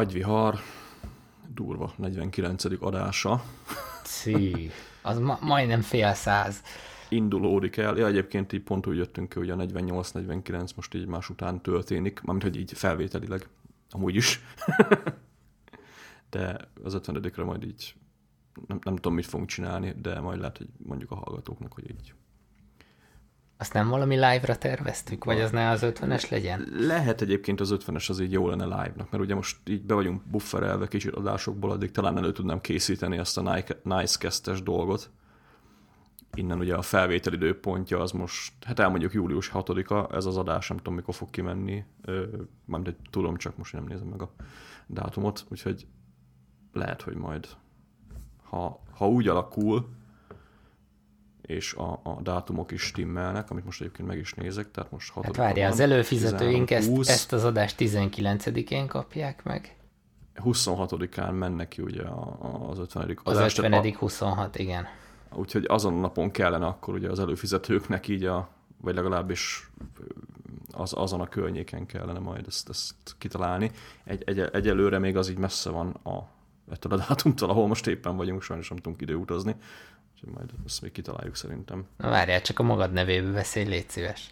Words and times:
agyvihar, 0.00 0.54
durva 1.54 1.92
49. 1.96 2.64
adása. 2.80 3.42
Szí, 4.04 4.70
az 5.02 5.18
ma- 5.18 5.38
majdnem 5.40 5.80
fél 5.80 6.14
száz. 6.14 6.62
Indulódik 7.08 7.76
el. 7.76 7.96
Ja, 7.96 8.06
egyébként 8.06 8.52
így 8.52 8.62
pont 8.62 8.86
úgy 8.86 8.96
jöttünk 8.96 9.28
ki, 9.28 9.38
hogy 9.38 9.50
a 9.50 9.56
48-49 9.56 10.74
most 10.76 10.94
így 10.94 11.06
más 11.06 11.28
után 11.28 11.60
történik, 11.62 12.20
mármint 12.20 12.42
hogy 12.42 12.56
így 12.60 12.72
felvételileg, 12.72 13.48
amúgy 13.90 14.14
is. 14.14 14.40
de 16.30 16.56
az 16.84 16.94
50 16.94 17.32
majd 17.44 17.64
így 17.64 17.94
nem, 18.66 18.78
nem 18.82 18.94
tudom, 18.94 19.14
mit 19.14 19.26
fogunk 19.26 19.48
csinálni, 19.48 19.94
de 20.02 20.20
majd 20.20 20.38
lehet, 20.38 20.58
hogy 20.58 20.68
mondjuk 20.86 21.10
a 21.10 21.14
hallgatóknak, 21.14 21.72
hogy 21.72 21.90
így 21.90 22.14
Azt 23.60 23.72
nem 23.72 23.88
valami 23.88 24.14
live-ra 24.14 24.56
terveztük, 24.56 25.24
vagy 25.24 25.40
az 25.40 25.50
ne 25.50 25.68
az 25.68 25.80
50-es 25.84 26.30
legyen? 26.30 26.68
Lehet 26.78 27.20
egyébként 27.20 27.60
az 27.60 27.76
50-es 27.78 28.08
az 28.08 28.20
így 28.20 28.32
jó 28.32 28.48
lenne 28.48 28.64
live-nak, 28.64 29.10
mert 29.10 29.22
ugye 29.22 29.34
most 29.34 29.56
így 29.68 29.82
be 29.82 29.94
vagyunk 29.94 30.22
bufferelve 30.22 30.88
kicsit 30.88 31.14
adásokból, 31.14 31.70
addig 31.70 31.90
talán 31.90 32.16
elő 32.16 32.32
tudnám 32.32 32.60
készíteni 32.60 33.18
ezt 33.18 33.38
a 33.38 33.62
Nicecast-es 33.82 34.62
dolgot. 34.62 35.10
Innen 36.34 36.58
ugye 36.58 36.74
a 36.74 36.82
felvétel 36.82 37.32
időpontja 37.32 38.00
az 38.00 38.12
most, 38.12 38.64
hát 38.64 38.78
elmondjuk 38.78 39.12
július 39.12 39.50
6-a, 39.54 40.14
ez 40.14 40.24
az 40.24 40.36
adás, 40.36 40.68
nem 40.68 40.76
tudom 40.76 40.94
mikor 40.94 41.14
fog 41.14 41.30
kimenni, 41.30 41.84
mármint 42.64 42.96
tudom, 43.10 43.36
csak 43.36 43.56
most 43.56 43.72
nem 43.72 43.84
nézem 43.84 44.06
meg 44.06 44.22
a 44.22 44.32
dátumot, 44.86 45.44
úgyhogy 45.48 45.86
lehet, 46.72 47.02
hogy 47.02 47.14
majd 47.14 47.48
ha, 48.42 48.82
ha 48.90 49.08
úgy 49.08 49.28
alakul, 49.28 49.88
és 51.50 51.72
a, 51.72 52.00
a 52.02 52.20
dátumok 52.22 52.70
is 52.72 52.82
stimmelnek, 52.82 53.50
amit 53.50 53.64
most 53.64 53.80
egyébként 53.80 54.08
meg 54.08 54.18
is 54.18 54.34
nézek, 54.34 54.70
tehát 54.70 54.90
most 54.90 55.10
6 55.10 55.24
Hát 55.24 55.36
várjál, 55.36 55.70
az 55.70 55.80
előfizetőink 55.80 56.70
ezt, 56.70 57.08
ezt 57.08 57.32
az 57.32 57.44
adást 57.44 57.76
19-én 57.78 58.86
kapják 58.86 59.44
meg. 59.44 59.76
26-án 60.44 61.38
mennek 61.38 61.68
ki 61.68 61.82
ugye 61.82 62.02
az 62.68 62.78
50. 62.78 63.18
Az 63.24 63.36
adás, 63.36 63.58
50. 63.58 63.72
A, 63.72 63.96
26, 63.98 64.58
igen. 64.58 64.86
Úgyhogy 65.34 65.64
azon 65.68 65.94
a 65.94 66.00
napon 66.00 66.30
kellene 66.30 66.66
akkor 66.66 66.94
ugye 66.94 67.10
az 67.10 67.18
előfizetőknek 67.18 68.08
így 68.08 68.24
a, 68.24 68.48
vagy 68.80 68.94
legalábbis 68.94 69.70
az, 70.72 70.92
azon 70.96 71.20
a 71.20 71.28
környéken 71.28 71.86
kellene 71.86 72.18
majd 72.18 72.44
ezt, 72.46 72.68
ezt 72.68 72.94
kitalálni. 73.18 73.70
Egy, 74.04 74.22
egy, 74.26 74.40
egyelőre 74.40 74.98
még 74.98 75.16
az 75.16 75.28
így 75.28 75.38
messze 75.38 75.70
van 75.70 75.88
a, 75.88 76.28
ettől 76.70 76.92
a 76.92 76.96
dátumtól, 76.96 77.50
ahol 77.50 77.66
most 77.66 77.86
éppen 77.86 78.16
vagyunk, 78.16 78.42
sajnos 78.42 78.68
nem 78.68 78.78
tudunk 78.78 79.00
időutazni. 79.00 79.56
Úgyhogy 80.20 80.38
majd 80.38 80.50
ezt 80.66 80.82
még 80.82 80.92
kitaláljuk 80.92 81.36
szerintem. 81.36 81.86
Na 81.96 82.08
várjál, 82.08 82.42
csak 82.42 82.58
a 82.58 82.62
magad 82.62 82.92
nevéből 82.92 83.32
beszélj, 83.32 83.66
légy 83.66 83.88
szíves. 83.88 84.30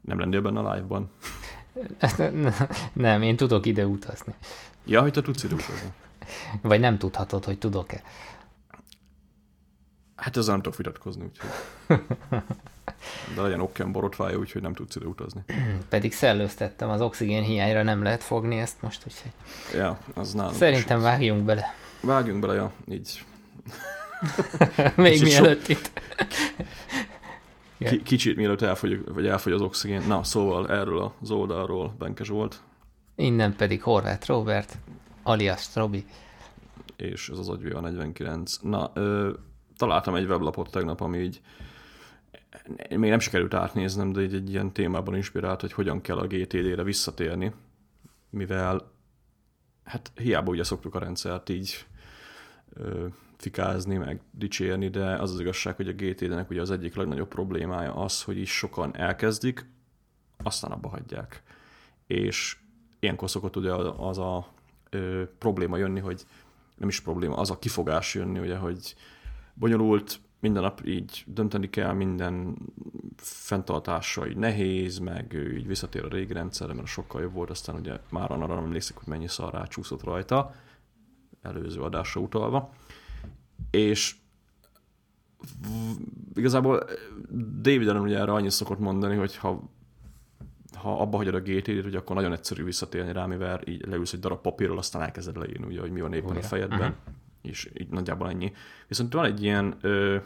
Nem 0.00 0.18
lennél 0.18 0.40
benne 0.40 0.60
a 0.60 0.74
live-ban? 0.74 1.10
nem, 2.92 3.22
én 3.22 3.36
tudok 3.36 3.66
ide 3.66 3.86
utazni. 3.86 4.34
Ja, 4.84 5.00
hogy 5.00 5.12
te 5.12 5.22
tudsz 5.22 5.42
ide 5.42 5.54
utazni. 5.54 5.92
Vagy 6.62 6.80
nem 6.80 6.98
tudhatod, 6.98 7.44
hogy 7.44 7.58
tudok-e. 7.58 8.02
Hát 10.16 10.36
ezzel 10.36 10.52
nem 10.52 10.62
tudok 10.62 10.78
vitatkozni, 10.78 11.24
úgyhogy... 11.24 11.50
De 13.34 13.42
legyen 13.42 13.60
okken 13.60 13.92
borotvája, 13.92 14.38
úgyhogy 14.38 14.62
nem 14.62 14.74
tudsz 14.74 14.96
ide 14.96 15.06
utazni. 15.06 15.44
Pedig 15.88 16.12
szellőztettem, 16.12 16.90
az 16.90 17.00
oxigén 17.00 17.42
hiányra 17.42 17.82
nem 17.82 18.02
lehet 18.02 18.22
fogni 18.22 18.58
ezt 18.58 18.82
most, 18.82 19.02
úgyhogy... 19.06 19.32
Ja, 19.74 19.98
az 20.14 20.34
nálunk 20.34 20.56
Szerintem 20.56 21.00
vágjunk 21.00 21.44
bele. 21.44 21.74
Vágjunk 22.06 22.40
bele, 22.40 22.54
ja, 22.54 22.72
így. 22.88 23.24
Még 24.96 25.12
Kicsit 25.12 25.24
mielőtt 25.24 25.64
so... 25.64 25.72
itt. 25.72 25.90
K- 27.78 28.02
kicsit 28.02 28.36
mielőtt 28.36 28.60
elfogy, 28.60 29.04
vagy 29.04 29.26
elfogy 29.26 29.52
az 29.52 29.60
oxigén. 29.60 30.02
Na, 30.06 30.24
szóval 30.24 30.70
erről 30.70 31.12
az 31.20 31.30
oldalról 31.30 31.94
Benkes 31.98 32.28
volt. 32.28 32.60
Innen 33.14 33.56
pedig 33.56 33.82
Horváth 33.82 34.28
Robert, 34.28 34.78
alias 35.22 35.74
Robi. 35.74 36.04
És 36.96 37.28
ez 37.28 37.38
az 37.38 37.48
agyvéva 37.48 37.80
49. 37.80 38.56
Na, 38.62 38.90
ö, 38.94 39.32
találtam 39.76 40.14
egy 40.14 40.26
weblapot 40.26 40.70
tegnap, 40.70 41.00
ami 41.00 41.18
így 41.18 41.40
még 42.88 43.10
nem 43.10 43.18
sikerült 43.18 43.54
átnéznem, 43.54 44.12
de 44.12 44.20
egy, 44.20 44.34
egy 44.34 44.50
ilyen 44.50 44.72
témában 44.72 45.16
inspirált, 45.16 45.60
hogy 45.60 45.72
hogyan 45.72 46.00
kell 46.00 46.16
a 46.18 46.26
GTD-re 46.26 46.82
visszatérni, 46.82 47.52
mivel 48.30 48.90
hát 49.84 50.12
hiába 50.14 50.50
ugye 50.50 50.64
szoktuk 50.64 50.94
a 50.94 50.98
rendszert 50.98 51.48
így 51.48 51.86
fikázni, 53.36 53.96
meg 53.96 54.20
dicsérni, 54.30 54.88
de 54.88 55.14
az 55.14 55.32
az 55.32 55.40
igazság, 55.40 55.76
hogy 55.76 55.88
a 55.88 55.92
GTD-nek 55.92 56.50
ugye 56.50 56.60
az 56.60 56.70
egyik 56.70 56.94
legnagyobb 56.94 57.28
problémája 57.28 57.94
az, 57.94 58.22
hogy 58.22 58.38
is 58.38 58.56
sokan 58.56 58.96
elkezdik, 58.96 59.66
aztán 60.42 60.70
abba 60.70 60.88
hagyják. 60.88 61.42
És 62.06 62.56
ilyenkor 63.00 63.30
szokott 63.30 63.56
ugye 63.56 63.72
az 63.96 64.18
a 64.18 64.48
ö, 64.90 65.22
probléma 65.38 65.76
jönni, 65.76 66.00
hogy 66.00 66.26
nem 66.76 66.88
is 66.88 67.00
probléma, 67.00 67.36
az 67.36 67.50
a 67.50 67.58
kifogás 67.58 68.14
jönni, 68.14 68.38
ugye, 68.38 68.56
hogy 68.56 68.94
bonyolult, 69.54 70.20
minden 70.40 70.62
nap 70.62 70.80
így 70.84 71.24
dönteni 71.26 71.70
kell, 71.70 71.92
minden 71.92 72.56
fenntartása 73.16 74.26
így 74.26 74.36
nehéz, 74.36 74.98
meg 74.98 75.32
így 75.56 75.66
visszatér 75.66 76.04
a 76.04 76.08
régi 76.08 76.32
rendszerre, 76.32 76.72
mert 76.72 76.86
sokkal 76.86 77.22
jobb 77.22 77.32
volt, 77.32 77.50
aztán 77.50 77.76
ugye 77.76 78.00
már 78.10 78.30
arra 78.30 78.46
nem 78.46 78.58
emlékszik, 78.58 78.96
hogy 78.96 79.08
mennyi 79.08 79.28
szar 79.28 79.52
rácsúszott 79.52 80.02
rajta, 80.02 80.54
előző 81.46 81.80
adásra 81.80 82.20
utalva. 82.20 82.72
És 83.70 84.14
igazából 86.34 86.84
David 87.60 87.88
Allen 87.88 88.02
ugye 88.02 88.18
erre 88.18 88.32
annyit 88.32 88.50
szokott 88.50 88.78
mondani, 88.78 89.16
hogy 89.16 89.36
ha, 89.36 89.70
ha 90.74 91.00
abba 91.00 91.16
hagyod 91.16 91.34
a 91.34 91.40
GTD-t, 91.40 91.82
hogy 91.82 91.94
akkor 91.94 92.16
nagyon 92.16 92.32
egyszerű 92.32 92.64
visszatérni 92.64 93.12
rá, 93.12 93.26
mivel 93.26 93.60
így 93.66 93.86
leülsz 93.86 94.12
egy 94.12 94.20
darab 94.20 94.40
papírról, 94.40 94.78
aztán 94.78 95.02
elkezded 95.02 95.36
leírni, 95.36 95.66
ugye, 95.66 95.80
hogy 95.80 95.90
mi 95.90 96.00
van 96.00 96.12
éppen 96.12 96.36
a 96.36 96.42
fejedben. 96.42 96.78
Uh-huh 96.80 97.14
és 97.46 97.70
így 97.78 97.88
nagyjából 97.88 98.28
ennyi. 98.28 98.52
Viszont 98.88 99.12
van 99.12 99.24
egy 99.24 99.42
ilyen 99.42 99.76
ö, 99.80 100.16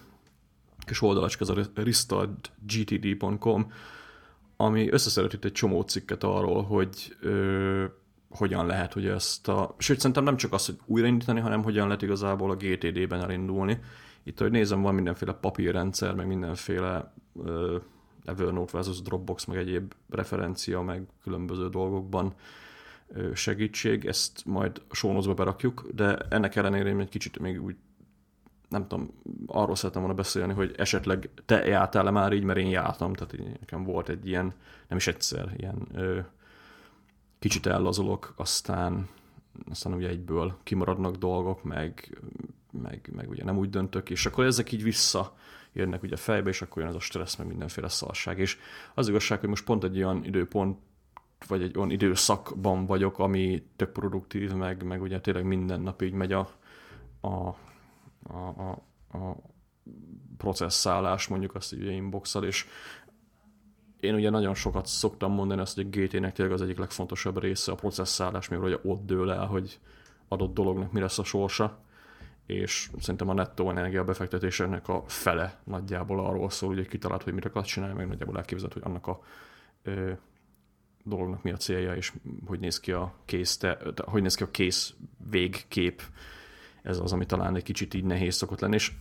kis 0.79 1.03
oldalacska, 1.03 1.45
ez 1.45 1.49
a 1.49 1.69
restartgtd.com, 1.75 3.73
ami 4.57 4.91
összeszedett 4.91 5.33
itt 5.33 5.45
egy 5.45 5.53
csomó 5.53 5.83
cikket 5.83 6.25
arról, 6.25 6.63
hogy 6.63 7.17
ö, 7.21 7.85
hogyan 8.31 8.67
lehet 8.67 8.93
hogy 8.93 9.07
ezt 9.07 9.49
a... 9.49 9.75
Sőt, 9.79 9.99
szerintem 9.99 10.25
nem 10.25 10.37
csak 10.37 10.53
az, 10.53 10.67
hogy 10.67 10.79
újraindítani, 10.87 11.41
hanem 11.41 11.63
hogyan 11.63 11.87
lehet 11.87 12.03
igazából 12.03 12.51
a 12.51 12.57
GTD-ben 12.57 13.21
elindulni. 13.21 13.79
Itt, 14.23 14.39
hogy 14.39 14.51
nézem, 14.51 14.83
van 14.83 14.95
mindenféle 14.95 15.33
papírrendszer, 15.33 16.15
meg 16.15 16.27
mindenféle 16.27 17.13
ö, 17.45 17.77
Evernote 18.25 18.73
versus 18.73 19.03
Dropbox, 19.03 19.45
meg 19.45 19.57
egyéb 19.57 19.93
referencia, 20.09 20.81
meg 20.81 21.07
különböző 21.23 21.69
dolgokban 21.69 22.35
segítség, 23.35 24.07
ezt 24.07 24.47
majd 24.47 24.83
sónozba 24.91 25.35
berakjuk, 25.35 25.89
de 25.95 26.17
ennek 26.17 26.57
ellenére 26.57 26.89
én 26.89 27.01
egy 27.01 27.09
kicsit 27.09 27.39
még 27.39 27.63
úgy 27.63 27.77
nem 28.69 28.87
tudom, 28.87 29.11
arról 29.47 29.77
szeretem 29.77 30.01
volna 30.01 30.17
beszélni, 30.17 30.53
hogy 30.53 30.75
esetleg 30.77 31.31
te 31.47 31.67
jártál-e 31.67 32.11
már 32.11 32.33
így, 32.33 32.43
mert 32.43 32.59
én 32.59 32.69
jártam, 32.69 33.13
tehát 33.13 33.33
így 33.33 33.59
nekem 33.61 33.85
volt 33.85 34.09
egy 34.09 34.29
ilyen, 34.29 34.53
nem 34.89 34.99
is 34.99 35.07
egyszer, 35.07 35.55
ilyen 35.57 35.89
ö, 35.95 36.19
kicsit 37.41 37.67
ellazulok, 37.67 38.33
aztán, 38.37 39.09
aztán 39.71 39.95
ugye 39.95 40.09
egyből 40.09 40.59
kimaradnak 40.63 41.17
dolgok, 41.17 41.63
meg, 41.63 42.19
meg, 42.71 43.11
meg 43.15 43.29
ugye 43.29 43.45
nem 43.45 43.59
úgy 43.59 43.71
döntök, 43.71 44.11
és 44.11 44.27
akkor 44.27 44.45
ezek 44.45 44.73
így 44.73 44.83
vissza 44.83 45.37
jönnek 45.73 46.03
ugye 46.03 46.17
fejbe, 46.17 46.49
és 46.49 46.63
akkor 46.63 46.83
jön 46.83 46.91
ez 46.91 46.97
a 46.97 47.01
stressz, 47.01 47.37
meg 47.37 47.47
mindenféle 47.47 47.89
szarság. 47.89 48.39
És 48.39 48.59
az 48.95 49.09
igazság, 49.09 49.41
hogy 49.41 49.49
most 49.49 49.65
pont 49.65 49.85
egy 49.85 49.97
olyan 49.97 50.25
időpont 50.25 50.79
vagy 51.47 51.63
egy 51.63 51.77
olyan 51.77 51.91
időszakban 51.91 52.87
vagyok, 52.87 53.19
ami 53.19 53.67
tök 53.77 53.93
produktív, 53.93 54.53
meg, 54.53 54.83
meg 54.83 55.03
ugye 55.03 55.21
tényleg 55.21 55.45
minden 55.45 55.81
nap 55.81 56.03
így 56.03 56.13
megy 56.13 56.33
a, 56.33 56.51
a, 57.21 57.29
a, 58.23 58.37
a, 58.57 58.71
a 59.19 59.37
processzálás, 60.37 61.27
mondjuk 61.29 61.55
azt 61.55 61.73
ugye 61.73 61.91
inboxal, 61.91 62.45
és 62.45 62.67
én 64.01 64.15
ugye 64.15 64.31
nagyon 64.31 64.55
sokat 64.55 64.87
szoktam 64.87 65.33
mondani 65.33 65.61
azt, 65.61 65.75
hogy 65.75 65.87
a 65.87 65.89
GT-nek 65.89 66.33
tényleg 66.33 66.55
az 66.55 66.63
egyik 66.63 66.79
legfontosabb 66.79 67.41
része 67.41 67.73
a 67.73 67.75
processzálás, 67.75 68.49
mivel 68.49 68.65
ugye 68.65 68.79
ott 68.83 69.07
dől 69.07 69.31
el, 69.31 69.47
hogy 69.47 69.79
adott 70.29 70.55
dolognak 70.55 70.93
mi 70.93 71.01
lesz 71.01 71.19
a 71.19 71.25
sorsa, 71.25 71.79
és 72.47 72.91
szerintem 72.99 73.29
a 73.29 73.33
nettó 73.33 73.71
energia 73.71 74.05
befektetésének 74.05 74.89
a 74.89 75.05
fele 75.07 75.61
nagyjából 75.65 76.25
arról 76.27 76.51
szól, 76.51 76.75
hogy 76.75 76.89
kitalált, 76.89 77.23
hogy 77.23 77.33
mit 77.33 77.45
akar 77.45 77.65
csinálni, 77.65 77.95
meg 77.95 78.09
nagyjából 78.09 78.37
elképzelt, 78.37 78.73
hogy 78.73 78.83
annak 78.85 79.07
a 79.07 79.21
ö, 79.83 80.13
dolognak 81.05 81.43
mi 81.43 81.51
a 81.51 81.57
célja, 81.57 81.95
és 81.95 82.13
hogy 82.47 82.61
néz 82.61 82.81
ki 82.81 82.93
a 82.93 83.15
kész, 83.25 83.57
te, 83.57 83.79
hogy 84.05 84.23
néz 84.23 84.35
ki 84.35 84.43
a 84.43 84.51
kész 84.51 84.95
végkép. 85.31 86.03
Ez 86.83 86.99
az, 86.99 87.13
ami 87.13 87.27
talán 87.27 87.57
egy 87.57 87.63
kicsit 87.63 87.95
így 87.95 88.05
nehéz 88.05 88.35
szokott 88.35 88.61
lenni, 88.61 88.75
és 88.75 88.93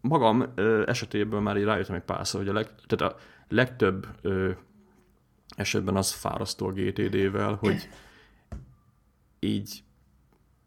magam 0.00 0.52
ö, 0.54 0.82
esetében 0.86 1.42
már 1.42 1.56
így 1.56 1.64
rájöttem 1.64 1.94
egy 1.94 2.02
párszor, 2.02 2.40
hogy 2.40 2.48
a, 2.48 2.52
leg, 2.52 2.74
tehát 2.86 3.14
a 3.14 3.18
legtöbb 3.50 4.06
ö, 4.20 4.50
esetben 5.48 5.96
az 5.96 6.12
fárasztó 6.12 6.66
a 6.66 6.72
GTD-vel, 6.72 7.54
hogy 7.54 7.88
így 9.38 9.82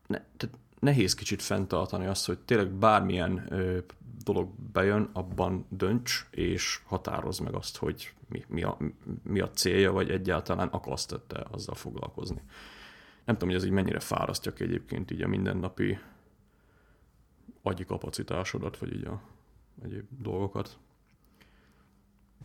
ne, 0.07 0.17
tehát 0.37 0.57
nehéz 0.79 1.13
kicsit 1.13 1.41
fenntartani 1.41 2.05
azt, 2.05 2.25
hogy 2.25 2.39
tényleg 2.39 2.71
bármilyen 2.71 3.45
ö, 3.49 3.77
dolog 4.23 4.49
bejön, 4.71 5.09
abban 5.13 5.65
dönts, 5.69 6.27
és 6.31 6.79
határoz 6.85 7.39
meg 7.39 7.53
azt, 7.53 7.77
hogy 7.77 8.13
mi, 8.29 8.43
mi, 8.47 8.63
a, 8.63 8.77
mi 9.23 9.39
a 9.39 9.49
célja, 9.49 9.91
vagy 9.91 10.09
egyáltalán 10.09 10.67
akarsz 10.67 11.05
te 11.05 11.45
azzal 11.51 11.75
foglalkozni. 11.75 12.41
Nem 13.25 13.35
tudom, 13.35 13.49
hogy 13.49 13.57
ez 13.57 13.65
így 13.65 13.73
mennyire 13.73 13.99
fárasztja 13.99 14.53
ki 14.53 14.63
egyébként 14.63 15.11
így 15.11 15.21
a 15.21 15.27
mindennapi 15.27 15.99
agyi 17.61 17.85
kapacitásodat, 17.85 18.77
vagy 18.77 18.93
így 18.93 19.05
a 19.05 19.21
egyéb 19.83 20.05
dolgokat. 20.19 20.77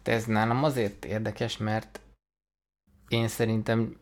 De 0.03 0.13
ez 0.13 0.25
nálam 0.25 0.65
azért 0.65 1.05
érdekes, 1.05 1.57
mert 1.57 2.01
én 3.09 3.29
szerintem 3.29 3.97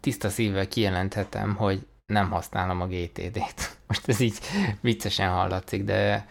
tiszta 0.00 0.28
szívvel 0.28 0.68
kijelenthetem, 0.68 1.54
hogy 1.54 1.86
nem 2.06 2.30
használom 2.30 2.80
a 2.80 2.86
GTD-t. 2.86 3.76
Most 3.88 4.08
ez 4.08 4.20
így 4.20 4.38
viccesen 4.80 5.30
hallatszik, 5.30 5.84
de 5.84 6.26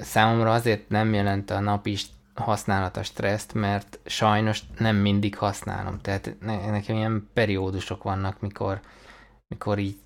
számomra 0.00 0.52
azért 0.52 0.88
nem 0.88 1.14
jelent 1.14 1.50
a 1.50 1.60
napi 1.60 1.96
használata 2.34 3.02
stresszt, 3.02 3.54
mert 3.54 3.98
sajnos 4.04 4.62
nem 4.78 4.96
mindig 4.96 5.36
használom. 5.36 6.00
Tehát 6.00 6.34
nekem 6.40 6.96
ilyen 6.96 7.28
periódusok 7.32 8.02
vannak, 8.02 8.40
mikor, 8.40 8.80
mikor 9.48 9.78
így 9.78 9.98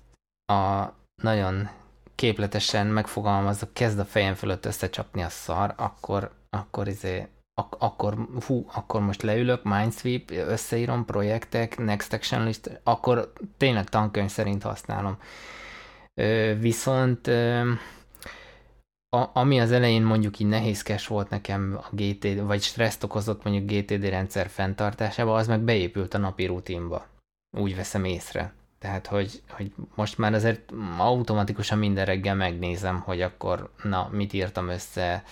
a 0.45 0.85
nagyon 1.21 1.69
képletesen 2.15 2.87
megfogalmazok, 2.87 3.73
kezd 3.73 3.99
a 3.99 4.05
fejem 4.05 4.33
fölött 4.33 4.65
összecsapni 4.65 5.21
a 5.21 5.29
szar, 5.29 5.73
akkor, 5.77 6.31
akkor 6.49 6.87
izé, 6.87 7.27
ak- 7.53 7.81
akkor, 7.81 8.27
hú, 8.45 8.65
akkor 8.73 9.01
most 9.01 9.21
leülök, 9.21 9.63
Mindsweep, 9.63 10.31
összeírom 10.31 11.05
projektek, 11.05 11.77
Next 11.77 12.13
Action 12.13 12.43
List, 12.43 12.81
akkor 12.83 13.33
tényleg 13.57 13.89
tankönyv 13.89 14.29
szerint 14.29 14.63
használom. 14.63 15.17
Ö, 16.13 16.53
viszont 16.59 17.27
ö, 17.27 17.71
a, 19.15 19.29
ami 19.33 19.59
az 19.59 19.71
elején 19.71 20.03
mondjuk 20.03 20.39
így 20.39 20.47
nehézkes 20.47 21.07
volt 21.07 21.29
nekem 21.29 21.79
a 21.81 21.95
GTD, 21.95 22.45
vagy 22.45 22.61
stresszt 22.61 23.03
okozott 23.03 23.43
mondjuk 23.43 23.71
GTD 23.71 24.05
rendszer 24.05 24.49
fenntartásába, 24.49 25.33
az 25.35 25.47
meg 25.47 25.61
beépült 25.61 26.13
a 26.13 26.17
napi 26.17 26.45
rutinba. 26.45 27.07
Úgy 27.57 27.75
veszem 27.75 28.03
észre. 28.03 28.53
Tehát, 28.79 29.07
hogy, 29.07 29.41
hogy 29.49 29.73
most 29.95 30.17
már 30.17 30.33
azért 30.33 30.71
automatikusan 30.97 31.77
minden 31.77 32.05
reggel 32.05 32.35
megnézem, 32.35 32.99
hogy 32.99 33.21
akkor 33.21 33.71
na, 33.83 34.09
mit 34.11 34.33
írtam 34.33 34.67
össze. 34.67 35.23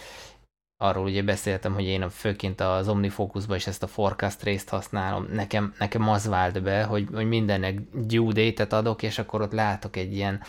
Arról 0.81 1.03
ugye 1.03 1.23
beszéltem, 1.23 1.73
hogy 1.73 1.83
én 1.83 2.09
főként 2.09 2.61
az 2.61 2.87
OmniFocusban 2.87 3.55
is 3.55 3.67
ezt 3.67 3.83
a 3.83 3.87
forecast 3.87 4.43
részt 4.43 4.69
használom. 4.69 5.27
Nekem, 5.31 5.73
nekem 5.79 6.09
az 6.09 6.27
vált 6.27 6.63
be, 6.63 6.83
hogy, 6.83 7.07
hogy 7.13 7.27
mindennek 7.27 7.79
due 7.93 8.33
date-et 8.33 8.73
adok, 8.73 9.03
és 9.03 9.19
akkor 9.19 9.41
ott 9.41 9.51
látok 9.51 9.95
egy 9.95 10.13
ilyen, 10.13 10.41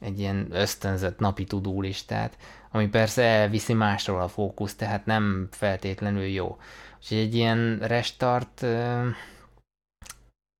egy 0.00 0.18
ilyen 0.18 0.46
ösztönzött 0.50 1.18
napi 1.18 1.44
tudólistát, 1.44 2.36
ami 2.70 2.88
persze 2.88 3.22
elviszi 3.22 3.72
másról 3.72 4.20
a 4.20 4.28
fókusz, 4.28 4.74
tehát 4.74 5.06
nem 5.06 5.48
feltétlenül 5.50 6.26
jó. 6.26 6.58
Úgyhogy 6.96 7.18
egy 7.18 7.34
ilyen 7.34 7.78
restart 7.78 8.66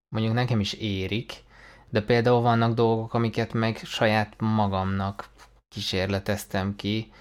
mondjuk 0.09 0.35
nekem 0.35 0.61
is 0.61 0.73
érik, 0.73 1.45
de 1.91 2.03
például 2.03 2.41
vannak 2.41 2.75
dolgok, 2.75 3.15
amiket 3.15 3.53
meg 3.53 3.77
saját 3.77 4.35
magamnak 4.39 5.29
kísérleteztem 5.69 6.77
ki, 6.77 7.13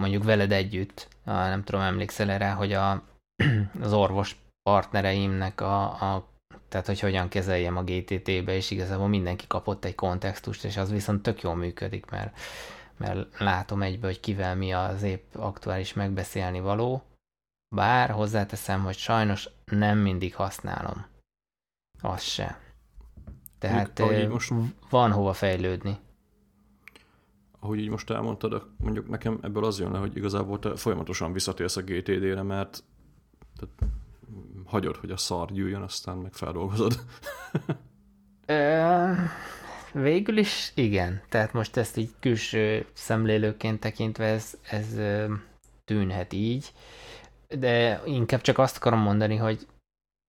mondjuk 0.00 0.24
veled 0.24 0.52
együtt, 0.52 1.08
nem 1.24 1.64
tudom, 1.64 1.80
emlékszel 1.80 2.30
erre, 2.30 2.50
hogy 2.50 2.72
a, 2.72 3.02
az 3.82 3.92
orvos 3.92 4.36
partnereimnek 4.62 5.60
a, 5.60 6.14
a 6.14 6.28
tehát 6.68 6.86
hogy 6.86 7.00
hogyan 7.00 7.28
kezeljem 7.28 7.76
a 7.76 7.82
GTT-be, 7.82 8.54
és 8.54 8.70
igazából 8.70 9.08
mindenki 9.08 9.46
kapott 9.46 9.84
egy 9.84 9.94
kontextust, 9.94 10.64
és 10.64 10.76
az 10.76 10.90
viszont 10.90 11.22
tök 11.22 11.42
jól 11.42 11.54
működik, 11.54 12.10
mert, 12.10 12.38
mert 12.96 13.38
látom 13.38 13.82
egybe, 13.82 14.06
hogy 14.06 14.20
kivel 14.20 14.56
mi 14.56 14.72
az 14.72 15.02
épp 15.02 15.34
aktuális 15.34 15.92
megbeszélni 15.92 16.60
való, 16.60 17.02
bár 17.74 18.10
hozzáteszem, 18.10 18.84
hogy 18.84 18.96
sajnos 18.96 19.48
nem 19.64 19.98
mindig 19.98 20.34
használom. 20.34 21.06
Az 22.02 22.22
se. 22.22 22.60
Tehát 23.58 23.98
mondjuk, 23.98 24.32
most... 24.32 24.52
van 24.90 25.12
hova 25.12 25.32
fejlődni. 25.32 25.98
Ahogy 27.66 27.80
így 27.80 27.88
most 27.88 28.10
elmondtad, 28.10 28.66
mondjuk 28.78 29.08
nekem 29.08 29.38
ebből 29.42 29.64
az 29.64 29.78
jön 29.80 29.92
le, 29.92 29.98
hogy 29.98 30.16
igazából 30.16 30.58
te 30.58 30.76
folyamatosan 30.76 31.32
visszatérsz 31.32 31.76
a 31.76 31.82
GTD-re, 31.82 32.42
mert 32.42 32.84
tehát 33.56 33.92
hagyod, 34.64 34.96
hogy 34.96 35.10
a 35.10 35.16
szar 35.16 35.52
gyűjjön, 35.52 35.82
aztán 35.82 36.16
meg 36.16 36.32
feldolgozod. 36.32 37.00
Végül 39.92 40.36
is 40.36 40.72
igen. 40.74 41.22
Tehát 41.28 41.52
most 41.52 41.76
ezt 41.76 41.96
így 41.96 42.10
külső 42.20 42.86
szemlélőként 42.92 43.80
tekintve 43.80 44.24
ez, 44.24 44.58
ez 44.70 45.00
tűnhet 45.84 46.32
így, 46.32 46.72
de 47.48 48.02
inkább 48.04 48.40
csak 48.40 48.58
azt 48.58 48.76
akarom 48.76 49.00
mondani, 49.00 49.36
hogy 49.36 49.66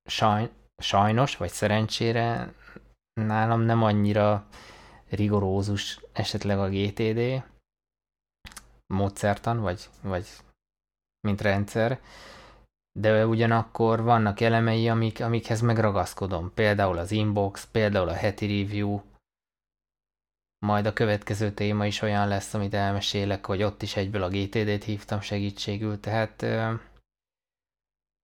saj, 0.09 0.49
sajnos, 0.81 1.37
vagy 1.37 1.51
szerencsére 1.51 2.53
nálam 3.21 3.61
nem 3.61 3.83
annyira 3.83 4.47
rigorózus 5.09 5.99
esetleg 6.11 6.59
a 6.59 6.69
GTD 6.69 7.43
módszertan, 8.93 9.59
vagy, 9.59 9.89
vagy 10.01 10.27
mint 11.27 11.41
rendszer, 11.41 11.99
de 12.99 13.27
ugyanakkor 13.27 14.01
vannak 14.01 14.39
elemei, 14.39 14.89
amik, 14.89 15.21
amikhez 15.21 15.61
megragaszkodom. 15.61 16.53
Például 16.53 16.97
az 16.97 17.11
inbox, 17.11 17.67
például 17.71 18.09
a 18.09 18.13
heti 18.13 18.61
review, 18.61 19.01
majd 20.65 20.85
a 20.85 20.93
következő 20.93 21.51
téma 21.51 21.85
is 21.85 22.01
olyan 22.01 22.27
lesz, 22.27 22.53
amit 22.53 22.73
elmesélek, 22.73 23.45
hogy 23.45 23.63
ott 23.63 23.81
is 23.81 23.95
egyből 23.95 24.23
a 24.23 24.29
GTD-t 24.29 24.83
hívtam 24.83 25.21
segítségül, 25.21 25.99
tehát 25.99 26.41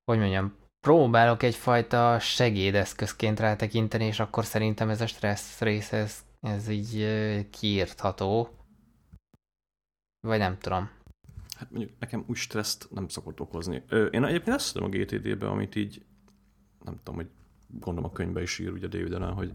hogy 0.05 0.17
mondjam, 0.17 0.55
próbálok 0.79 1.43
egyfajta 1.43 2.19
segédeszközként 2.19 3.39
rátekinteni, 3.39 4.05
és 4.05 4.19
akkor 4.19 4.45
szerintem 4.45 4.89
ez 4.89 5.01
a 5.01 5.07
stressz 5.07 5.59
rész, 5.61 5.91
ez, 5.91 6.25
ez 6.43 6.67
így 6.67 7.49
kiírtható. 7.49 8.49
Vagy 10.19 10.39
nem 10.39 10.57
tudom 10.57 10.89
hát 11.57 11.71
mondjuk 11.71 11.99
nekem 11.99 12.23
úgy 12.27 12.35
stresszt 12.35 12.87
nem 12.91 13.07
szokott 13.07 13.39
okozni. 13.39 13.83
Én 14.11 14.23
egyébként 14.23 14.55
azt 14.55 14.73
tudom 14.73 14.89
a 14.91 14.95
GTD-be, 14.95 15.49
amit 15.49 15.75
így, 15.75 16.05
nem 16.83 16.95
tudom, 17.03 17.15
hogy 17.15 17.29
gondolom 17.67 18.09
a 18.09 18.13
könyvbe 18.13 18.41
is 18.41 18.59
ír 18.59 18.71
ugye 18.71 18.87
David 18.87 19.13
Allen, 19.13 19.33
hogy 19.33 19.53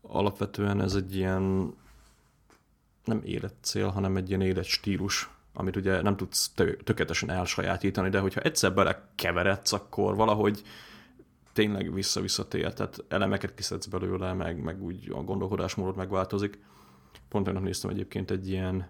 alapvetően 0.00 0.80
ez 0.80 0.94
egy 0.94 1.16
ilyen 1.16 1.74
nem 3.04 3.20
életcél, 3.24 3.88
hanem 3.88 4.16
egy 4.16 4.28
ilyen 4.28 4.40
életstílus, 4.40 5.30
amit 5.52 5.76
ugye 5.76 6.02
nem 6.02 6.16
tudsz 6.16 6.50
tökéletesen 6.84 7.30
elsajátítani, 7.30 8.08
de 8.08 8.20
hogyha 8.20 8.40
egyszer 8.40 8.74
belekeveredsz, 8.74 9.72
akkor 9.72 10.16
valahogy 10.16 10.62
tényleg 11.58 11.94
vissza-visszatér, 11.94 12.72
tehát 12.72 13.04
elemeket 13.08 13.54
kiszedsz 13.54 13.86
belőle, 13.86 14.32
meg, 14.32 14.62
meg 14.62 14.82
úgy 14.82 15.10
a 15.10 15.22
gondolkodásmódot 15.22 15.96
megváltozik. 15.96 16.58
Pont 17.28 17.48
olyan 17.48 17.62
néztem 17.62 17.90
egyébként 17.90 18.30
egy 18.30 18.48
ilyen 18.48 18.88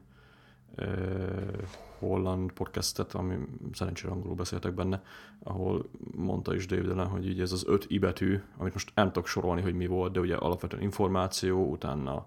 holland 1.99 2.53
podcastet, 2.53 3.13
ami 3.13 3.37
szerencsére 3.73 4.13
angolul 4.13 4.35
beszéltek 4.35 4.75
benne, 4.75 5.03
ahol 5.43 5.91
mondta 6.17 6.55
is 6.55 6.67
David 6.67 6.91
Allen, 6.91 7.07
hogy 7.07 7.29
így 7.29 7.41
ez 7.41 7.53
az 7.53 7.65
öt 7.67 7.87
i 7.89 7.99
betű, 7.99 8.41
amit 8.57 8.73
most 8.73 8.93
nem 8.95 9.07
tudok 9.07 9.27
sorolni, 9.27 9.63
hogy 9.63 9.75
mi 9.75 9.87
volt, 9.87 10.13
de 10.13 10.21
ugye 10.21 10.37
alapvetően 10.37 10.83
információ, 10.83 11.71
utána 11.71 12.27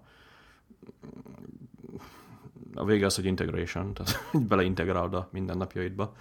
a 2.74 2.86
vége 2.86 3.06
az, 3.06 3.16
hogy 3.16 3.26
integration, 3.26 3.94
tehát 3.94 4.30
beleintegrálod 4.48 5.14
a 5.14 5.30
mindennapjaidba, 5.32 6.16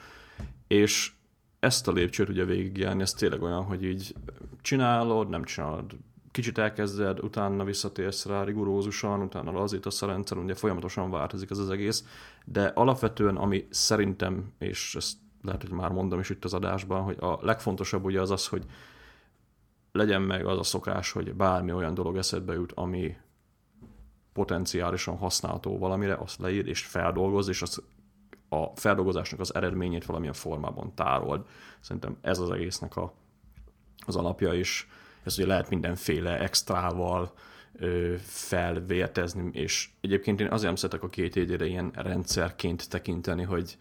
és 0.66 1.12
ezt 1.60 1.88
a 1.88 1.92
lépcsőt 1.92 2.28
ugye 2.28 2.44
végigjárni, 2.44 3.02
ez 3.02 3.12
tényleg 3.12 3.42
olyan, 3.42 3.64
hogy 3.64 3.84
így 3.84 4.14
csinálod, 4.60 5.28
nem 5.28 5.44
csinálod 5.44 5.96
kicsit 6.30 6.58
elkezded, 6.58 7.20
utána 7.20 7.64
visszatérsz 7.64 8.26
rá 8.26 8.44
rigorózusan, 8.44 9.22
utána 9.22 9.52
lazítasz 9.52 10.02
a 10.02 10.06
rendszer, 10.06 10.38
ugye 10.38 10.54
folyamatosan 10.54 11.10
változik 11.10 11.50
ez 11.50 11.58
az 11.58 11.70
egész, 11.70 12.04
de 12.44 12.64
alapvetően, 12.66 13.36
ami 13.36 13.66
szerintem, 13.70 14.52
és 14.58 14.94
ezt 14.94 15.16
lehet, 15.42 15.62
hogy 15.62 15.70
már 15.70 15.90
mondom 15.90 16.20
is 16.20 16.30
itt 16.30 16.44
az 16.44 16.54
adásban, 16.54 17.02
hogy 17.02 17.16
a 17.20 17.38
legfontosabb 17.42 18.04
ugye 18.04 18.20
az 18.20 18.30
az, 18.30 18.46
hogy 18.46 18.64
legyen 19.92 20.22
meg 20.22 20.46
az 20.46 20.58
a 20.58 20.62
szokás, 20.62 21.12
hogy 21.12 21.34
bármi 21.34 21.72
olyan 21.72 21.94
dolog 21.94 22.16
eszedbe 22.16 22.52
jut, 22.52 22.72
ami 22.72 23.16
potenciálisan 24.32 25.16
használható 25.16 25.78
valamire, 25.78 26.14
azt 26.14 26.38
leír 26.38 26.66
és 26.66 26.84
feldolgoz, 26.84 27.48
és 27.48 27.62
az 27.62 27.82
a 28.50 28.66
feldolgozásnak 28.74 29.40
az 29.40 29.54
eredményét 29.54 30.04
valamilyen 30.04 30.34
formában 30.34 30.94
tárold. 30.94 31.46
Szerintem 31.80 32.16
ez 32.20 32.38
az 32.38 32.50
egésznek 32.50 32.96
a, 32.96 33.12
az 34.06 34.16
alapja, 34.16 34.52
is 34.52 34.88
ez 35.22 35.38
ugye 35.38 35.46
lehet 35.46 35.70
mindenféle 35.70 36.40
extrával 36.40 37.32
ö, 37.72 38.14
felvértezni, 38.22 39.50
és 39.52 39.88
egyébként 40.00 40.40
én 40.40 40.46
azért 40.46 40.66
nem 40.66 40.74
szeretek 40.74 41.02
a 41.02 41.08
két 41.08 41.36
égyére 41.36 41.66
ilyen 41.66 41.90
rendszerként 41.94 42.88
tekinteni, 42.88 43.42
hogy 43.42 43.76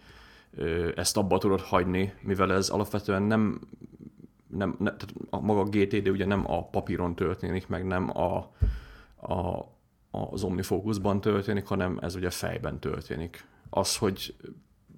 ö, 0.55 0.91
ezt 0.95 1.17
abba 1.17 1.37
tudod 1.37 1.61
hagyni, 1.61 2.13
mivel 2.21 2.53
ez 2.53 2.69
alapvetően 2.69 3.23
nem, 3.23 3.59
nem, 4.47 4.75
nem 4.79 4.97
tehát 4.97 5.13
a 5.29 5.39
maga 5.39 5.63
GTD 5.63 6.07
ugye 6.07 6.25
nem 6.25 6.51
a 6.51 6.67
papíron 6.67 7.15
történik, 7.15 7.67
meg 7.67 7.85
nem 7.85 8.17
a, 8.17 8.35
a 9.33 9.67
az 10.11 10.43
OmniFocusban 10.43 11.21
történik, 11.21 11.67
hanem 11.67 11.97
ez 12.01 12.15
ugye 12.15 12.29
fejben 12.29 12.79
történik. 12.79 13.45
Az, 13.69 13.97
hogy 13.97 14.35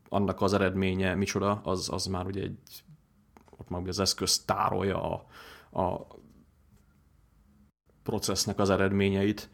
annak 0.10 0.42
az 0.42 0.54
eredménye 0.54 1.16
micsoda, 1.16 1.62
az, 1.64 1.90
az 1.92 2.06
már 2.06 2.26
ugye 2.26 2.42
egy, 2.42 2.84
ott 3.50 3.70
már 3.70 3.82
ugye 3.82 3.90
az 3.90 4.00
eszköz 4.00 4.46
tárolja 4.46 5.04
a, 5.04 5.26
a 5.82 6.08
processznek 8.04 8.60
az 8.60 8.70
eredményeit, 8.70 9.50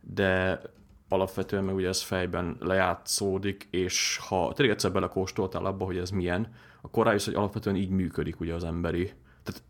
de 0.00 0.60
alapvetően 1.08 1.64
meg 1.64 1.74
ugye 1.74 1.88
ez 1.88 2.02
fejben 2.02 2.56
lejátszódik, 2.60 3.68
és 3.70 4.20
ha 4.28 4.52
tényleg 4.52 4.74
egyszer 4.74 4.92
belekóstoltál 4.92 5.64
abba, 5.66 5.84
hogy 5.84 5.98
ez 5.98 6.10
milyen, 6.10 6.52
akkor 6.80 7.06
rájössz, 7.06 7.24
hogy 7.24 7.34
alapvetően 7.34 7.76
így 7.76 7.90
működik 7.90 8.40
ugye 8.40 8.54
az 8.54 8.64
emberi. 8.64 9.12
Tehát 9.42 9.62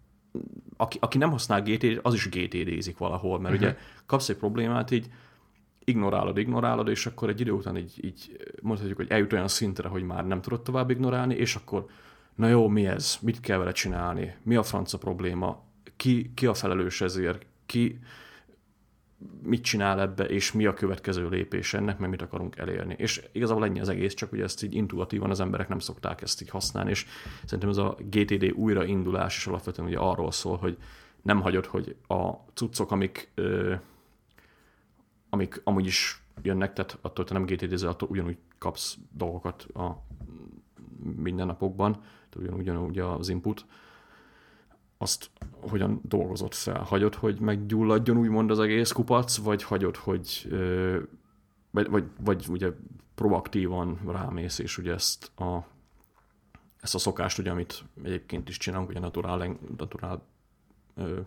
aki, 0.76 0.99
aki 1.00 1.19
nem 1.19 1.31
használ 1.31 1.62
GTD, 1.62 2.00
az 2.03 2.15
is 2.15 2.29
GTD-zik 2.29 2.99
valahol, 2.99 3.41
mert 3.41 3.55
uh-huh. 3.55 3.71
ugye 3.71 3.79
kapsz 4.07 4.29
egy 4.29 4.37
problémát, 4.37 4.91
így 4.91 5.09
ignorálod, 5.88 6.38
ignorálod, 6.38 6.88
és 6.88 7.07
akkor 7.07 7.28
egy 7.28 7.40
idő 7.40 7.50
után 7.50 7.76
így, 7.76 8.05
így 8.05 8.37
mondhatjuk, 8.62 8.97
hogy 8.97 9.11
eljut 9.11 9.33
olyan 9.33 9.49
szintre, 9.49 9.88
hogy 9.88 10.02
már 10.02 10.26
nem 10.26 10.40
tudod 10.40 10.62
tovább 10.62 10.90
ignorálni, 10.90 11.35
és 11.35 11.55
akkor 11.55 11.87
na 12.35 12.49
jó, 12.49 12.69
mi 12.69 12.87
ez? 12.87 13.19
Mit 13.23 13.40
kell 13.40 13.59
vele 13.59 13.73
csinálni? 13.73 14.35
Mi 14.43 14.57
a 14.57 14.62
franca 14.62 14.99
probléma? 14.99 15.64
Ki, 15.97 16.33
ki 16.35 16.47
a 16.47 16.55
felelős 16.55 17.00
ezért? 17.00 17.47
Ki, 17.66 17.99
mit 19.43 19.62
csinál 19.62 20.00
ebbe, 20.00 20.25
és 20.25 20.52
mi 20.52 20.66
a 20.66 20.75
következő 20.75 21.28
lépés 21.28 21.75
ennek, 21.75 21.99
meg 21.99 22.11
mit 22.11 22.23
akarunk 22.23 22.57
elérni. 22.57 22.95
És 22.99 23.23
igazából 23.33 23.64
ennyi 23.64 23.81
az 23.81 23.88
egész, 23.88 24.14
csak 24.14 24.33
ugye 24.33 24.43
ezt 24.43 24.62
így 24.62 24.75
intuitívan 24.75 25.31
az 25.31 25.40
emberek 25.40 25.69
nem 25.69 25.78
szokták 25.78 26.23
ezt 26.23 26.43
így 26.43 26.50
használni, 26.50 26.90
és 26.90 27.07
szerintem 27.45 27.69
ez 27.69 27.76
a 27.76 27.97
GTD 28.11 28.52
újraindulás 28.55 29.37
is 29.37 29.47
alapvetően 29.47 29.88
ugye 29.88 29.99
arról 29.99 30.33
szól, 30.33 30.57
hogy 30.57 30.76
nem 31.23 31.40
hagyod, 31.40 31.66
hogy 31.66 31.97
a 32.07 32.31
cuccok, 32.55 32.90
amik, 32.90 33.31
ö, 33.35 33.75
amik 35.37 35.61
amúgy 35.64 35.87
is 35.87 36.23
jönnek, 36.43 36.73
tehát 36.73 36.99
attól 37.00 37.25
te 37.25 37.33
nem 37.33 37.45
GTD-zel, 37.47 37.88
attól 37.88 38.09
ugyanúgy 38.09 38.38
kapsz 38.59 38.99
dolgokat 39.12 39.62
a 39.62 40.02
mindennapokban, 41.16 41.93
tehát 41.93 42.37
ugyanúgy, 42.37 42.61
ugyanúgy 42.61 42.99
az 42.99 43.28
input, 43.28 43.66
azt 44.99 45.31
hogyan 45.50 46.00
dolgozott 46.02 46.55
fel? 46.55 46.83
Hagyod, 46.83 47.14
hogy 47.14 47.40
meggyulladjon 47.40 48.16
úgymond 48.16 48.50
az 48.50 48.59
egész 48.59 48.93
kupac, 48.93 49.37
vagy 49.37 49.62
hagyod, 49.62 49.97
hogy 49.97 50.49
vagy, 51.71 51.88
vagy, 51.88 52.05
vagy 52.21 52.47
ugye 52.49 52.73
proaktívan 53.14 54.00
rámész, 54.07 54.59
és 54.59 54.78
ugye 54.78 54.93
ezt 54.93 55.40
a, 55.40 55.66
ezt 56.81 56.95
a 56.95 56.99
szokást, 56.99 57.38
ugye, 57.38 57.50
amit 57.50 57.85
egyébként 58.02 58.49
is 58.49 58.57
csinálunk, 58.57 58.88
ugye 58.88 58.99
naturál, 58.99 59.59
naturál 59.76 60.23
ö, 60.95 61.21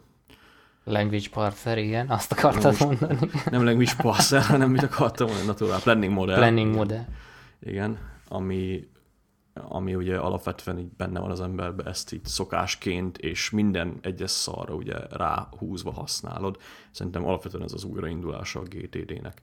Language 0.84 1.30
parser, 1.30 1.78
igen, 1.78 2.10
azt 2.10 2.32
akartad 2.32 2.80
language, 2.80 3.08
mondani. 3.08 3.32
Nem 3.52 3.64
language 3.64 3.94
parser, 3.98 4.42
hanem 4.42 4.70
mit 4.70 4.84
akartam 4.84 5.28
mondani, 5.28 5.48
natural 5.48 5.80
planning 5.80 6.14
model. 6.14 6.36
Planning 6.36 6.76
model. 6.76 7.08
Igen, 7.60 7.98
ami 8.28 8.88
ami 9.68 9.96
ugye 9.96 10.18
alapvetően 10.18 10.80
így 10.80 10.92
benne 10.98 11.20
van 11.20 11.32
az 11.32 11.42
emberbe, 11.42 11.84
ezt 11.84 12.14
így 12.14 12.26
szokásként, 12.26 13.18
és 13.18 13.50
minden 13.50 13.98
egyes 14.02 14.32
szarra 14.32 14.74
ugye 14.74 14.96
ráhúzva 15.10 15.92
használod. 15.92 16.58
Szerintem 16.92 17.26
alapvetően 17.26 17.64
ez 17.64 17.74
az 17.74 17.84
újraindulása 17.84 18.60
a 18.60 18.64
GTD-nek, 18.64 19.42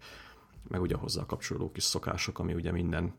meg 0.69 0.81
ugye 0.81 0.95
hozzá 0.95 1.27
kapcsolódó 1.27 1.71
kis 1.73 1.83
szokások, 1.83 2.39
ami 2.39 2.55
ugye 2.55 2.73
minden 2.73 3.15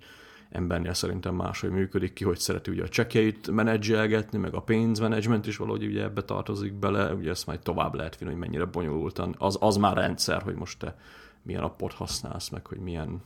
embernél 0.50 0.94
szerintem 0.94 1.36
máshogy 1.36 1.70
működik 1.70 2.14
ki, 2.14 2.24
hogy 2.24 2.40
szereti 2.40 2.72
ugye 2.72 2.84
a 2.84 2.90
csekjeit 2.90 3.52
menedzselgetni, 3.52 4.38
meg 4.38 4.54
a 4.54 4.62
pénzmenedzsment 4.62 5.48
is 5.48 5.58
valahogy 5.58 5.86
ugye 5.86 6.04
ebbe 6.04 6.24
tartozik 6.24 6.74
bele, 6.74 7.14
ugye 7.14 7.30
ezt 7.30 7.46
majd 7.46 7.60
tovább 7.60 7.94
lehet 7.94 8.18
vinni, 8.18 8.32
hogy 8.32 8.40
mennyire 8.40 8.66
bonyolultan. 8.66 9.36
Az, 9.38 9.58
az 9.60 9.76
már 9.76 9.96
rendszer, 9.96 10.42
hogy 10.42 10.56
most 10.56 10.80
te 10.80 10.98
milyen 11.42 11.64
appot 11.64 11.94
használsz, 11.94 12.50
meg 12.50 12.68
hogy 12.68 12.80
milyen 12.80 13.22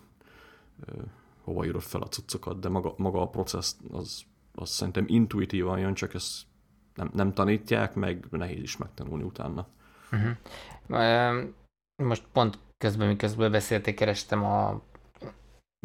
hova 1.42 1.66
írod 1.66 1.82
fel 1.82 2.01
a 2.01 2.08
cuccokat, 2.08 2.60
de 2.60 2.70
maga, 2.70 2.94
maga 2.98 3.22
a 3.22 3.30
processz 3.30 3.75
az, 3.92 4.24
az 4.56 4.70
szerintem 4.70 5.06
intuitívan 5.08 5.80
jön, 5.80 5.94
csak 5.94 6.13
ezt 6.13 6.42
nem, 6.96 7.10
nem 7.13 7.34
tanítják, 7.34 7.94
meg 7.94 8.25
nehéz 8.30 8.62
is 8.62 8.78
megtanulni 8.78 9.24
utána. 9.24 9.68
Uh-huh. 10.12 11.44
Most 11.96 12.24
pont 12.32 12.60
közben, 12.78 13.08
miközben 13.08 13.51
beszélték, 13.51 13.96
kerestem 13.96 14.44
a 14.44 14.82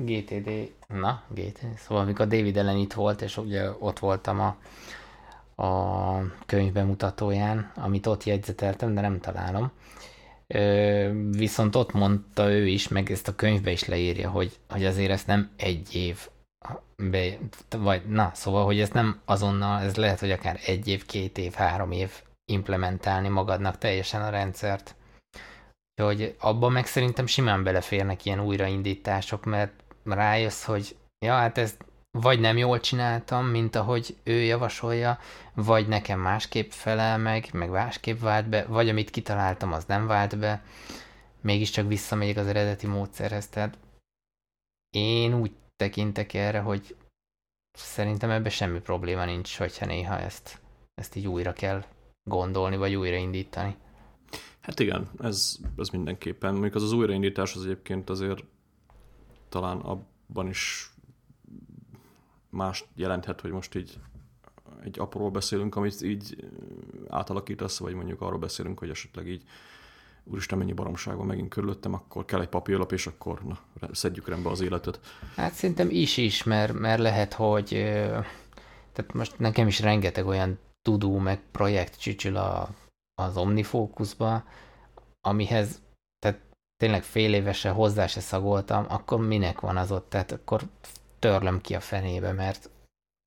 GTD, 0.02 0.72
na, 0.88 1.22
GTD, 1.28 1.78
szóval 1.78 2.02
amikor 2.02 2.26
David 2.26 2.56
ellen 2.56 2.76
itt 2.76 2.92
volt, 2.92 3.22
és 3.22 3.36
ugye 3.36 3.70
ott 3.78 3.98
voltam 3.98 4.40
a, 4.40 4.56
a 5.62 6.20
könyv 6.46 6.72
bemutatóján, 6.72 7.72
amit 7.74 8.06
ott 8.06 8.24
jegyzeteltem, 8.24 8.94
de 8.94 9.00
nem 9.00 9.20
találom. 9.20 9.70
Viszont 11.30 11.76
ott 11.76 11.92
mondta 11.92 12.50
ő 12.50 12.66
is, 12.66 12.88
meg 12.88 13.10
ezt 13.10 13.28
a 13.28 13.34
könyvbe 13.34 13.70
is 13.70 13.84
leírja, 13.84 14.30
hogy, 14.30 14.58
hogy 14.68 14.84
azért 14.84 15.10
ezt 15.10 15.26
nem 15.26 15.50
egy 15.56 15.94
év 15.94 16.28
be, 16.96 17.38
vagy 17.76 18.06
na, 18.08 18.30
szóval, 18.34 18.64
hogy 18.64 18.80
ez 18.80 18.90
nem 18.90 19.20
azonnal, 19.24 19.82
ez 19.82 19.96
lehet, 19.96 20.20
hogy 20.20 20.30
akár 20.30 20.60
egy 20.66 20.88
év, 20.88 21.06
két 21.06 21.38
év, 21.38 21.52
három 21.52 21.90
év 21.90 22.22
implementálni 22.52 23.28
magadnak 23.28 23.78
teljesen 23.78 24.22
a 24.22 24.30
rendszert. 24.30 24.94
Hogy 26.02 26.36
abban 26.38 26.72
meg 26.72 26.86
szerintem 26.86 27.26
simán 27.26 27.62
beleférnek 27.62 28.24
ilyen 28.24 28.40
újraindítások, 28.40 29.44
mert 29.44 29.85
rájössz, 30.14 30.64
hogy 30.64 30.96
ja, 31.18 31.32
hát 31.32 31.58
ez 31.58 31.76
vagy 32.10 32.40
nem 32.40 32.56
jól 32.56 32.80
csináltam, 32.80 33.46
mint 33.46 33.74
ahogy 33.74 34.16
ő 34.24 34.32
javasolja, 34.32 35.18
vagy 35.54 35.88
nekem 35.88 36.20
másképp 36.20 36.70
felel 36.70 37.18
meg, 37.18 37.48
meg 37.52 37.70
másképp 37.70 38.20
vált 38.20 38.48
be, 38.48 38.64
vagy 38.64 38.88
amit 38.88 39.10
kitaláltam, 39.10 39.72
az 39.72 39.84
nem 39.84 40.06
vált 40.06 40.38
be, 40.38 40.62
mégiscsak 41.40 41.88
visszamegyek 41.88 42.36
az 42.36 42.46
eredeti 42.46 42.86
módszerhez. 42.86 43.48
Tehát 43.48 43.78
én 44.90 45.34
úgy 45.34 45.52
tekintek 45.76 46.34
erre, 46.34 46.60
hogy 46.60 46.96
szerintem 47.72 48.30
ebben 48.30 48.50
semmi 48.50 48.80
probléma 48.80 49.24
nincs, 49.24 49.58
hogyha 49.58 49.86
néha 49.86 50.18
ezt, 50.18 50.60
ezt 50.94 51.16
így 51.16 51.26
újra 51.26 51.52
kell 51.52 51.84
gondolni, 52.30 52.76
vagy 52.76 52.94
újraindítani. 52.94 53.76
Hát 54.60 54.80
igen, 54.80 55.10
ez, 55.18 55.56
ez 55.76 55.88
mindenképpen. 55.88 56.52
Mondjuk 56.52 56.74
az 56.74 56.82
az 56.82 56.92
újraindítás 56.92 57.54
az 57.54 57.64
egyébként 57.64 58.10
azért 58.10 58.44
talán 59.48 59.78
abban 59.78 60.48
is 60.48 60.90
más 62.50 62.84
jelenthet, 62.94 63.40
hogy 63.40 63.50
most 63.50 63.74
így 63.74 63.98
egy 64.84 64.98
apróról 64.98 65.30
beszélünk, 65.30 65.76
amit 65.76 66.02
így 66.02 66.50
átalakítasz, 67.08 67.78
vagy 67.78 67.94
mondjuk 67.94 68.20
arról 68.20 68.38
beszélünk, 68.38 68.78
hogy 68.78 68.90
esetleg 68.90 69.28
így 69.28 69.42
úristen, 70.24 70.58
mennyi 70.58 70.72
baromság 70.72 71.16
van 71.16 71.26
megint 71.26 71.48
körülöttem, 71.48 71.94
akkor 71.94 72.24
kell 72.24 72.40
egy 72.40 72.48
papírlap, 72.48 72.92
és 72.92 73.06
akkor 73.06 73.42
na, 73.44 73.58
szedjük 73.92 74.28
rendbe 74.28 74.50
az 74.50 74.60
életet. 74.60 75.00
Hát 75.36 75.52
szerintem 75.52 75.90
is 75.90 76.16
is, 76.16 76.42
mert, 76.42 76.72
mert 76.72 77.00
lehet, 77.00 77.32
hogy 77.32 77.68
tehát 78.92 79.12
most 79.12 79.38
nekem 79.38 79.66
is 79.66 79.80
rengeteg 79.80 80.26
olyan 80.26 80.58
tudó 80.82 81.18
meg 81.18 81.40
projekt 81.50 81.98
csücsül 81.98 82.36
a, 82.36 82.68
az 83.14 83.36
Omnifocusba, 83.36 84.44
amihez 85.20 85.80
tényleg 86.76 87.02
fél 87.02 87.34
évesen 87.34 87.72
hozzá 87.72 88.06
se 88.06 88.20
szagoltam, 88.20 88.86
akkor 88.88 89.26
minek 89.26 89.60
van 89.60 89.76
az 89.76 89.92
ott, 89.92 90.10
tehát 90.10 90.32
akkor 90.32 90.62
törlöm 91.18 91.60
ki 91.60 91.74
a 91.74 91.80
fenébe, 91.80 92.32
mert, 92.32 92.70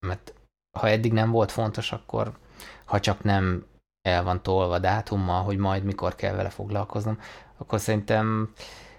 mert 0.07 0.33
ha 0.77 0.89
eddig 0.89 1.13
nem 1.13 1.31
volt 1.31 1.51
fontos, 1.51 1.91
akkor 1.91 2.37
ha 2.85 2.99
csak 2.99 3.23
nem 3.23 3.65
el 4.01 4.23
van 4.23 4.43
tolva 4.43 4.79
dátummal, 4.79 5.43
hogy 5.43 5.57
majd 5.57 5.83
mikor 5.83 6.15
kell 6.15 6.35
vele 6.35 6.49
foglalkoznom, 6.49 7.19
akkor 7.57 7.79
szerintem 7.79 8.53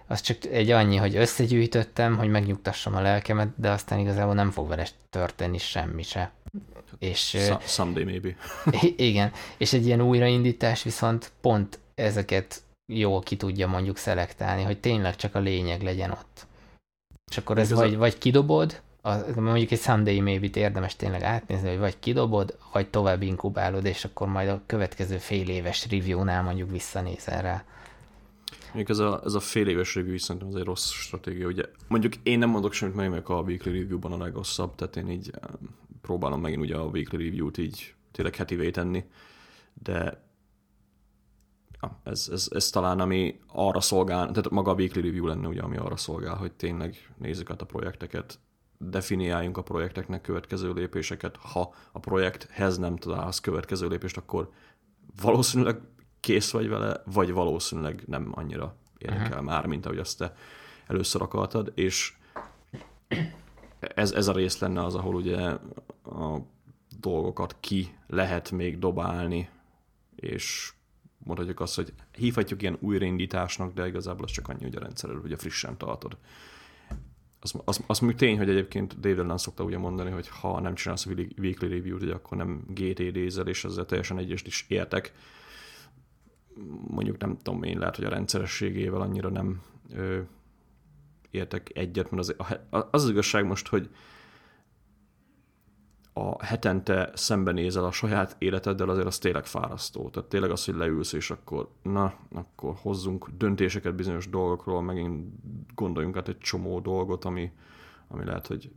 az 0.06 0.20
csak 0.20 0.44
egy 0.44 0.70
annyi, 0.70 0.96
hogy 0.96 1.16
összegyűjtöttem, 1.16 2.16
hogy 2.16 2.28
megnyugtassam 2.28 2.94
a 2.94 3.00
lelkemet, 3.00 3.48
de 3.56 3.70
aztán 3.70 3.98
igazából 3.98 4.34
nem 4.34 4.50
fog 4.50 4.68
vele 4.68 4.86
történni 5.10 5.58
semmi 5.58 6.02
se. 6.02 6.32
És, 6.98 7.36
Someday 7.60 8.04
maybe. 8.04 8.36
igen, 8.96 9.32
és 9.56 9.72
egy 9.72 9.86
ilyen 9.86 10.00
újraindítás 10.00 10.82
viszont 10.82 11.32
pont 11.40 11.78
ezeket 11.94 12.62
jól 12.98 13.20
ki 13.20 13.36
tudja 13.36 13.66
mondjuk 13.66 13.96
szelektálni, 13.96 14.62
hogy 14.62 14.80
tényleg 14.80 15.16
csak 15.16 15.34
a 15.34 15.38
lényeg 15.38 15.82
legyen 15.82 16.10
ott. 16.10 16.46
És 17.30 17.38
akkor 17.38 17.58
ez, 17.58 17.70
vagy, 17.70 17.94
a... 17.94 17.98
vagy 17.98 18.18
kidobod, 18.18 18.80
a, 19.02 19.40
mondjuk 19.40 19.70
egy 19.70 19.80
Sunday 19.80 20.20
maybe 20.20 20.60
érdemes 20.60 20.96
tényleg 20.96 21.22
átnézni, 21.22 21.68
hogy 21.68 21.78
vagy 21.78 21.98
kidobod, 21.98 22.58
vagy 22.72 22.88
tovább 22.88 23.22
inkubálod, 23.22 23.84
és 23.84 24.04
akkor 24.04 24.28
majd 24.28 24.48
a 24.48 24.62
következő 24.66 25.18
fél 25.18 25.48
éves 25.48 25.86
review-nál 25.90 26.42
mondjuk 26.42 26.70
visszanézel 26.70 27.42
rá. 27.42 27.64
Mondjuk 28.64 28.88
ez 28.88 28.98
a, 28.98 29.20
ez 29.24 29.34
a 29.34 29.40
fél 29.40 29.68
éves 29.68 29.94
review 29.94 30.18
szerintem 30.18 30.50
az 30.50 30.56
egy 30.56 30.64
rossz 30.64 30.90
stratégia. 30.90 31.46
Ugye, 31.46 31.62
mondjuk 31.88 32.12
én 32.22 32.38
nem 32.38 32.50
mondok 32.50 32.72
semmit, 32.72 33.10
mert 33.10 33.28
a 33.28 33.40
weekly 33.40 33.70
review-ban 33.70 34.12
a 34.12 34.16
legrosszabb, 34.16 34.74
tehát 34.74 34.96
én 34.96 35.10
így 35.10 35.30
próbálom 36.02 36.40
megint 36.40 36.62
ugye 36.62 36.76
a 36.76 36.84
weekly 36.84 37.16
review-t 37.16 37.58
így 37.58 37.94
tényleg 38.12 38.36
hetivé 38.36 38.70
tenni, 38.70 39.04
de 39.82 40.22
ja, 41.82 42.00
ez, 42.02 42.28
ez, 42.32 42.48
ez, 42.50 42.70
talán 42.70 43.00
ami 43.00 43.40
arra 43.46 43.80
szolgál, 43.80 44.26
tehát 44.30 44.50
maga 44.50 44.70
a 44.70 44.74
weekly 44.74 45.00
review 45.00 45.26
lenne 45.26 45.48
ugye, 45.48 45.62
ami 45.62 45.76
arra 45.76 45.96
szolgál, 45.96 46.36
hogy 46.36 46.52
tényleg 46.52 47.12
nézzük 47.18 47.50
át 47.50 47.62
a 47.62 47.66
projekteket, 47.66 48.38
definiáljunk 48.78 49.56
a 49.56 49.62
projekteknek 49.62 50.20
következő 50.20 50.72
lépéseket. 50.72 51.36
Ha 51.36 51.74
a 51.92 51.98
projekthez 51.98 52.78
nem 52.78 52.96
találsz 52.96 53.40
következő 53.40 53.88
lépést, 53.88 54.16
akkor 54.16 54.50
valószínűleg 55.22 55.80
kész 56.20 56.50
vagy 56.50 56.68
vele, 56.68 57.02
vagy 57.04 57.32
valószínűleg 57.32 58.02
nem 58.06 58.32
annyira 58.34 58.74
érdekel 58.98 59.30
uh-huh. 59.30 59.44
már, 59.44 59.66
mint 59.66 59.86
ahogy 59.86 59.98
azt 59.98 60.18
te 60.18 60.34
először 60.86 61.22
akartad, 61.22 61.72
és 61.74 62.14
ez, 63.78 64.12
ez 64.12 64.28
a 64.28 64.32
rész 64.32 64.58
lenne 64.58 64.84
az, 64.84 64.94
ahol 64.94 65.14
ugye 65.14 65.48
a 66.04 66.38
dolgokat 66.98 67.56
ki 67.60 67.94
lehet 68.06 68.50
még 68.50 68.78
dobálni, 68.78 69.48
és 70.16 70.72
mondhatjuk 71.24 71.60
azt, 71.60 71.76
hogy 71.76 71.92
hívhatjuk 72.12 72.62
ilyen 72.62 72.76
újraindításnak, 72.80 73.74
de 73.74 73.86
igazából 73.86 74.24
az 74.24 74.30
csak 74.30 74.48
annyi, 74.48 74.62
hogy 74.62 74.76
a 74.76 74.80
rendszerről 74.80 75.20
ugye 75.24 75.36
frissen 75.36 75.76
tartod. 75.76 76.16
Az, 77.40 77.54
az, 77.64 77.80
az 77.86 77.98
még 77.98 78.16
tény, 78.16 78.38
hogy 78.38 78.48
egyébként 78.48 79.00
David 79.00 79.18
Allen 79.18 79.38
szokta 79.38 79.64
ugye 79.64 79.78
mondani, 79.78 80.10
hogy 80.10 80.28
ha 80.28 80.60
nem 80.60 80.74
csinálsz 80.74 81.06
a 81.06 81.10
weekly 81.38 81.66
review-t, 81.66 82.10
akkor 82.10 82.36
nem 82.36 82.64
GTD-zel, 82.68 83.46
és 83.46 83.64
ezzel 83.64 83.86
teljesen 83.86 84.18
egyest 84.18 84.46
is 84.46 84.64
értek. 84.68 85.12
Mondjuk 86.86 87.18
nem 87.18 87.36
tudom 87.42 87.62
én, 87.62 87.78
lehet, 87.78 87.96
hogy 87.96 88.04
a 88.04 88.08
rendszerességével 88.08 89.00
annyira 89.00 89.28
nem 89.28 89.62
ö, 89.92 90.20
értek 91.30 91.70
egyet, 91.74 92.10
mert 92.10 92.22
az, 92.22 92.34
az 92.70 92.84
az 92.90 93.10
igazság 93.10 93.46
most, 93.46 93.68
hogy 93.68 93.90
a 96.12 96.44
hetente 96.44 97.10
szembenézel 97.14 97.84
a 97.84 97.90
saját 97.90 98.36
életeddel, 98.38 98.88
azért 98.88 99.06
az 99.06 99.18
tényleg 99.18 99.46
fárasztó. 99.46 100.10
Tehát 100.10 100.28
tényleg 100.28 100.50
az, 100.50 100.64
hogy 100.64 100.74
leülsz, 100.74 101.12
és 101.12 101.30
akkor 101.30 101.68
na, 101.82 102.14
akkor 102.32 102.74
hozzunk 102.82 103.28
döntéseket 103.38 103.94
bizonyos 103.94 104.28
dolgokról, 104.28 104.82
megint 104.82 105.28
gondoljunk 105.74 106.16
át 106.16 106.28
egy 106.28 106.38
csomó 106.38 106.80
dolgot, 106.80 107.24
ami, 107.24 107.52
ami 108.08 108.24
lehet, 108.24 108.46
hogy 108.46 108.70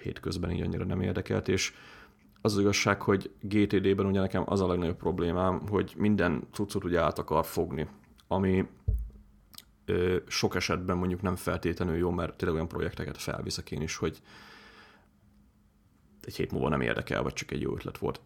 hétközben 0.00 0.50
így 0.50 0.62
annyira 0.62 0.84
nem 0.84 1.00
érdekelt, 1.00 1.48
és 1.48 1.74
az, 2.40 2.52
az 2.52 2.60
igazság, 2.60 3.02
hogy 3.02 3.30
GTD-ben 3.40 4.06
ugye 4.06 4.20
nekem 4.20 4.42
az 4.46 4.60
a 4.60 4.66
legnagyobb 4.66 4.96
problémám, 4.96 5.62
hogy 5.68 5.94
minden 5.96 6.42
cuccot 6.52 6.84
ugye 6.84 7.00
át 7.00 7.18
akar 7.18 7.44
fogni, 7.44 7.88
ami 8.28 8.66
ö, 9.84 10.16
sok 10.26 10.54
esetben 10.54 10.96
mondjuk 10.96 11.22
nem 11.22 11.36
feltétlenül 11.36 11.96
jó, 11.96 12.10
mert 12.10 12.36
tényleg 12.36 12.56
olyan 12.56 12.68
projekteket 12.68 13.16
felviszek 13.18 13.70
én 13.70 13.82
is, 13.82 13.96
hogy 13.96 14.20
egy 16.26 16.36
hét 16.36 16.52
múlva 16.52 16.68
nem 16.68 16.80
érdekel, 16.80 17.22
vagy 17.22 17.32
csak 17.32 17.50
egy 17.50 17.60
jó 17.60 17.72
ötlet 17.74 17.98
volt. 17.98 18.20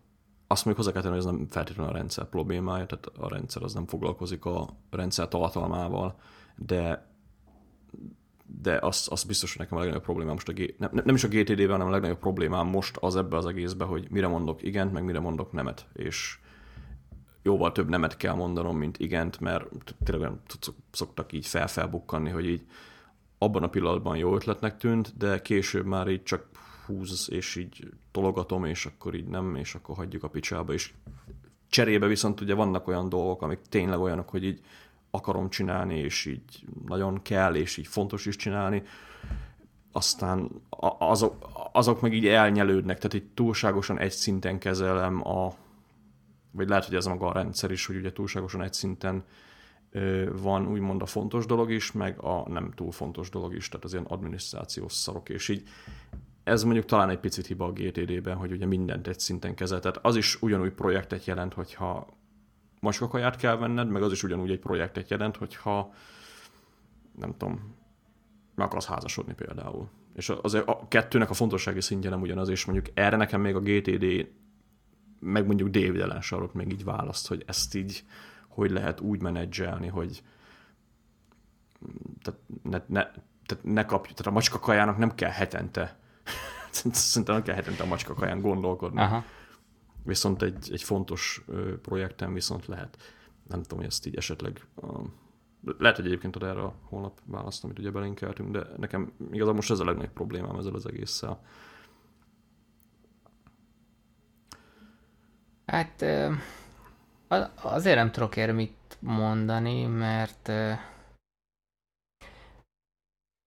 Azt 0.47 0.65
mondjuk 0.65 0.87
hozzá 0.87 0.93
kell 0.93 1.03
tenni, 1.03 1.23
hogy 1.23 1.27
ez 1.27 1.37
nem 1.37 1.47
feltétlenül 1.51 1.93
a 1.93 1.97
rendszer 1.97 2.25
problémája, 2.25 2.87
tehát 2.87 3.07
a 3.07 3.29
rendszer 3.29 3.63
az 3.63 3.75
nem 3.75 3.87
foglalkozik 3.87 4.45
a 4.45 4.69
rendszer 4.91 5.29
tartalmával, 5.29 6.19
de 6.57 7.09
de 8.61 8.79
az, 8.81 9.09
az 9.11 9.25
biztos, 9.25 9.51
hogy 9.51 9.61
nekem 9.61 9.77
a 9.77 9.81
legnagyobb 9.81 10.05
problémám 10.05 10.33
most 10.33 10.49
a 10.49 10.53
G, 10.53 10.75
nem, 10.79 10.91
nem 10.93 11.15
is 11.15 11.25
a 11.25 11.29
GTD-vel, 11.29 11.71
hanem 11.71 11.87
a 11.87 11.91
legnagyobb 11.91 12.19
problémám 12.19 12.67
most 12.67 12.97
az 12.97 13.17
ebbe 13.17 13.37
az 13.37 13.47
egészbe, 13.47 13.85
hogy 13.85 14.07
mire 14.11 14.29
mondok 14.29 14.63
igent, 14.63 14.93
meg 14.93 15.05
mire 15.05 15.21
mondok 15.21 15.53
nemet, 15.53 15.87
és 15.93 16.39
jóval 17.43 17.73
több 17.73 17.89
nemet 17.89 18.17
kell 18.17 18.35
mondanom, 18.35 18.77
mint 18.77 18.99
igent, 18.99 19.41
mert 19.41 19.67
tényleg 20.05 20.29
olyan 20.29 20.43
szoktak 20.91 21.33
így 21.33 21.47
felfelbukkanni, 21.47 22.31
hogy 22.31 22.47
így 22.47 22.67
abban 23.39 23.63
a 23.63 23.69
pillanatban 23.69 24.17
jó 24.17 24.35
ötletnek 24.35 24.77
tűnt, 24.77 25.17
de 25.17 25.43
később 25.43 25.87
már 25.87 26.09
így 26.09 26.23
csak 26.23 26.49
húz, 26.91 27.29
és 27.33 27.57
így 27.57 27.89
tologatom, 28.11 28.65
és 28.65 28.87
akkor 28.87 29.15
így 29.15 29.27
nem, 29.27 29.55
és 29.55 29.75
akkor 29.75 29.97
hagyjuk 29.97 30.23
a 30.23 30.29
picsába, 30.29 30.73
és 30.73 30.93
cserébe 31.69 32.07
viszont 32.07 32.41
ugye 32.41 32.55
vannak 32.55 32.89
olyan 32.89 33.09
dolgok, 33.09 33.43
amik 33.43 33.61
tényleg 33.69 33.99
olyanok, 33.99 34.29
hogy 34.29 34.45
így 34.45 34.61
akarom 35.11 35.51
csinálni, 35.51 35.99
és 35.99 36.27
így 36.27 36.65
nagyon 36.87 37.23
kell, 37.23 37.55
és 37.55 37.77
így 37.77 37.87
fontos 37.87 38.27
is 38.27 38.37
csinálni, 38.37 38.83
aztán 39.93 40.51
azok, 40.99 41.51
azok 41.73 42.01
meg 42.01 42.15
így 42.15 42.27
elnyelődnek, 42.27 42.97
tehát 42.97 43.15
így 43.15 43.33
túlságosan 43.35 43.99
egy 43.99 44.11
szinten 44.11 44.59
kezelem 44.59 45.27
a, 45.29 45.55
vagy 46.51 46.69
lehet, 46.69 46.85
hogy 46.85 46.95
ez 46.95 47.07
maga 47.07 47.27
a 47.27 47.33
rendszer 47.33 47.71
is, 47.71 47.87
hogy 47.87 47.97
ugye 47.97 48.13
túlságosan 48.13 48.63
egy 48.63 48.73
szinten 48.73 49.25
van 50.33 50.67
úgymond 50.67 51.03
a 51.03 51.07
fontos 51.07 51.47
dolog 51.47 51.71
is, 51.71 51.93
meg 51.93 52.19
a 52.23 52.49
nem 52.49 52.73
túl 52.75 52.93
fontos 52.93 53.31
dolog 53.31 53.55
is, 53.55 53.69
tehát 53.69 53.85
az 53.85 53.93
ilyen 53.93 54.05
adminisztrációs 54.05 54.93
szarok, 54.93 55.29
és 55.29 55.49
így 55.49 55.63
ez 56.51 56.63
mondjuk 56.63 56.85
talán 56.85 57.11
egy 57.11 57.19
picit 57.19 57.47
hiba 57.47 57.65
a 57.65 57.73
GTD-ben, 57.73 58.37
hogy 58.37 58.53
ugye 58.53 58.67
mindent 58.67 59.07
egy 59.07 59.21
szinten 59.21 59.55
kezel. 59.55 59.81
Tehát 59.81 59.99
az 60.03 60.17
is 60.17 60.43
ugyanúgy 60.43 60.73
projektet 60.73 61.25
jelent, 61.25 61.55
hogyha 61.55 62.07
macskakaját 62.81 63.37
kell 63.37 63.57
venned, 63.57 63.89
meg 63.89 64.03
az 64.03 64.13
is 64.13 64.23
ugyanúgy 64.23 64.51
egy 64.51 64.59
projektet 64.59 65.11
jelent, 65.11 65.37
hogyha 65.37 65.93
nem 67.19 67.37
tudom, 67.37 67.77
meg 68.55 68.67
akarsz 68.67 68.87
házasodni 68.87 69.35
például. 69.35 69.89
És 70.15 70.33
az 70.43 70.55
a 70.55 70.87
kettőnek 70.89 71.31
a 71.31 71.35
fontossági 71.35 71.81
szintje 71.81 72.11
nem 72.11 72.21
ugyanaz, 72.21 72.49
és 72.49 72.65
mondjuk 72.65 72.87
erre 72.95 73.17
nekem 73.17 73.41
még 73.41 73.55
a 73.55 73.61
GTD, 73.61 74.29
meg 75.19 75.47
mondjuk 75.47 75.69
David 75.69 76.01
Allen 76.01 76.21
sarok 76.21 76.53
még 76.53 76.73
így 76.73 76.85
választ, 76.85 77.29
hogy 77.29 77.45
ezt 77.47 77.75
így 77.75 78.05
hogy 78.49 78.71
lehet 78.71 79.01
úgy 79.01 79.23
menedzselni, 79.23 79.87
hogy 79.87 80.23
tehát 82.23 82.41
ne, 82.63 82.83
ne, 82.87 83.11
tehát 83.47 83.65
ne 83.65 83.85
kapj, 83.85 84.09
tehát 84.09 84.27
a 84.27 84.31
macskakajának 84.31 84.97
nem 84.97 85.15
kell 85.15 85.31
hetente 85.31 86.00
Szerintem 86.93 87.35
nem 87.35 87.45
kell 87.45 87.55
hetente 87.55 87.83
a 87.83 87.87
macska 87.87 88.15
kaján 88.15 88.41
gondolkodni. 88.41 89.01
Aha. 89.01 89.25
Viszont 90.05 90.43
egy, 90.43 90.69
egy 90.73 90.83
fontos 90.83 91.45
projekten 91.83 92.33
viszont 92.33 92.67
lehet. 92.67 92.97
Nem 93.49 93.63
tudom, 93.63 93.79
hogy 93.79 93.87
ezt 93.87 94.07
így 94.07 94.17
esetleg 94.17 94.67
lehet, 95.79 95.97
hogy 95.97 96.07
egyébként 96.07 96.37
ad 96.37 96.43
erre 96.43 96.61
a 96.61 96.75
holnap 96.83 97.21
választ, 97.25 97.65
amit 97.65 97.79
ugye 97.79 97.91
belinkeltünk, 97.91 98.51
de 98.51 98.67
nekem 98.77 99.13
igazából 99.31 99.55
most 99.55 99.71
ez 99.71 99.79
a 99.79 99.85
legnagyobb 99.85 100.13
problémám 100.13 100.59
ezzel 100.59 100.75
az 100.75 100.87
egésszel. 100.87 101.41
Hát 105.67 106.05
azért 107.55 107.97
nem 107.97 108.11
tudok 108.11 108.37
erre 108.37 108.53
mit 108.53 108.99
mondani, 109.01 109.87
mert 109.87 110.53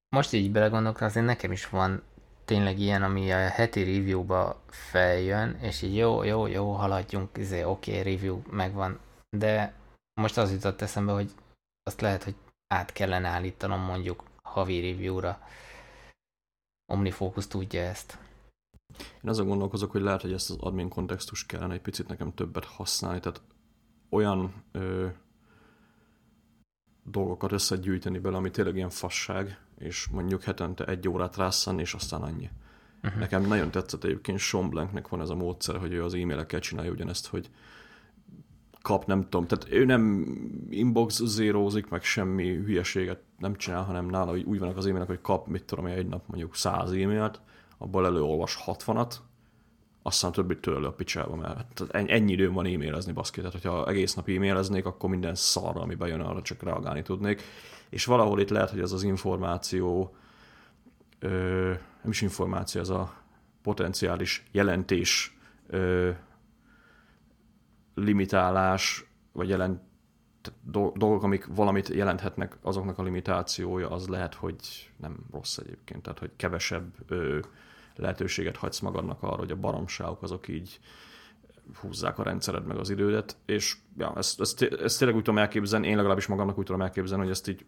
most 0.10 0.34
így 0.34 0.52
belegondolok, 0.52 1.02
azért 1.02 1.26
nekem 1.26 1.52
is 1.52 1.70
van 1.70 2.04
tényleg 2.46 2.80
ilyen, 2.80 3.04
ami 3.04 3.32
a 3.32 3.38
heti 3.50 3.84
review-ba 3.84 4.62
feljön, 4.68 5.56
és 5.62 5.82
így 5.82 5.96
jó, 5.96 6.24
jó, 6.24 6.48
jó, 6.48 6.72
haladjunk, 6.72 7.38
izé, 7.38 7.64
oké, 7.64 8.00
okay, 8.00 8.14
review 8.14 8.42
megvan, 8.50 9.00
de 9.38 9.74
most 10.22 10.38
az 10.38 10.52
jutott 10.52 10.82
eszembe, 10.82 11.12
hogy 11.12 11.32
azt 11.84 12.02
lehet, 12.02 12.24
hogy 12.24 12.36
át 12.68 12.92
kellene 12.92 13.28
állítanom 13.28 13.82
mondjuk 13.82 14.24
havi 14.44 14.92
review-ra. 14.92 15.40
OmniFocus 16.92 17.48
tudja 17.48 17.82
ezt. 17.82 18.18
Én 18.98 19.30
azon 19.30 19.48
gondolkozok, 19.48 19.92
hogy 19.92 20.02
lehet, 20.02 20.22
hogy 20.22 20.34
ezt 20.34 20.50
az 20.50 20.58
admin 20.60 20.90
kontextus 20.90 21.46
kellene 21.46 21.74
egy 21.74 21.82
picit 21.82 22.08
nekem 22.08 22.34
többet 22.34 22.66
használni, 22.66 23.20
tehát 23.20 23.42
olyan 24.10 24.64
ö, 24.72 25.08
dolgokat 27.04 27.52
összegyűjteni 27.52 28.20
bele, 28.20 28.38
ami 28.38 28.52
tényleg 28.52 28.76
ilyen 28.76 28.90
fasság, 28.90 29.63
és 29.78 30.08
mondjuk 30.12 30.44
hetente 30.44 30.86
egy 30.86 31.10
órát 31.10 31.38
rászani, 31.38 31.82
és 31.82 31.94
aztán 31.94 32.22
annyi. 32.22 32.50
Uh-huh. 33.04 33.20
Nekem 33.20 33.48
nagyon 33.48 33.72
tetszett 33.72 34.04
egyébként 34.04 34.38
Sean 34.40 34.70
Blanknek 34.70 35.08
van 35.08 35.22
ez 35.22 35.30
a 35.30 35.36
módszer, 35.36 35.78
hogy 35.78 35.94
ő 35.94 36.04
az 36.04 36.14
e-mailekkel 36.14 36.60
csinálja 36.60 36.92
ugyanezt, 36.92 37.28
hogy 37.28 37.50
kap, 38.82 39.06
nem 39.06 39.24
tudom, 39.24 39.48
tehát 39.48 39.68
ő 39.72 39.86
nem 39.86 40.26
inbox 40.70 41.24
zérózik, 41.24 41.90
meg 41.90 42.04
semmi 42.04 42.56
hülyeséget 42.56 43.20
nem 43.38 43.56
csinál, 43.56 43.84
hanem 43.84 44.06
nála 44.06 44.32
hogy 44.32 44.44
úgy 44.44 44.60
vannak 44.60 44.78
az 44.78 44.86
e-mailek, 44.86 45.08
hogy 45.08 45.22
kap, 45.22 45.48
mit 45.48 45.64
tudom, 45.64 45.86
egy 45.86 46.08
nap 46.08 46.24
mondjuk 46.28 46.56
100 46.56 46.92
e-mailt, 46.92 47.42
abból 47.78 48.06
előolvas 48.06 48.64
60-at, 48.66 49.14
aztán 50.02 50.32
többit 50.32 50.60
tőle 50.60 50.88
a 50.88 50.92
picsába, 50.92 51.36
mert 51.36 51.56
hát 51.56 52.10
ennyi 52.10 52.32
időm 52.32 52.54
van 52.54 52.66
e-mailezni, 52.66 53.12
baszki, 53.12 53.38
tehát 53.38 53.54
hogyha 53.54 53.88
egész 53.88 54.14
nap 54.14 54.30
e-maileznék, 54.30 54.86
akkor 54.86 55.10
minden 55.10 55.36
szarra, 55.36 55.82
ami 55.82 55.96
bejön, 55.96 56.20
arra 56.20 56.42
csak 56.42 56.64
reagálni 56.64 57.02
tudnék 57.02 57.44
és 57.94 58.06
valahol 58.06 58.40
itt 58.40 58.50
lehet, 58.50 58.70
hogy 58.70 58.80
az 58.80 58.94
az 58.94 59.04
információ, 59.04 60.16
ö, 61.20 61.68
nem 62.02 62.12
is 62.12 62.22
információ, 62.22 62.82
az 62.82 62.90
a 62.90 63.14
potenciális 63.62 64.44
jelentés 64.52 65.38
ö, 65.68 66.10
limitálás, 67.96 69.06
vagy 69.32 69.50
jelent, 69.50 69.82
dolgok, 70.94 71.24
amik 71.24 71.46
valamit 71.46 71.88
jelenthetnek, 71.88 72.58
azoknak 72.62 72.98
a 72.98 73.04
limitációja, 73.04 73.90
az 73.90 74.08
lehet, 74.08 74.34
hogy 74.34 74.92
nem 74.98 75.18
rossz 75.32 75.58
egyébként. 75.58 76.02
Tehát, 76.02 76.20
hogy 76.20 76.32
kevesebb 76.36 76.94
ö, 77.08 77.40
lehetőséget 77.96 78.58
hagysz 78.58 78.80
magadnak 78.80 79.24
arra, 79.24 79.36
hogy 79.36 79.52
a 79.52 79.56
baromságok 79.56 80.22
azok 80.22 80.48
így 80.48 80.80
húzzák 81.82 82.20
a 82.20 82.24
rendszered 82.24 82.66
meg 82.66 82.78
az 82.78 82.90
idődet, 82.90 83.38
és 83.46 83.78
ja, 83.98 84.14
ezt, 84.16 84.42
ezt, 84.42 84.62
ezt 84.62 84.98
tényleg 84.98 85.18
úgy 85.18 85.24
tudom 85.24 85.40
elképzelni, 85.40 85.88
én 85.88 85.96
legalábbis 85.96 86.28
magamnak 86.28 86.58
úgy 86.58 86.66
tudom 86.66 86.82
elképzelni, 86.82 87.24
hogy 87.24 87.32
ezt 87.32 87.48
így 87.48 87.66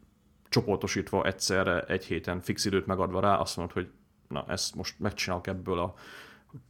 csoportosítva 0.56 1.26
egyszerre 1.26 1.82
egy 1.82 2.06
héten 2.06 2.42
fix 2.42 2.66
időt 2.66 2.86
megadva 2.86 3.20
rá, 3.20 3.36
azt 3.36 3.58
mondod, 3.58 3.74
hogy 3.74 3.90
na 4.28 4.46
ezt 4.48 4.76
most 4.76 5.00
megcsinálok 5.00 5.48
ebből 5.48 5.80
a 5.80 5.94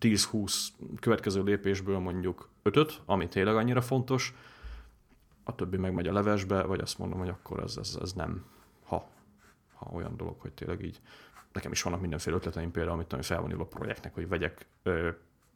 10-20 0.01 0.67
következő 0.99 1.43
lépésből 1.43 1.99
mondjuk 1.99 2.49
5 2.63 3.01
ami 3.05 3.27
tényleg 3.27 3.55
annyira 3.55 3.81
fontos, 3.81 4.33
a 5.43 5.55
többi 5.55 5.77
megmegy 5.77 6.07
a 6.07 6.13
levesbe, 6.13 6.63
vagy 6.63 6.79
azt 6.79 6.97
mondom, 6.97 7.19
hogy 7.19 7.29
akkor 7.29 7.59
ez, 7.59 7.77
ez, 7.77 7.97
ez 8.01 8.13
nem, 8.13 8.45
ha, 8.83 9.07
ha 9.73 9.89
olyan 9.93 10.17
dolog, 10.17 10.39
hogy 10.39 10.51
tényleg 10.51 10.83
így 10.83 10.99
nekem 11.53 11.71
is 11.71 11.81
vannak 11.81 12.01
mindenféle 12.01 12.35
ötleteim, 12.35 12.71
például, 12.71 12.93
amit 12.95 13.25
fel 13.25 13.41
van 13.41 13.51
a 13.51 13.63
projektnek, 13.63 14.13
hogy 14.13 14.27
vegyek 14.27 14.65
ö, 14.83 15.09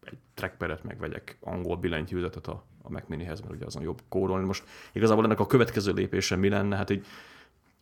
egy 0.04 0.18
trackpadet, 0.34 0.84
meg 0.84 1.00
vegyek 1.00 1.38
angol 1.40 1.78
billentyűzetet 1.78 2.48
a, 2.48 2.64
a 2.82 2.92
Mac 2.92 3.08
Minihez, 3.08 3.42
mert 3.42 3.54
ugye 3.54 3.66
azon 3.66 3.82
jobb 3.82 4.02
kódolni. 4.10 4.46
Most 4.46 4.64
igazából 4.92 5.24
ennek 5.24 5.40
a 5.40 5.48
következő 5.48 5.94
lépése 5.94 6.36
mi 6.36 6.50
lenne? 6.50 6.76
Hát 6.76 6.90
így 6.90 7.06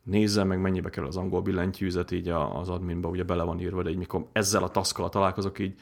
nézzem 0.07 0.47
meg, 0.47 0.59
mennyibe 0.59 0.89
kell 0.89 1.05
az 1.05 1.17
angol 1.17 1.41
billentyűzet, 1.41 2.11
így 2.11 2.27
az 2.29 2.69
adminba 2.69 3.09
ugye 3.09 3.23
bele 3.23 3.43
van 3.43 3.59
írva, 3.59 3.83
de 3.83 3.89
így 3.89 3.97
mikor 3.97 4.27
ezzel 4.31 4.63
a 4.63 4.69
taszkal 4.69 5.09
találkozok, 5.09 5.59
így 5.59 5.79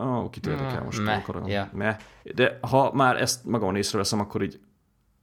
ó, 0.00 0.30
kit 0.30 0.46
érdekel 0.46 0.82
most, 0.82 1.04
me, 1.04 1.14
akarom. 1.14 1.46
ja. 1.46 1.70
Me. 1.72 1.96
De 2.34 2.58
ha 2.60 2.92
már 2.92 3.20
ezt 3.20 3.44
magamon 3.44 3.76
észreveszem, 3.76 4.20
akkor 4.20 4.42
így 4.42 4.60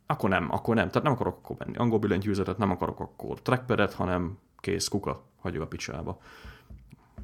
akkor 0.05 0.29
nem, 0.29 0.51
akkor 0.51 0.75
nem. 0.75 0.87
Tehát 0.87 1.03
nem 1.03 1.11
akarok 1.11 1.37
akkor 1.37 1.55
venni 1.57 1.77
angol 1.77 1.99
billentyűzetet, 1.99 2.57
nem 2.57 2.71
akarok 2.71 2.99
akkor 2.99 3.41
trackpadet, 3.41 3.93
hanem 3.93 4.37
kész, 4.59 4.87
kuka, 4.87 5.23
hagyjuk 5.41 5.63
a 5.63 5.67
picsába. 5.67 6.19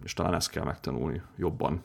És 0.03 0.13
talán 0.13 0.33
ezt 0.33 0.49
kell 0.49 0.63
megtanulni 0.63 1.21
jobban. 1.35 1.83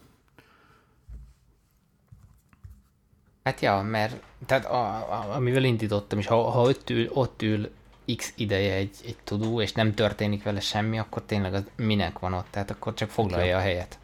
Hát 3.43 3.61
ja, 3.61 3.81
mert 3.83 4.23
tehát 4.47 4.65
a, 4.65 4.85
a, 5.13 5.35
amivel 5.35 5.65
indítottam 5.65 6.19
is, 6.19 6.27
ha, 6.27 6.51
ha 6.51 6.61
ott 6.61 6.91
ül, 6.91 7.09
ott 7.13 7.43
ül 7.43 7.71
x 8.17 8.33
ideje 8.37 8.75
egy, 8.75 8.97
egy 9.05 9.17
tudó, 9.25 9.61
és 9.61 9.73
nem 9.73 9.95
történik 9.95 10.43
vele 10.43 10.61
semmi, 10.61 10.99
akkor 10.99 11.23
tényleg 11.23 11.55
az 11.55 11.65
minek 11.77 12.19
van 12.19 12.33
ott, 12.33 12.47
tehát 12.51 12.71
akkor 12.71 12.95
csak 12.95 13.11
foglalja 13.11 13.57
hát 13.57 13.65
a 13.65 13.67
helyet. 13.69 13.99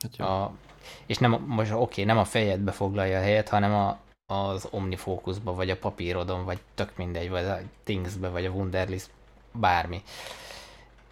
Hát 0.00 0.16
jó. 0.16 0.26
A, 0.26 0.52
és 1.06 1.18
nem, 1.18 1.44
most 1.46 1.72
oké, 1.72 1.80
okay, 1.80 2.04
nem 2.04 2.18
a 2.18 2.24
fejedbe 2.24 2.70
foglalja 2.70 3.18
a 3.18 3.22
helyet, 3.22 3.48
hanem 3.48 3.74
a, 3.74 3.98
az 4.32 4.68
OmniFocusba, 4.70 5.54
vagy 5.54 5.70
a 5.70 5.76
papírodon, 5.76 6.44
vagy 6.44 6.58
tök 6.74 6.96
mindegy, 6.96 7.30
vagy 7.30 7.44
a 7.44 7.58
Thingsbe, 7.84 8.28
vagy 8.28 8.44
a 8.44 8.50
Wunderlist, 8.50 9.10
bármi. 9.52 10.02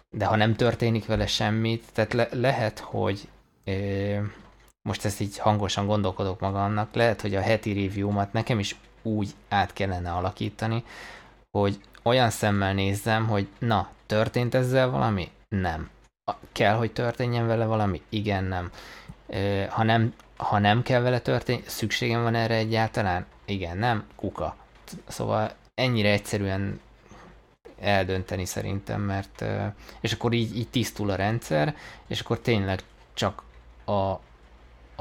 De 0.09 0.25
ha 0.25 0.35
nem 0.35 0.55
történik 0.55 1.05
vele 1.05 1.27
semmit, 1.27 1.83
tehát 1.93 2.13
le, 2.13 2.27
lehet, 2.31 2.79
hogy 2.79 3.27
ö, 3.63 4.17
most 4.81 5.05
ezt 5.05 5.19
így 5.19 5.37
hangosan 5.37 5.85
gondolkodok 5.85 6.39
magamnak, 6.39 6.93
lehet, 6.93 7.21
hogy 7.21 7.35
a 7.35 7.41
heti 7.41 7.73
review-mat 7.73 8.33
nekem 8.33 8.59
is 8.59 8.75
úgy 9.01 9.29
át 9.49 9.73
kellene 9.73 10.11
alakítani, 10.11 10.83
hogy 11.51 11.79
olyan 12.01 12.29
szemmel 12.29 12.73
nézzem, 12.73 13.27
hogy 13.27 13.47
na, 13.59 13.89
történt 14.05 14.55
ezzel 14.55 14.89
valami? 14.89 15.31
Nem. 15.47 15.89
Kell, 16.51 16.75
hogy 16.75 16.91
történjen 16.91 17.47
vele 17.47 17.65
valami? 17.65 18.01
Igen, 18.09 18.43
nem. 18.43 18.71
Ha 19.69 19.83
nem, 19.83 20.13
ha 20.37 20.59
nem 20.59 20.81
kell 20.81 21.01
vele 21.01 21.19
történni, 21.19 21.63
szükségem 21.65 22.21
van 22.21 22.35
erre 22.35 22.55
egyáltalán? 22.55 23.25
Igen, 23.45 23.77
nem? 23.77 24.03
Kuka. 24.15 24.55
Szóval 25.07 25.51
ennyire 25.73 26.11
egyszerűen 26.11 26.79
eldönteni 27.79 28.45
szerintem, 28.45 29.01
mert 29.01 29.43
és 29.99 30.13
akkor 30.13 30.33
így, 30.33 30.57
így 30.57 30.69
tisztul 30.69 31.09
a 31.09 31.15
rendszer, 31.15 31.75
és 32.07 32.19
akkor 32.19 32.39
tényleg 32.39 32.83
csak 33.13 33.43
a, 33.85 34.19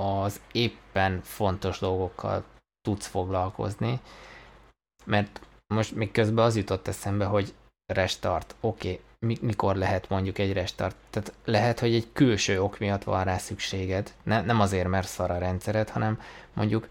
az 0.03 0.41
éppen 0.53 1.21
fontos 1.23 1.79
dolgokkal 1.79 2.45
tudsz 2.81 3.07
foglalkozni, 3.07 4.01
mert 5.05 5.41
most 5.75 5.95
még 5.95 6.11
közben 6.11 6.45
az 6.45 6.57
jutott 6.57 6.89
eszembe, 6.89 7.25
hogy 7.25 7.55
restart, 7.93 8.55
oké, 8.61 8.89
okay, 8.89 9.01
mi, 9.19 9.37
mikor 9.41 9.77
lehet 9.77 10.09
mondjuk 10.09 10.39
egy 10.39 10.53
restart? 10.53 10.97
Tehát 11.11 11.33
lehet, 11.45 11.81
hogy 11.81 11.95
egy 11.95 12.09
külső 12.13 12.63
ok 12.63 12.79
miatt 12.79 13.05
van 13.05 13.25
rá 13.25 13.39
szükséged, 13.39 14.15
ne, 14.23 14.41
nem 14.41 14.61
azért, 14.61 14.89
mert 14.89 15.09
szar 15.09 15.31
a 15.31 15.39
rendszered, 15.39 15.89
hanem 15.89 16.21
mondjuk 16.53 16.89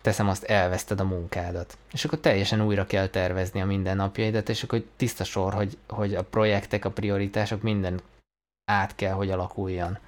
teszem 0.00 0.28
azt, 0.28 0.44
elveszted 0.44 1.00
a 1.00 1.04
munkádat. 1.04 1.78
És 1.92 2.04
akkor 2.04 2.18
teljesen 2.18 2.62
újra 2.62 2.86
kell 2.86 3.08
tervezni 3.08 3.60
a 3.60 3.66
mindennapjaidat, 3.66 4.48
és 4.48 4.62
akkor 4.62 4.84
tiszta 4.96 5.24
sor, 5.24 5.54
hogy, 5.54 5.78
hogy 5.88 6.14
a 6.14 6.24
projektek, 6.24 6.84
a 6.84 6.90
prioritások 6.90 7.62
minden 7.62 8.00
át 8.70 8.94
kell, 8.94 9.12
hogy 9.12 9.30
alakuljon. 9.30 9.98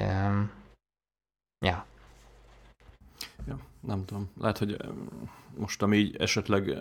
Um, 0.00 0.50
ja. 1.64 1.86
Ja, 3.46 3.58
nem 3.80 4.04
tudom. 4.04 4.30
Lehet, 4.40 4.58
hogy 4.58 4.76
most 5.56 5.82
ami 5.82 5.96
így 5.96 6.16
esetleg 6.16 6.78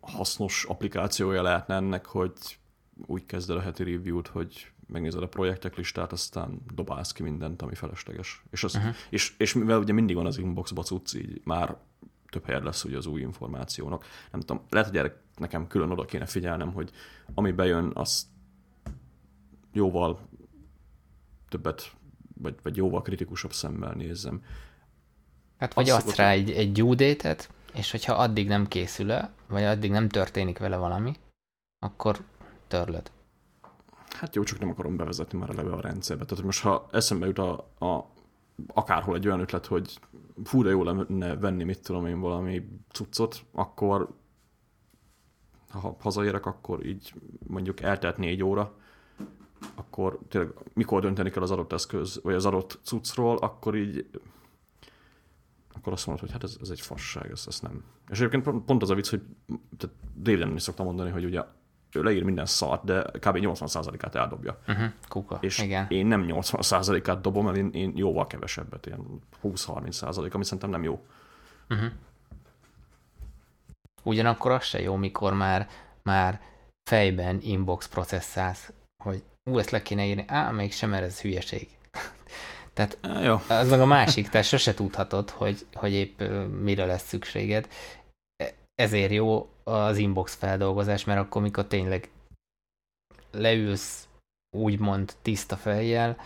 hasznos 0.00 0.64
applikációja 0.64 1.42
lehetne 1.42 1.74
ennek, 1.74 2.06
hogy 2.06 2.32
úgy 3.06 3.26
kezded 3.26 3.56
a 3.56 3.60
heti 3.60 3.84
review-t, 3.84 4.26
hogy 4.26 4.72
megnézed 4.86 5.22
a 5.22 5.28
projektek 5.28 5.76
listát, 5.76 6.12
aztán 6.12 6.60
dobálsz 6.74 7.12
ki 7.12 7.22
mindent, 7.22 7.62
ami 7.62 7.74
felesleges. 7.74 8.42
És, 8.50 8.64
az, 8.64 8.74
uh-huh. 8.74 8.94
és, 9.10 9.34
és 9.38 9.54
mivel 9.54 9.78
ugye 9.78 9.92
mindig 9.92 10.16
van 10.16 10.26
az 10.26 10.38
inboxba 10.38 10.82
cucc, 10.82 11.14
így 11.14 11.40
már 11.44 11.76
több 12.30 12.44
helyed 12.44 12.64
lesz 12.64 12.84
ugye 12.84 12.96
az 12.96 13.06
új 13.06 13.20
információnak. 13.20 14.04
Nem 14.30 14.40
tudom, 14.40 14.62
lehet, 14.68 14.88
hogy 14.88 14.98
erre 14.98 15.22
nekem 15.36 15.66
külön 15.66 15.90
oda 15.90 16.04
kéne 16.04 16.26
figyelnem, 16.26 16.72
hogy 16.72 16.90
ami 17.34 17.52
bejön, 17.52 17.90
az 17.94 18.26
jóval 19.72 20.28
többet, 21.48 21.92
vagy, 22.34 22.54
vagy 22.62 22.76
jóval 22.76 23.02
kritikusabb 23.02 23.52
szemmel 23.52 23.92
nézzem. 23.92 24.42
Hát 25.62 25.74
vagy 25.74 25.90
adsz 25.90 26.16
rá 26.16 26.30
egy, 26.30 26.50
egy 26.50 26.72
due 26.72 26.94
date 26.94 27.36
és 27.74 27.90
hogyha 27.90 28.14
addig 28.14 28.48
nem 28.48 28.66
készül 28.66 29.12
el, 29.12 29.32
vagy 29.48 29.62
addig 29.62 29.90
nem 29.90 30.08
történik 30.08 30.58
vele 30.58 30.76
valami, 30.76 31.14
akkor 31.78 32.18
törlöd. 32.68 33.10
Hát 34.08 34.34
jó, 34.34 34.42
csak 34.42 34.58
nem 34.58 34.68
akarom 34.68 34.96
bevezetni 34.96 35.38
már 35.38 35.50
eleve 35.50 35.72
a 35.72 35.80
rendszerbe. 35.80 36.24
Tehát, 36.24 36.44
most 36.44 36.62
ha 36.62 36.88
eszembe 36.92 37.26
jut 37.26 37.38
a, 37.38 37.52
a 37.78 38.10
akárhol 38.66 39.14
egy 39.14 39.26
olyan 39.26 39.40
ötlet, 39.40 39.66
hogy 39.66 39.98
fú, 40.44 40.62
de 40.62 40.70
jó 40.70 40.82
lenne 40.82 41.36
venni, 41.36 41.64
mit 41.64 41.82
tudom 41.82 42.06
én, 42.06 42.20
valami 42.20 42.68
cuccot, 42.92 43.44
akkor 43.52 44.08
ha 45.70 45.96
hazaérek, 46.00 46.46
akkor 46.46 46.86
így 46.86 47.14
mondjuk 47.46 47.80
eltelt 47.80 48.16
négy 48.16 48.42
óra, 48.42 48.76
akkor 49.74 50.18
tényleg 50.28 50.52
mikor 50.74 51.00
dönteni 51.00 51.30
kell 51.30 51.42
az 51.42 51.50
adott 51.50 51.72
eszköz, 51.72 52.20
vagy 52.22 52.34
az 52.34 52.46
adott 52.46 52.78
cuccról, 52.82 53.36
akkor 53.36 53.76
így 53.76 54.06
akkor 55.82 55.92
azt 55.92 56.06
mondod, 56.06 56.24
hogy 56.24 56.32
hát 56.32 56.42
ez, 56.42 56.56
ez 56.60 56.68
egy 56.68 56.80
fasság, 56.80 57.30
ez, 57.30 57.44
ez 57.46 57.60
nem. 57.60 57.84
És 58.10 58.20
egyébként 58.20 58.64
pont 58.64 58.82
az 58.82 58.90
a 58.90 58.94
vicc, 58.94 59.10
hogy 59.10 59.22
tehát 59.76 59.96
David 60.16 60.54
is 60.54 60.62
szoktam 60.62 60.86
mondani, 60.86 61.10
hogy 61.10 61.24
ugye 61.24 61.42
ő 61.92 62.02
leír 62.02 62.22
minden 62.22 62.46
szart, 62.46 62.84
de 62.84 63.02
kb. 63.02 63.36
80%-át 63.40 64.14
eldobja. 64.14 64.58
Uh-huh, 64.68 64.90
kuka, 65.08 65.38
és 65.40 65.58
igen. 65.58 65.86
én 65.88 66.06
nem 66.06 66.26
80%-át 66.28 67.20
dobom, 67.20 67.44
mert 67.44 67.56
én, 67.56 67.70
én 67.72 67.92
jóval 67.96 68.26
kevesebbet, 68.26 68.86
ilyen 68.86 69.22
20-30%, 69.42 70.32
ami 70.32 70.44
szerintem 70.44 70.70
nem 70.70 70.82
jó. 70.82 71.06
Uh-huh. 71.70 71.90
Ugyanakkor 74.02 74.50
az 74.50 74.64
se 74.64 74.80
jó, 74.80 74.96
mikor 74.96 75.34
már, 75.34 75.68
már 76.02 76.40
fejben 76.90 77.38
inbox 77.40 77.88
processzálsz, 77.88 78.72
hogy 79.04 79.22
ú, 79.44 79.58
ezt 79.58 79.70
le 79.70 79.82
kéne 79.82 80.06
írni, 80.06 80.24
á, 80.26 80.50
még 80.50 80.72
sem, 80.72 80.90
mert 80.90 81.04
ez 81.04 81.20
hülyeség. 81.20 81.68
Tehát 82.72 82.98
Jó. 83.24 83.36
az 83.48 83.70
meg 83.70 83.80
a 83.80 83.86
másik, 83.86 84.28
tehát 84.28 84.46
sose 84.46 84.74
tudhatod, 84.74 85.30
hogy, 85.30 85.66
hogy 85.74 85.92
épp 85.92 86.22
mire 86.60 86.84
lesz 86.84 87.06
szükséged. 87.06 87.68
E, 88.36 88.54
ezért 88.74 89.12
jó 89.12 89.48
az 89.64 89.96
inbox 89.96 90.34
feldolgozás, 90.34 91.04
mert 91.04 91.20
akkor, 91.20 91.42
mikor 91.42 91.66
tényleg 91.66 92.10
leülsz 93.30 94.08
úgymond 94.56 95.14
tiszta 95.22 95.56
fejjel, 95.56 96.16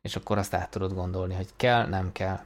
és 0.00 0.16
akkor 0.16 0.38
azt 0.38 0.54
át 0.54 0.70
tudod 0.70 0.92
gondolni, 0.94 1.34
hogy 1.34 1.48
kell, 1.56 1.86
nem 1.86 2.12
kell. 2.12 2.40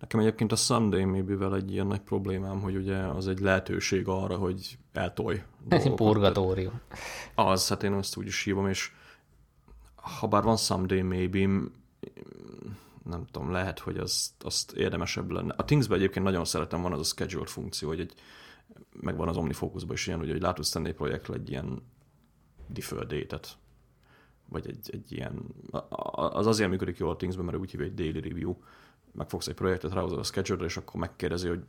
Nekem 0.00 0.20
egyébként 0.20 0.52
a 0.52 0.56
Sunday 0.56 1.04
maybe 1.04 1.54
egy 1.56 1.72
ilyen 1.72 1.86
nagy 1.86 2.00
problémám, 2.00 2.60
hogy 2.60 2.76
ugye 2.76 2.96
az 2.96 3.28
egy 3.28 3.38
lehetőség 3.38 4.08
arra, 4.08 4.36
hogy 4.36 4.78
eltolj. 4.92 5.42
Ez 5.68 5.84
egy 5.84 5.94
purgatórium. 5.94 6.80
Az, 7.34 7.68
hát 7.68 7.82
én 7.82 7.92
azt 7.92 8.16
úgy 8.16 8.26
is 8.26 8.42
hívom, 8.42 8.68
és 8.68 8.92
ha 9.94 10.26
bár 10.26 10.42
van 10.42 10.56
Someday 10.56 11.02
maybe, 11.02 11.48
nem 13.04 13.26
tudom, 13.30 13.50
lehet, 13.50 13.78
hogy 13.78 13.96
az, 13.96 14.34
azt 14.40 14.72
érdemesebb 14.72 15.30
lenne. 15.30 15.54
A 15.56 15.64
Thingsben 15.64 15.98
egyébként 15.98 16.24
nagyon 16.24 16.44
szeretem, 16.44 16.82
van 16.82 16.92
az 16.92 17.00
a 17.00 17.04
schedule 17.04 17.46
funkció, 17.46 17.88
hogy 17.88 18.00
egy, 18.00 18.14
megvan 19.00 19.28
az 19.28 19.36
OmniFocusban 19.36 19.94
is 19.94 20.06
ilyen, 20.06 20.18
hogy 20.18 20.40
látod 20.40 20.64
tenni 20.72 20.88
egy 20.88 20.94
projektre 20.94 21.34
egy 21.34 21.50
ilyen 21.50 21.82
defer 22.66 23.06
date 23.06 23.40
vagy 24.48 24.68
egy, 24.68 24.90
egy 24.92 25.12
ilyen, 25.12 25.42
az 26.30 26.46
azért 26.46 26.70
működik 26.70 26.96
jól 26.96 27.10
a 27.10 27.16
Thingsben, 27.16 27.44
mert 27.44 27.58
úgy 27.58 27.70
hívja 27.70 27.86
egy 27.86 27.94
daily 27.94 28.20
review, 28.20 28.56
megfogsz 29.12 29.46
egy 29.46 29.54
projektet, 29.54 29.92
ráhozod 29.92 30.18
a 30.18 30.22
schedule 30.22 30.64
és 30.64 30.76
akkor 30.76 31.00
megkérdezi, 31.00 31.48
hogy 31.48 31.64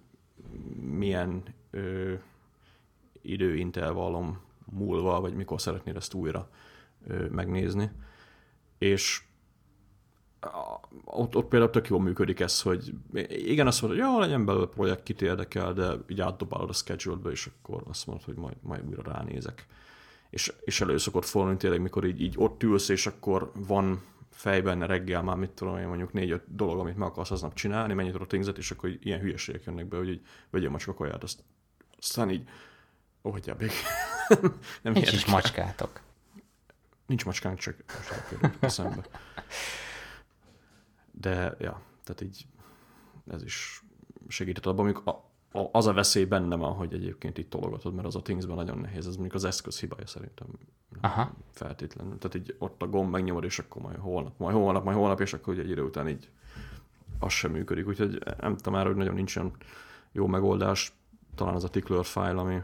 milyen 0.80 1.44
ö, 1.72 2.14
időintervallum 3.22 4.42
múlva, 4.72 5.22
vagy 5.22 5.34
mikor 5.34 5.62
szeretnéd 5.62 5.96
ezt 5.96 6.14
újra 6.14 6.50
ö, 7.08 7.28
megnézni. 7.30 7.92
És 8.78 9.24
ott, 11.06 11.36
ott 11.36 11.48
például 11.48 11.72
tök 11.72 11.88
jól 11.88 12.02
működik 12.02 12.40
ez, 12.40 12.62
hogy 12.62 12.94
igen, 13.28 13.68
azt 13.68 13.82
mondod, 13.82 14.00
hogy 14.00 14.10
jó, 14.10 14.20
legyen 14.20 14.46
belőle 14.46 14.66
projekt, 14.66 15.04
kit 15.04 15.22
érdekel, 15.22 15.74
de 15.74 15.94
így 16.08 16.22
átdobálod 16.22 16.70
a 16.70 16.74
schedule 16.74 17.32
és 17.32 17.50
akkor 17.62 17.84
azt 17.90 18.08
mondod, 18.08 18.26
hogy 18.26 18.36
majd, 18.36 18.56
majd 18.62 18.88
újra 18.88 19.12
ránézek. 19.12 19.66
És, 20.30 20.54
és 20.64 20.82
elő 20.82 20.98
szokott 20.98 21.26
fordulni 21.26 21.58
tényleg, 21.58 21.82
mikor 21.82 22.06
így, 22.06 22.22
így 22.22 22.36
ott 22.38 22.64
ülsz, 22.64 22.90
és 22.90 23.08
akkor 23.08 23.52
van 23.54 24.02
fejben 24.32 24.88
reggel 24.88 25.22
már, 25.22 25.36
mit 25.36 25.50
tudom 25.50 25.78
én, 25.78 25.88
mondjuk 25.88 26.14
négy-öt 26.14 26.56
dolog, 26.56 26.80
amit 26.80 26.98
meg 26.98 27.08
akarsz 27.08 27.32
aznap 27.32 27.54
csinálni, 27.54 27.94
mennyit 27.94 28.16
a 28.16 28.26
tingzet, 28.26 28.58
és 28.58 28.72
akkor 28.72 28.90
ilyen 29.00 29.20
hülyeségek 29.20 29.64
jönnek 29.64 29.86
be, 29.86 29.98
hogy 29.98 30.10
így 30.10 30.22
vegyél 30.50 30.70
macska 30.70 30.94
kaját, 30.94 31.24
azt, 31.24 31.44
aztán 31.98 32.30
így, 32.30 32.50
ó, 33.24 33.32
hogy 33.32 33.46
nem 34.82 34.94
Nincs 34.94 35.12
is 35.12 35.26
macskátok. 35.26 36.02
Nincs 37.06 37.26
macskánk, 37.26 37.58
csak 37.58 37.76
most 37.88 38.58
eszembe. 38.60 39.06
De, 41.20 41.56
ja, 41.60 41.82
tehát 42.04 42.22
így 42.22 42.48
ez 43.28 43.44
is 43.44 43.84
segített 44.28 44.66
abban, 44.66 44.86
amikor 44.86 45.22
az 45.72 45.88
a 45.88 45.94
veszély 45.94 46.26
benne 46.26 46.56
van, 46.56 46.74
hogy 46.74 46.94
egyébként 46.94 47.38
itt 47.38 47.50
tologatod, 47.50 47.94
mert 47.94 48.08
az 48.08 48.16
a 48.16 48.22
Thingsben 48.22 48.56
nagyon 48.56 48.78
nehéz, 48.78 49.08
ez 49.08 49.14
mondjuk 49.14 49.34
az 49.34 49.44
eszköz 49.44 49.80
hibája 49.80 50.08
szerintem 50.08 50.48
Aha. 51.02 51.32
feltétlenül. 51.52 52.18
Tehát 52.18 52.36
így 52.36 52.56
ott 52.60 52.82
a 52.82 52.88
gomb 52.88 53.12
megnyomod, 53.12 53.44
és 53.44 53.60
akkor 53.60 53.82
majd 53.82 53.98
holnap, 53.98 54.38
majd 54.38 54.56
holnap, 54.56 54.84
majd 54.84 54.98
holnap, 54.98 55.20
és 55.20 55.34
akkor 55.34 55.60
egy 55.60 55.70
idő 55.70 55.84
után 55.84 56.08
így 56.08 56.30
az 57.20 57.32
sem 57.32 57.52
működik. 57.52 57.88
Úgyhogy 57.88 58.24
nem 58.40 58.56
tudom 58.56 58.74
már, 58.74 58.86
hogy 58.86 58.96
nagyon 58.96 59.14
nincsen 59.14 59.52
jó 60.12 60.28
megoldás. 60.28 60.94
Talán 61.36 61.56
az 61.56 61.64
a 61.64 61.70
tickler 61.70 62.06
file, 62.06 62.40
ami, 62.40 62.62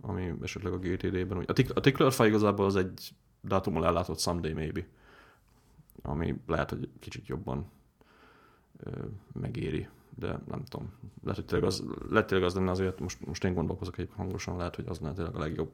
ami 0.00 0.32
esetleg 0.42 0.72
a 0.72 0.78
GTD-ben. 0.78 1.44
A, 1.46 1.52
tick, 1.52 1.76
a 1.76 1.80
tickler 1.80 2.12
file 2.12 2.28
igazából 2.28 2.66
az 2.66 2.76
egy 2.76 3.10
dátummal 3.40 3.86
ellátott 3.86 4.18
someday 4.18 4.52
maybe, 4.52 4.86
ami 6.02 6.40
lehet, 6.46 6.70
hogy 6.70 6.88
kicsit 6.98 7.26
jobban 7.26 7.70
megéri 9.32 9.88
de 10.18 10.38
nem 10.48 10.64
tudom. 10.64 10.92
Lehet, 11.22 11.36
hogy 11.36 11.44
tényleg 11.44 11.68
az, 11.68 11.84
lehet, 12.10 12.26
tényleg 12.26 12.46
az 12.46 12.54
lenne 12.54 12.70
azért, 12.70 13.00
most, 13.00 13.26
most 13.26 13.44
én 13.44 13.54
gondolkozok 13.54 13.98
egy 13.98 14.08
hangosan, 14.16 14.56
lehet, 14.56 14.76
hogy 14.76 14.84
az 14.88 14.98
lenne 14.98 15.14
tényleg 15.14 15.34
a 15.34 15.38
legjobb 15.38 15.70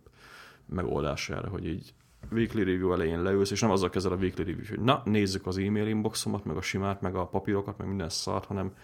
megoldás 0.67 1.31
erre, 1.31 1.49
hogy 1.49 1.67
így 1.67 1.95
weekly 2.31 2.59
review 2.59 2.93
elején 2.93 3.23
leülsz, 3.23 3.51
és 3.51 3.61
nem 3.61 3.71
azzal 3.71 3.91
kezded 3.91 4.13
a 4.13 4.17
weekly 4.17 4.43
review, 4.43 4.67
hogy 4.69 4.81
na, 4.81 5.03
nézzük 5.05 5.47
az 5.47 5.59
e-mail 5.59 5.87
inboxomat, 5.87 6.45
meg 6.45 6.57
a 6.57 6.63
simát, 6.63 7.01
meg 7.01 7.15
a 7.15 7.27
papírokat, 7.27 7.79
meg 7.79 7.89
minden 7.89 8.09
szart, 8.09 8.45
hanem 8.45 8.67
oké, 8.67 8.77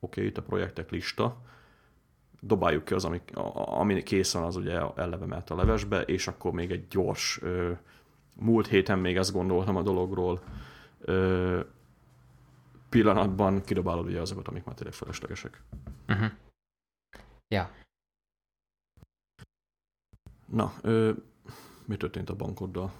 okay, 0.00 0.26
itt 0.26 0.38
a 0.38 0.42
projektek 0.42 0.90
lista, 0.90 1.36
dobáljuk 2.40 2.84
ki 2.84 2.94
az, 2.94 3.04
ami, 3.04 3.20
ami 3.54 4.02
készen 4.02 4.42
az 4.42 4.56
ugye 4.56 4.80
eleve 4.94 5.26
mehet 5.26 5.50
a 5.50 5.56
levesbe, 5.56 6.00
és 6.02 6.26
akkor 6.26 6.52
még 6.52 6.70
egy 6.70 6.88
gyors, 6.88 7.38
ö, 7.42 7.72
múlt 8.32 8.66
héten 8.66 8.98
még 8.98 9.16
ezt 9.16 9.32
gondoltam 9.32 9.76
a 9.76 9.82
dologról, 9.82 10.40
ö, 11.00 11.60
pillanatban 12.88 13.62
kidobálod 13.64 14.06
ugye 14.06 14.20
azokat, 14.20 14.48
amik 14.48 14.64
már 14.64 14.74
tényleg 14.74 14.94
feleslegesek. 14.94 15.62
Uh-huh. 16.08 16.30
Ja. 17.48 17.70
Na, 20.46 20.74
ö, 20.80 21.12
mi 21.84 21.96
történt 21.96 22.30
a 22.30 22.36
bankoddal? 22.36 22.92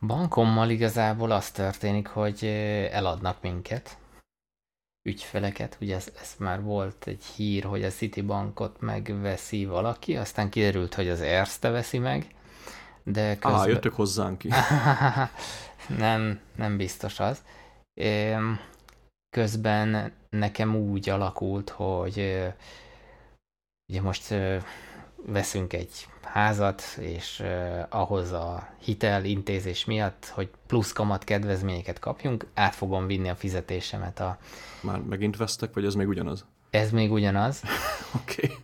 Bankommal 0.00 0.70
igazából 0.70 1.30
az 1.30 1.50
történik, 1.50 2.06
hogy 2.06 2.44
eladnak 2.90 3.42
minket, 3.42 3.98
ügyfeleket. 5.02 5.76
Ugye 5.80 5.96
ez, 5.96 6.12
ez 6.20 6.34
már 6.38 6.62
volt 6.62 7.06
egy 7.06 7.24
hír, 7.24 7.64
hogy 7.64 7.84
a 7.84 7.90
Citibankot 7.90 8.80
megveszi 8.80 9.64
valaki, 9.64 10.16
aztán 10.16 10.50
kiderült, 10.50 10.94
hogy 10.94 11.08
az 11.08 11.20
Erste 11.20 11.68
veszi 11.68 11.98
meg. 11.98 12.34
De 13.02 13.38
közben... 13.38 13.60
Á, 13.60 13.66
jöttök 13.66 13.94
hozzánk 13.94 14.38
ki. 14.38 14.48
nem, 16.04 16.40
nem 16.56 16.76
biztos 16.76 17.20
az. 17.20 17.42
Közben 19.30 20.12
nekem 20.30 20.76
úgy 20.76 21.08
alakult, 21.08 21.70
hogy 21.70 22.16
ugye 23.88 24.00
most 24.00 24.34
veszünk 25.26 25.72
egy 25.72 26.06
házat, 26.22 26.82
és 27.00 27.44
ahhoz 27.88 28.32
a 28.32 28.68
hitelintézés 28.78 29.84
miatt, 29.84 30.26
hogy 30.26 30.50
plusz 30.66 30.92
kamat 30.92 31.24
kedvezményeket 31.24 31.98
kapjunk, 31.98 32.46
át 32.54 32.74
fogom 32.74 33.06
vinni 33.06 33.28
a 33.28 33.34
fizetésemet 33.34 34.20
a... 34.20 34.38
Már 34.80 34.98
megint 34.98 35.36
vesztek, 35.36 35.74
vagy 35.74 35.84
ez 35.84 35.94
még 35.94 36.08
ugyanaz? 36.08 36.44
Ez 36.70 36.90
még 36.90 37.12
ugyanaz. 37.12 37.62
Oké. 38.22 38.44
okay. 38.44 38.56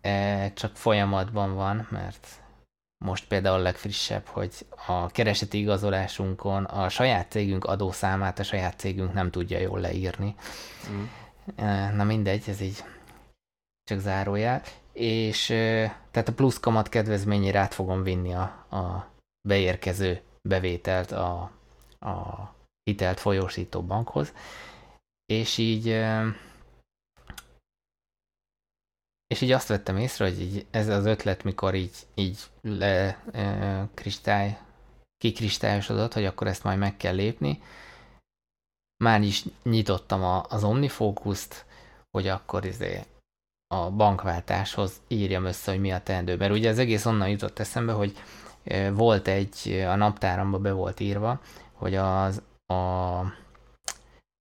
E, 0.00 0.52
csak 0.52 0.76
folyamatban 0.76 1.54
van, 1.54 1.86
mert 1.90 2.39
most 3.04 3.26
például 3.26 3.58
a 3.58 3.62
legfrissebb, 3.62 4.26
hogy 4.26 4.66
a 4.86 5.06
kereseti 5.06 5.58
igazolásunkon 5.58 6.64
a 6.64 6.88
saját 6.88 7.30
cégünk 7.30 7.64
adószámát 7.64 8.38
a 8.38 8.42
saját 8.42 8.78
cégünk 8.78 9.12
nem 9.12 9.30
tudja 9.30 9.58
jól 9.58 9.80
leírni. 9.80 10.34
Mm. 10.90 11.04
Na 11.96 12.04
mindegy, 12.04 12.44
ez 12.46 12.60
így 12.60 12.84
csak 13.84 13.98
zárójel. 13.98 14.62
És 14.92 15.46
tehát 16.10 16.28
a 16.28 16.32
plusz 16.32 16.60
kamat 16.60 16.88
kedvezményére 16.88 17.58
át 17.58 17.74
fogom 17.74 18.02
vinni 18.02 18.34
a, 18.34 18.42
a 18.76 19.10
beérkező 19.48 20.20
bevételt 20.48 21.12
a, 21.12 21.50
a 21.98 22.54
hitelt 22.82 23.20
folyósító 23.20 23.82
bankhoz. 23.82 24.32
És 25.26 25.58
így 25.58 26.04
és 29.30 29.40
így 29.40 29.52
azt 29.52 29.68
vettem 29.68 29.96
észre, 29.96 30.24
hogy 30.24 30.40
így 30.40 30.66
ez 30.70 30.88
az 30.88 31.06
ötlet, 31.06 31.44
mikor 31.44 31.74
így, 31.74 31.96
így 32.14 32.38
le 32.62 33.22
e, 33.32 33.88
kristály, 33.94 34.58
kikristályosodott, 35.16 36.12
hogy 36.12 36.24
akkor 36.24 36.46
ezt 36.46 36.64
majd 36.64 36.78
meg 36.78 36.96
kell 36.96 37.14
lépni, 37.14 37.62
már 39.04 39.22
is 39.22 39.44
nyitottam 39.62 40.22
a, 40.22 40.44
az 40.48 40.64
Omnifocus-t, 40.64 41.64
hogy 42.10 42.28
akkor 42.28 42.64
izé 42.64 43.04
a 43.74 43.90
bankváltáshoz 43.90 45.00
írjam 45.08 45.44
össze, 45.44 45.70
hogy 45.70 45.80
mi 45.80 45.92
a 45.92 46.02
teendő. 46.02 46.36
Mert 46.36 46.52
ugye 46.52 46.70
az 46.70 46.78
egész 46.78 47.06
onnan 47.06 47.28
jutott 47.28 47.58
eszembe, 47.58 47.92
hogy 47.92 48.16
volt 48.92 49.28
egy, 49.28 49.84
a 49.88 49.94
naptáramba 49.94 50.58
be 50.58 50.72
volt 50.72 51.00
írva, 51.00 51.40
hogy 51.72 51.94
az 51.94 52.42
a 52.66 53.20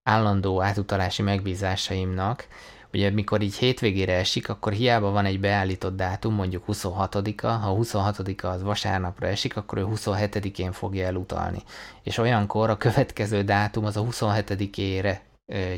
állandó 0.10 0.62
átutalási 0.62 1.22
megbízásaimnak 1.22 2.48
ugye 2.94 3.10
mikor 3.10 3.42
így 3.42 3.56
hétvégére 3.56 4.14
esik, 4.14 4.50
akkor 4.50 4.74
hiába 4.74 5.10
van 5.12 5.26
egy 5.26 5.40
beállított 5.40 5.96
dátum, 5.96 6.34
mondjuk 6.34 6.64
26-a, 6.68 7.48
ha 7.48 7.78
26-a 7.82 8.48
az 8.48 8.62
vasárnapra 8.62 9.28
esik, 9.28 9.58
akkor 9.58 9.78
ő 9.78 9.86
27-én 9.88 10.72
fogja 10.72 11.06
elutalni. 11.06 11.60
És 12.04 12.18
olyankor 12.18 12.70
a 12.70 12.78
következő 12.78 13.44
dátum 13.44 13.86
az 13.86 13.98
a 13.98 14.04
27-ére 14.04 15.18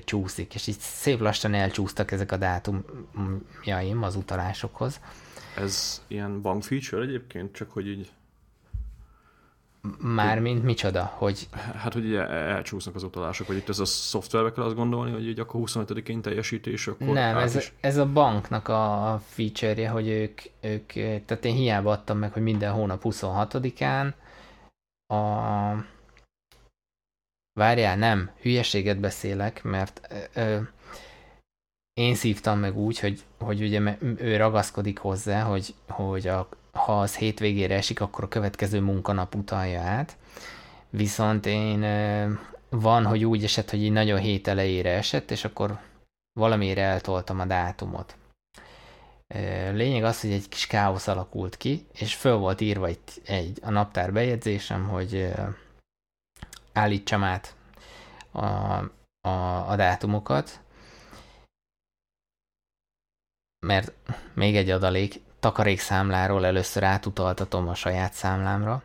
csúszik, 0.04 0.56
és 0.56 0.68
így 0.68 0.80
szép 0.80 1.20
lassan 1.20 1.54
elcsúsztak 1.54 2.12
ezek 2.12 2.32
a 2.32 2.38
dátumjaim 2.38 4.04
az 4.04 4.16
utalásokhoz. 4.16 5.00
Ez 5.58 6.02
ilyen 6.08 6.42
bank 6.42 6.64
feature 6.64 7.04
egyébként, 7.04 7.54
csak 7.54 7.72
hogy 7.72 7.88
így 7.88 8.10
Mármint 10.00 10.64
micsoda? 10.64 11.04
Hogy... 11.04 11.48
Hát, 11.52 11.94
hogy 11.94 12.06
ugye 12.06 12.28
elcsúsznak 12.28 12.96
az 12.96 13.04
utalások, 13.04 13.48
vagy 13.48 13.58
itt 13.58 13.70
ez 13.70 13.80
a 13.80 13.86
szoftverbe 13.86 14.52
kell 14.52 14.64
azt 14.64 14.76
gondolni, 14.76 15.12
hogy 15.12 15.28
így 15.28 15.40
akkor 15.40 15.62
25-én 15.64 16.22
teljesítés, 16.22 16.88
akkor... 16.88 17.08
Nem, 17.08 17.38
ez, 17.38 17.56
is... 17.56 17.74
ez 17.80 17.98
a 17.98 18.12
banknak 18.12 18.68
a 18.68 19.20
feature-je, 19.26 19.90
hogy 19.90 20.08
ők, 20.08 20.42
ők, 20.62 20.94
tehát 21.26 21.46
én 21.46 21.56
hiába 21.56 21.92
adtam 21.92 22.18
meg, 22.18 22.34
hogy 22.34 22.42
minden 22.42 22.72
hónap 22.72 23.02
26-án 23.04 24.14
a... 25.08 25.20
Várjál, 27.54 27.98
nem, 27.98 28.32
hülyeséget 28.42 29.00
beszélek, 29.00 29.64
mert 29.64 30.08
ö, 30.34 30.58
én 31.94 32.16
szívtam 32.16 32.60
meg 32.60 32.78
úgy, 32.78 33.00
hogy, 33.00 33.24
hogy 33.40 33.62
ugye 33.62 33.98
ő 34.18 34.38
ragaszkodik 34.38 34.98
hozzá, 34.98 35.42
hogy, 35.42 35.74
hogy 35.88 36.28
a 36.28 36.50
ha 36.72 37.00
az 37.00 37.16
hétvégére 37.16 37.76
esik, 37.76 38.02
akkor 38.02 38.24
a 38.24 38.28
következő 38.28 38.80
munkanap 38.80 39.36
utalja 39.36 39.82
át. 39.82 40.18
Viszont 40.90 41.46
én 41.46 41.80
van, 42.70 43.06
hogy 43.06 43.26
úgy 43.26 43.44
esett, 43.44 43.70
hogy 43.70 43.82
így 43.82 43.92
nagyon 43.92 44.20
hét 44.20 44.48
elejére 44.48 44.90
esett, 44.90 45.32
és 45.32 45.46
akkor 45.46 45.80
valamire 46.40 46.82
eltoltam 46.82 47.40
a 47.40 47.46
dátumot. 47.46 48.16
Lényeg 49.72 50.04
az, 50.04 50.22
hogy 50.22 50.32
egy 50.32 50.50
kis 50.50 50.68
káosz 50.68 51.08
alakult 51.08 51.58
ki, 51.58 51.88
és 51.94 52.16
föl 52.16 52.36
volt 52.36 52.62
írva 52.62 52.88
egy, 52.88 53.00
egy 53.26 53.60
a 53.62 53.70
naptár 53.70 54.14
bejegyzésem, 54.14 54.88
hogy 54.88 55.34
állítsam 56.74 57.24
át 57.24 57.56
a, 58.32 58.46
a, 59.28 59.70
a 59.70 59.76
dátumokat, 59.76 60.60
mert 63.66 63.92
még 64.34 64.56
egy 64.56 64.70
adalék, 64.70 65.22
takarékszámláról 65.42 66.46
először 66.46 66.84
átutaltatom 66.84 67.68
a 67.68 67.76
saját 67.76 68.14
számlámra, 68.14 68.84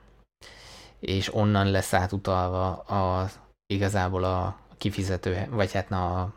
és 0.98 1.34
onnan 1.34 1.70
lesz 1.70 1.92
átutalva 1.92 2.76
a, 2.76 3.30
igazából 3.66 4.24
a 4.24 4.58
kifizető, 4.78 5.46
vagy 5.50 5.72
hát 5.72 5.88
na, 5.88 6.20
a, 6.20 6.32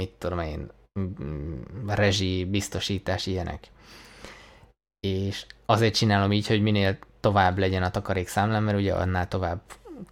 mit 0.00 0.10
tudom 0.18 0.38
én, 0.38 0.70
rezsi, 1.86 2.44
biztosítás, 2.44 3.26
ilyenek. 3.26 3.70
És 5.06 5.46
azért 5.66 5.94
csinálom 5.94 6.32
így, 6.32 6.46
hogy 6.46 6.62
minél 6.62 6.98
tovább 7.20 7.58
legyen 7.58 7.82
a 7.82 7.90
takarékszámlám, 7.90 8.64
mert 8.64 8.78
ugye 8.78 8.94
annál 8.94 9.28
tovább 9.28 9.60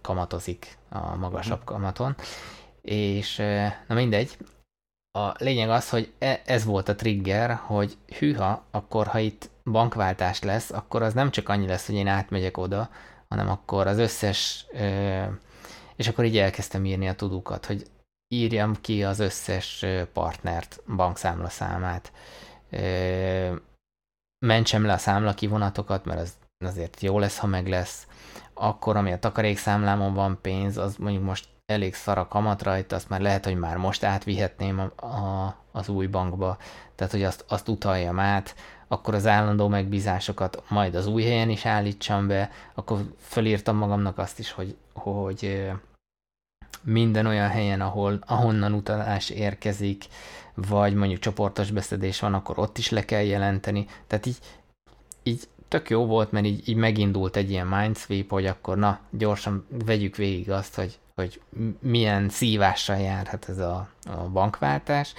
kamatozik 0.01 0.77
a 0.89 1.15
magasabb 1.15 1.63
kamaton. 1.63 2.15
És 2.81 3.37
na 3.87 3.95
mindegy, 3.95 4.37
a 5.11 5.33
lényeg 5.37 5.69
az, 5.69 5.89
hogy 5.89 6.13
e, 6.19 6.41
ez 6.45 6.65
volt 6.65 6.89
a 6.89 6.95
trigger, 6.95 7.55
hogy 7.55 7.97
hűha, 8.19 8.65
akkor 8.71 9.07
ha 9.07 9.19
itt 9.19 9.49
bankváltás 9.63 10.41
lesz, 10.41 10.71
akkor 10.71 11.01
az 11.01 11.13
nem 11.13 11.31
csak 11.31 11.49
annyi 11.49 11.67
lesz, 11.67 11.85
hogy 11.85 11.95
én 11.95 12.07
átmegyek 12.07 12.57
oda, 12.57 12.89
hanem 13.27 13.49
akkor 13.49 13.87
az 13.87 13.97
összes, 13.97 14.65
és 15.95 16.07
akkor 16.07 16.25
így 16.25 16.37
elkezdtem 16.37 16.85
írni 16.85 17.07
a 17.07 17.15
tudukat, 17.15 17.65
hogy 17.65 17.87
írjam 18.27 18.81
ki 18.81 19.03
az 19.03 19.19
összes 19.19 19.85
partnert, 20.13 20.81
bankszámla 20.95 21.49
számát, 21.49 22.11
mentsem 24.45 24.85
le 24.85 24.93
a 24.93 24.97
számla 24.97 25.33
kivonatokat, 25.33 26.05
mert 26.05 26.19
az 26.19 26.37
azért 26.65 27.01
jó 27.01 27.19
lesz, 27.19 27.37
ha 27.37 27.47
meg 27.47 27.67
lesz, 27.67 28.07
akkor 28.53 28.95
ami 28.95 29.11
a 29.11 29.19
takarékszámlámon 29.19 30.13
van 30.13 30.39
pénz, 30.41 30.77
az 30.77 30.95
mondjuk 30.95 31.23
most 31.23 31.47
elég 31.69 31.95
szar 31.95 32.17
a 32.17 32.27
kamat 32.27 32.61
rajta, 32.61 32.95
azt 32.95 33.09
már 33.09 33.21
lehet, 33.21 33.45
hogy 33.45 33.55
már 33.55 33.77
most 33.77 34.03
átvihetném 34.03 34.79
a, 34.79 35.05
a, 35.05 35.55
az 35.71 35.89
új 35.89 36.07
bankba, 36.07 36.57
tehát 36.95 37.13
hogy 37.13 37.23
azt, 37.23 37.45
azt 37.47 37.67
utaljam 37.67 38.19
át, 38.19 38.55
akkor 38.87 39.13
az 39.13 39.27
állandó 39.27 39.67
megbízásokat 39.67 40.63
majd 40.69 40.95
az 40.95 41.07
új 41.07 41.23
helyen 41.23 41.49
is 41.49 41.65
állítsam 41.65 42.27
be, 42.27 42.51
akkor 42.73 42.99
fölírtam 43.19 43.75
magamnak 43.75 44.17
azt 44.17 44.39
is, 44.39 44.51
hogy, 44.51 44.75
hogy 44.93 45.71
minden 46.83 47.25
olyan 47.25 47.49
helyen, 47.49 47.81
ahol, 47.81 48.19
ahonnan 48.25 48.73
utalás 48.73 49.29
érkezik, 49.29 50.05
vagy 50.53 50.93
mondjuk 50.93 51.19
csoportos 51.19 51.71
beszedés 51.71 52.19
van, 52.19 52.33
akkor 52.33 52.59
ott 52.59 52.77
is 52.77 52.89
le 52.89 53.05
kell 53.05 53.23
jelenteni. 53.23 53.85
Tehát 54.07 54.25
így, 54.25 54.37
így 55.23 55.47
tök 55.67 55.89
jó 55.89 56.05
volt, 56.05 56.31
mert 56.31 56.45
így, 56.45 56.69
így 56.69 56.75
megindult 56.75 57.35
egy 57.35 57.51
ilyen 57.51 57.67
mindsweep, 57.67 58.29
hogy 58.29 58.45
akkor 58.45 58.77
na, 58.77 58.99
gyorsan 59.09 59.65
vegyük 59.85 60.15
végig 60.15 60.51
azt, 60.51 60.75
hogy, 60.75 60.99
hogy 61.19 61.41
milyen 61.79 62.29
szívással 62.29 62.97
járhat 62.97 63.49
ez 63.49 63.57
a, 63.57 63.89
a 64.03 64.17
bankváltás, 64.17 65.13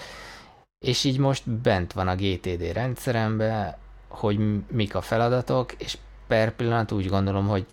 és 0.85 1.05
így 1.05 1.19
most 1.19 1.51
bent 1.51 1.93
van 1.93 2.09
a 2.09 2.15
GTD 2.15 2.73
rendszerembe, 2.73 3.79
hogy 4.09 4.67
mik 4.71 4.95
a 4.95 5.01
feladatok, 5.01 5.73
és 5.73 5.99
per 6.27 6.51
pillanat 6.51 6.93
úgy 6.93 7.09
gondolom, 7.09 7.47
hogy 7.47 7.67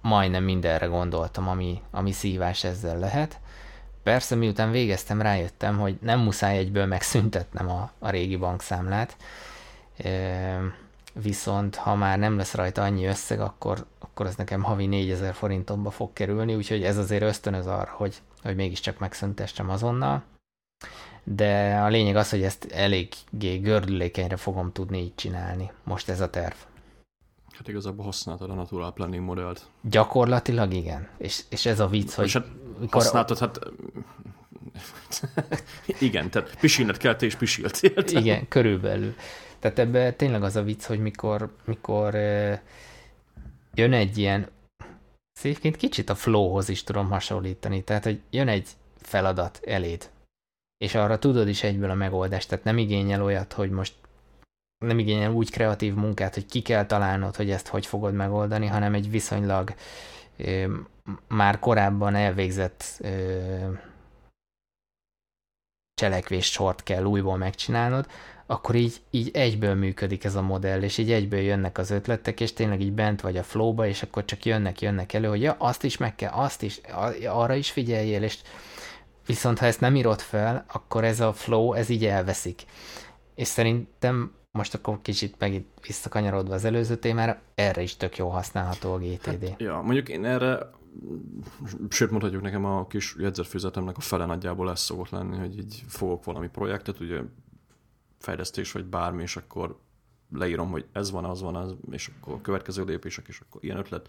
majdnem 0.00 0.44
mindenre 0.44 0.86
gondoltam, 0.86 1.48
ami, 1.48 1.82
ami 1.90 2.12
szívás 2.12 2.64
ezzel 2.64 2.98
lehet. 2.98 3.40
Persze, 4.02 4.34
miután 4.34 4.70
végeztem, 4.70 5.22
rájöttem, 5.22 5.78
hogy 5.78 5.96
nem 6.00 6.20
muszáj 6.20 6.58
egyből 6.58 6.86
megszüntetnem 6.86 7.68
a, 7.68 7.90
a 7.98 8.10
régi 8.10 8.36
bankszámlát, 8.36 9.16
viszont 11.22 11.76
ha 11.76 11.94
már 11.94 12.18
nem 12.18 12.36
lesz 12.36 12.54
rajta 12.54 12.82
annyi 12.82 13.04
összeg, 13.04 13.40
akkor, 13.40 13.86
akkor 13.98 14.26
ez 14.26 14.36
nekem 14.36 14.62
havi 14.62 14.86
4000 14.86 15.34
forintomba 15.34 15.90
fog 15.90 16.12
kerülni, 16.12 16.54
úgyhogy 16.54 16.82
ez 16.82 16.96
azért 16.96 17.22
ösztönöz 17.22 17.66
arra, 17.66 17.90
hogy, 17.90 18.22
hogy 18.42 18.56
mégiscsak 18.56 18.98
megszüntessem 18.98 19.70
azonnal. 19.70 20.22
De 21.24 21.80
a 21.80 21.88
lényeg 21.88 22.16
az, 22.16 22.30
hogy 22.30 22.42
ezt 22.42 22.64
eléggé 22.64 23.56
gördülékenyre 23.56 24.36
fogom 24.36 24.72
tudni 24.72 24.98
így 24.98 25.14
csinálni. 25.14 25.70
Most 25.84 26.08
ez 26.08 26.20
a 26.20 26.30
terv. 26.30 26.54
Hát 27.52 27.68
igazából 27.68 28.04
használtad 28.04 28.50
a 28.50 28.54
Natural 28.54 28.92
Planning 28.92 29.24
modellt. 29.24 29.66
Gyakorlatilag 29.80 30.72
igen. 30.72 31.08
És, 31.18 31.44
és 31.48 31.66
ez 31.66 31.80
a 31.80 31.86
vicc, 31.86 32.12
hogy... 32.12 32.32
hát 32.32 32.46
mikor... 32.78 33.02
használtad, 33.02 33.38
hát... 33.38 33.58
igen, 35.98 36.30
tehát 36.30 36.56
pisilned 36.60 36.96
kell, 36.96 37.16
te 37.16 37.26
is 37.26 37.34
pisiltél. 37.34 38.04
Igen, 38.06 38.48
körülbelül. 38.48 39.14
Tehát 39.64 39.78
ebben 39.78 40.16
tényleg 40.16 40.42
az 40.42 40.56
a 40.56 40.62
vicc, 40.62 40.84
hogy 40.84 41.00
mikor, 41.00 41.56
mikor 41.64 42.14
jön 43.74 43.92
egy 43.92 44.18
ilyen, 44.18 44.48
szépként 45.32 45.76
kicsit 45.76 46.10
a 46.10 46.14
flowhoz 46.14 46.68
is 46.68 46.82
tudom 46.84 47.10
hasonlítani, 47.10 47.82
tehát 47.84 48.04
hogy 48.04 48.20
jön 48.30 48.48
egy 48.48 48.68
feladat 48.96 49.60
eléd, 49.66 50.10
és 50.84 50.94
arra 50.94 51.18
tudod 51.18 51.48
is 51.48 51.62
egyből 51.62 51.90
a 51.90 51.94
megoldást, 51.94 52.48
tehát 52.48 52.64
nem 52.64 52.78
igényel 52.78 53.22
olyat, 53.22 53.52
hogy 53.52 53.70
most 53.70 53.94
nem 54.84 54.98
igényel 54.98 55.32
úgy 55.32 55.50
kreatív 55.50 55.94
munkát, 55.94 56.34
hogy 56.34 56.46
ki 56.46 56.62
kell 56.62 56.86
találnod, 56.86 57.36
hogy 57.36 57.50
ezt 57.50 57.68
hogy 57.68 57.86
fogod 57.86 58.14
megoldani, 58.14 58.66
hanem 58.66 58.94
egy 58.94 59.10
viszonylag 59.10 59.74
ö, 60.36 60.74
már 61.28 61.58
korábban 61.58 62.14
elvégzett 62.14 62.84
ö, 63.00 63.72
cselekvés 65.94 66.46
sort 66.46 66.82
kell 66.82 67.04
újból 67.04 67.36
megcsinálnod, 67.36 68.06
akkor 68.46 68.74
így, 68.74 69.00
így 69.10 69.30
egyből 69.32 69.74
működik 69.74 70.24
ez 70.24 70.34
a 70.34 70.42
modell, 70.42 70.82
és 70.82 70.98
így 70.98 71.12
egyből 71.12 71.40
jönnek 71.40 71.78
az 71.78 71.90
ötletek, 71.90 72.40
és 72.40 72.52
tényleg 72.52 72.80
így 72.80 72.92
bent 72.92 73.20
vagy 73.20 73.36
a 73.36 73.42
flowba, 73.42 73.86
és 73.86 74.02
akkor 74.02 74.24
csak 74.24 74.44
jönnek, 74.44 74.80
jönnek 74.80 75.12
elő, 75.12 75.28
hogy 75.28 75.42
ja, 75.42 75.54
azt 75.58 75.84
is 75.84 75.96
meg 75.96 76.14
kell, 76.14 76.32
azt 76.32 76.62
is, 76.62 76.80
arra 77.26 77.54
is 77.54 77.70
figyeljél, 77.70 78.22
és 78.22 78.38
viszont 79.26 79.58
ha 79.58 79.66
ezt 79.66 79.80
nem 79.80 79.96
írod 79.96 80.20
fel, 80.20 80.64
akkor 80.72 81.04
ez 81.04 81.20
a 81.20 81.32
flow, 81.32 81.72
ez 81.72 81.88
így 81.88 82.04
elveszik. 82.04 82.62
És 83.34 83.48
szerintem 83.48 84.32
most 84.50 84.74
akkor 84.74 84.98
kicsit 85.02 85.34
megint 85.38 85.66
visszakanyarodva 85.86 86.54
az 86.54 86.64
előző 86.64 86.96
témára, 86.96 87.38
erre 87.54 87.82
is 87.82 87.96
tök 87.96 88.16
jó 88.16 88.28
használható 88.28 88.92
a 88.92 88.98
GTD. 88.98 89.48
Hát, 89.48 89.60
ja, 89.60 89.80
mondjuk 89.80 90.08
én 90.08 90.24
erre, 90.24 90.58
sőt 91.88 92.10
mondhatjuk 92.10 92.42
nekem 92.42 92.64
a 92.64 92.86
kis 92.86 93.16
jegyzetfüzetemnek 93.18 93.96
a 93.96 94.00
fele 94.00 94.26
nagyjából 94.26 94.66
lesz 94.66 94.84
szokott 94.84 95.10
lenni, 95.10 95.36
hogy 95.36 95.58
így 95.58 95.84
fogok 95.86 96.24
valami 96.24 96.48
projektet, 96.48 97.00
ugye 97.00 97.20
fejlesztés 98.18 98.72
vagy 98.72 98.84
bármi, 98.84 99.22
és 99.22 99.36
akkor 99.36 99.78
leírom, 100.32 100.70
hogy 100.70 100.86
ez 100.92 101.10
van, 101.10 101.24
az 101.24 101.40
van, 101.40 101.56
az, 101.56 101.74
és 101.90 102.10
akkor 102.20 102.34
a 102.34 102.40
következő 102.40 102.84
lépések, 102.84 103.28
és 103.28 103.40
akkor 103.40 103.64
ilyen 103.64 103.76
ötlet. 103.76 104.08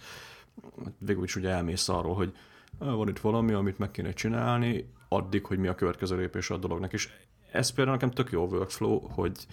Végül 0.97 1.23
is 1.23 1.35
ugye 1.35 1.49
elmész 1.49 1.89
arról, 1.89 2.15
hogy 2.15 2.33
van 2.77 3.07
itt 3.07 3.19
valami, 3.19 3.53
amit 3.53 3.77
meg 3.77 3.91
kéne 3.91 4.13
csinálni, 4.13 4.93
addig, 5.07 5.45
hogy 5.45 5.57
mi 5.57 5.67
a 5.67 5.75
következő 5.75 6.17
lépés 6.17 6.49
a 6.49 6.57
dolognak. 6.57 6.93
És 6.93 7.09
ez 7.51 7.69
például 7.69 7.95
nekem 7.97 8.11
tök 8.11 8.31
jó 8.31 8.45
workflow, 8.45 8.99
hogy 8.99 9.47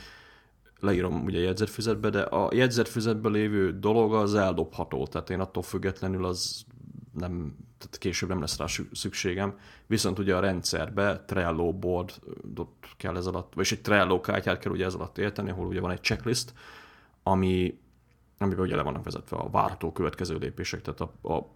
leírom 0.80 1.24
ugye 1.24 1.38
jegyzetfüzetbe, 1.38 2.10
de 2.10 2.20
a 2.20 2.50
jegyzetfüzetben 2.54 3.32
lévő 3.32 3.78
dolog 3.78 4.14
az 4.14 4.34
eldobható, 4.34 5.06
tehát 5.06 5.30
én 5.30 5.40
attól 5.40 5.62
függetlenül 5.62 6.24
az 6.24 6.64
nem, 7.12 7.56
tehát 7.78 7.98
később 7.98 8.28
nem 8.28 8.40
lesz 8.40 8.58
rá 8.58 8.64
szükségem. 8.92 9.58
Viszont 9.86 10.18
ugye 10.18 10.36
a 10.36 10.40
rendszerbe 10.40 11.24
Trello 11.26 11.72
board 11.72 12.12
kell 12.96 13.16
ez 13.16 13.26
alatt, 13.26 13.54
vagy 13.54 13.68
egy 13.70 13.80
Trello 13.80 14.20
kártyát 14.20 14.58
kell 14.58 14.72
ugye 14.72 14.84
ez 14.84 14.94
alatt 14.94 15.18
érteni, 15.18 15.50
ahol 15.50 15.66
ugye 15.66 15.80
van 15.80 15.90
egy 15.90 16.00
checklist, 16.00 16.54
ami, 17.22 17.78
amiben 18.38 18.64
ugye 18.64 18.76
le 18.76 18.82
vannak 18.82 19.04
vezetve 19.04 19.36
a 19.36 19.50
várható 19.50 19.92
következő 19.92 20.36
lépések, 20.36 20.82
tehát 20.82 21.00
a, 21.00 21.34
a 21.34 21.46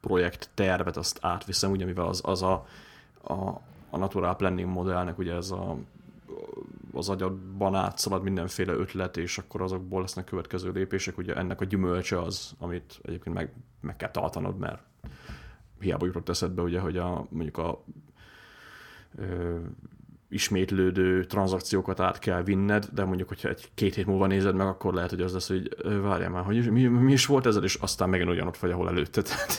projekt 0.00 0.50
tervet 0.54 0.96
azt 0.96 1.18
átviszem, 1.20 1.70
ugye 1.70 1.84
mivel 1.84 2.06
az, 2.06 2.20
az 2.24 2.42
a, 2.42 2.66
a, 3.22 3.34
a 3.90 3.98
natural 3.98 4.36
planning 4.36 4.68
modellnek 4.68 5.18
ugye 5.18 5.34
ez 5.34 5.50
a 5.50 5.76
az 6.92 7.08
agyadban 7.08 7.74
átszalad 7.74 8.22
mindenféle 8.22 8.72
ötlet, 8.72 9.16
és 9.16 9.38
akkor 9.38 9.62
azokból 9.62 10.00
lesznek 10.00 10.24
következő 10.24 10.70
lépések. 10.70 11.18
Ugye 11.18 11.34
ennek 11.34 11.60
a 11.60 11.64
gyümölcse 11.64 12.20
az, 12.20 12.54
amit 12.58 13.00
egyébként 13.02 13.34
meg, 13.36 13.52
meg 13.80 13.96
kell 13.96 14.10
tartanod, 14.10 14.58
mert 14.58 14.82
hiába 15.80 16.06
jutott 16.06 16.28
eszedbe, 16.28 16.62
ugye, 16.62 16.80
hogy 16.80 16.96
a, 16.96 17.26
mondjuk 17.30 17.58
a 17.58 17.84
ö, 19.16 19.58
ismétlődő 20.28 21.24
tranzakciókat 21.24 22.00
át 22.00 22.18
kell 22.18 22.42
vinned, 22.42 22.88
de 22.92 23.04
mondjuk, 23.04 23.28
hogyha 23.28 23.48
egy 23.48 23.70
két 23.74 23.94
hét 23.94 24.06
múlva 24.06 24.26
nézed 24.26 24.54
meg, 24.54 24.66
akkor 24.66 24.94
lehet, 24.94 25.10
hogy 25.10 25.20
az 25.20 25.32
lesz, 25.32 25.48
hogy 25.48 25.76
várjál 26.00 26.30
már, 26.30 26.44
hogy 26.44 26.70
mi, 26.70 26.86
mi 26.86 27.12
is 27.12 27.26
volt 27.26 27.46
ezzel, 27.46 27.64
és 27.64 27.74
aztán 27.74 28.08
megint 28.08 28.30
ugyanott 28.30 28.56
vagy, 28.56 28.70
ahol 28.70 28.88
előtte. 28.88 29.22
Tehát 29.28 29.58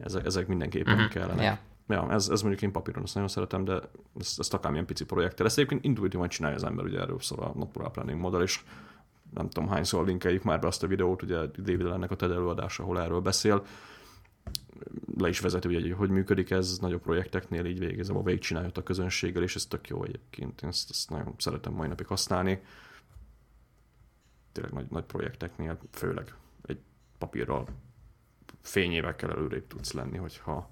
ezek, 0.00 0.26
ezek 0.26 0.46
mindenképpen 0.46 0.94
mm-hmm. 0.94 1.06
kellene. 1.06 1.42
Yeah 1.42 1.58
ja, 1.88 2.10
ez, 2.10 2.28
ez 2.28 2.40
mondjuk 2.40 2.62
én 2.62 2.72
papíron 2.72 3.02
azt 3.02 3.14
nagyon 3.14 3.28
szeretem, 3.28 3.64
de 3.64 3.80
ezt, 4.20 4.38
ezt 4.38 4.54
akármilyen 4.54 4.86
pici 4.86 5.04
projekttel. 5.04 5.46
Ezt 5.46 5.58
egyébként 5.58 5.84
intuitívan 5.84 6.28
csinálja 6.28 6.56
az 6.56 6.64
ember, 6.64 6.84
ugye 6.84 7.00
erről 7.00 7.20
szól 7.20 7.38
a 7.38 7.52
Natural 7.58 7.90
Planning 7.90 8.20
modell, 8.20 8.42
és 8.42 8.62
nem 9.34 9.48
tudom 9.48 9.68
hányszor 9.68 10.06
linkeljük 10.06 10.42
már 10.42 10.60
be 10.60 10.66
azt 10.66 10.82
a 10.82 10.86
videót, 10.86 11.22
ugye 11.22 11.36
David 11.36 11.86
ennek 11.86 12.10
a 12.10 12.16
TED 12.16 12.30
előadása, 12.30 12.82
ahol 12.82 13.00
erről 13.00 13.20
beszél. 13.20 13.66
Le 15.16 15.28
is 15.28 15.40
vezeti, 15.40 15.68
ugye, 15.68 15.80
hogy 15.80 15.92
hogy 15.92 16.10
működik 16.10 16.50
ez 16.50 16.78
nagyobb 16.78 17.02
projekteknél, 17.02 17.64
így 17.64 17.78
végezem, 17.78 18.16
a 18.16 18.22
végigcsinálja 18.22 18.70
a 18.74 18.82
közönséggel, 18.82 19.42
és 19.42 19.54
ez 19.54 19.66
tök 19.66 19.88
jó 19.88 20.04
egyébként. 20.04 20.62
Én 20.62 20.68
ezt, 20.68 20.90
ezt 20.90 21.10
nagyon 21.10 21.34
szeretem 21.38 21.72
mai 21.72 21.88
napig 21.88 22.06
használni. 22.06 22.62
Tényleg 24.52 24.72
nagy, 24.72 24.86
nagy 24.90 25.04
projekteknél, 25.04 25.78
főleg 25.90 26.34
egy 26.66 26.78
papírral 27.18 27.66
fényévekkel 28.62 29.30
előrébb 29.30 29.66
tudsz 29.66 29.92
lenni, 29.92 30.16
hogyha 30.16 30.70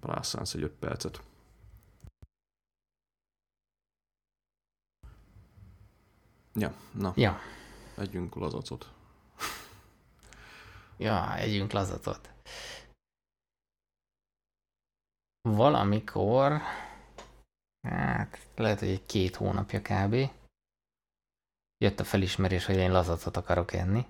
rászánsz 0.00 0.54
egy 0.54 0.62
öt 0.62 0.72
percet. 0.78 1.22
Ja, 6.58 6.74
na. 6.92 7.12
Ja. 7.16 7.38
Együnk 7.96 8.34
lazacot. 8.34 8.88
ja, 11.06 11.36
együnk 11.36 11.72
lazacot. 11.72 12.30
Valamikor, 15.40 16.60
hát 17.88 18.38
lehet, 18.56 18.78
hogy 18.78 18.88
egy 18.88 19.06
két 19.06 19.36
hónapja 19.36 19.80
kb. 19.82 20.30
Jött 21.84 22.00
a 22.00 22.04
felismerés, 22.04 22.64
hogy 22.64 22.76
én 22.76 22.92
lazacot 22.92 23.36
akarok 23.36 23.72
enni. 23.72 24.06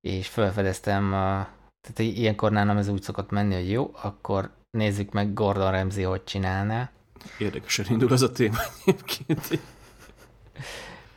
És 0.00 0.28
felfedeztem, 0.28 1.12
a, 1.12 1.48
tehát 1.80 1.98
ilyenkor 1.98 2.50
nálam 2.52 2.76
ez 2.76 2.88
úgy 2.88 3.02
szokott 3.02 3.30
menni, 3.30 3.54
hogy 3.54 3.70
jó, 3.70 3.90
akkor 3.94 4.54
nézzük 4.70 5.12
meg 5.12 5.34
Gordon 5.34 5.70
Ramsay, 5.70 6.02
hogy 6.02 6.24
csinálná. 6.24 6.90
Érdekesen 7.38 7.86
indul 7.88 8.12
az 8.12 8.22
a 8.22 8.32
téma 8.32 8.58
egyébként. 8.84 9.48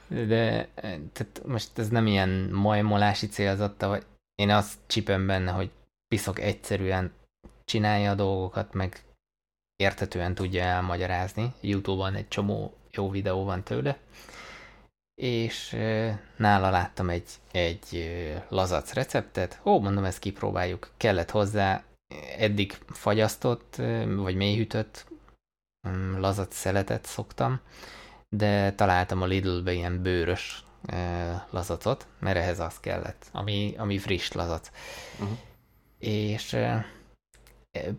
De 0.07 0.69
tehát 1.13 1.41
most 1.45 1.77
ez 1.77 1.89
nem 1.89 2.07
ilyen 2.07 2.29
majmolási 2.51 3.27
célzatta, 3.27 3.87
vagy 3.87 4.05
én 4.35 4.49
azt 4.49 4.77
csipem 4.87 5.27
benne, 5.27 5.51
hogy 5.51 5.71
piszok 6.07 6.39
egyszerűen 6.39 7.11
csinálja 7.65 8.11
a 8.11 8.15
dolgokat, 8.15 8.73
meg 8.73 9.03
értetően 9.75 10.35
tudja 10.35 10.63
elmagyarázni. 10.63 11.53
Youtube-on 11.61 12.15
egy 12.15 12.27
csomó 12.27 12.73
jó 12.91 13.09
videó 13.09 13.43
van 13.43 13.63
tőle. 13.63 13.97
És 15.21 15.69
nála 16.35 16.69
láttam 16.69 17.09
egy, 17.09 17.29
egy 17.51 18.11
lazac 18.49 18.93
receptet. 18.93 19.61
Ó, 19.63 19.79
mondom, 19.79 20.03
ezt 20.03 20.19
kipróbáljuk. 20.19 20.91
Kellett 20.97 21.31
hozzá 21.31 21.83
eddig 22.37 22.77
fagyasztott, 22.87 23.75
vagy 24.05 24.35
mélyhűtött 24.35 25.05
mm, 25.87 26.19
lazac 26.19 26.55
szeletet 26.55 27.05
szoktam, 27.05 27.59
de 28.29 28.73
találtam 28.73 29.21
a 29.21 29.25
Lidl-be 29.25 29.73
ilyen 29.73 30.01
bőrös 30.01 30.65
lazacot, 31.49 32.07
mert 32.19 32.37
ehhez 32.37 32.59
az 32.59 32.79
kellett, 32.79 33.29
ami, 33.31 33.75
ami 33.77 33.97
friss 33.97 34.31
lazac. 34.31 34.71
Uh-huh. 35.19 35.37
És 35.99 36.57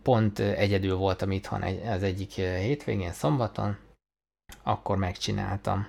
pont 0.02 0.38
egyedül 0.38 0.96
voltam 0.96 1.30
itthon 1.30 1.62
az 1.62 2.02
egyik 2.02 2.32
hétvégén, 2.32 3.12
szombaton, 3.12 3.76
akkor 4.62 4.96
megcsináltam. 4.96 5.88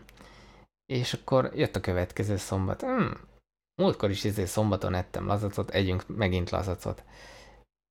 És 0.85 1.13
akkor 1.13 1.51
jött 1.55 1.75
a 1.75 1.79
következő 1.79 2.37
szombat. 2.37 2.81
Hmm, 2.81 3.13
múltkor 3.81 4.09
is 4.09 4.23
izé 4.23 4.45
szombaton 4.45 4.93
ettem 4.93 5.25
lazacot, 5.25 5.69
együnk 5.69 6.07
megint 6.07 6.49
lazacot. 6.49 7.03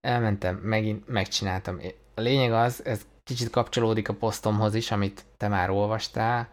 Elmentem, 0.01 0.57
megint 0.57 1.09
megcsináltam. 1.09 1.81
A 2.15 2.21
lényeg 2.21 2.53
az, 2.53 2.85
ez 2.85 3.07
kicsit 3.29 3.51
kapcsolódik 3.51 4.09
a 4.09 4.15
posztomhoz 4.15 4.75
is, 4.75 4.91
amit 4.91 5.25
te 5.37 5.49
már 5.49 5.71
olvastál, 5.71 6.49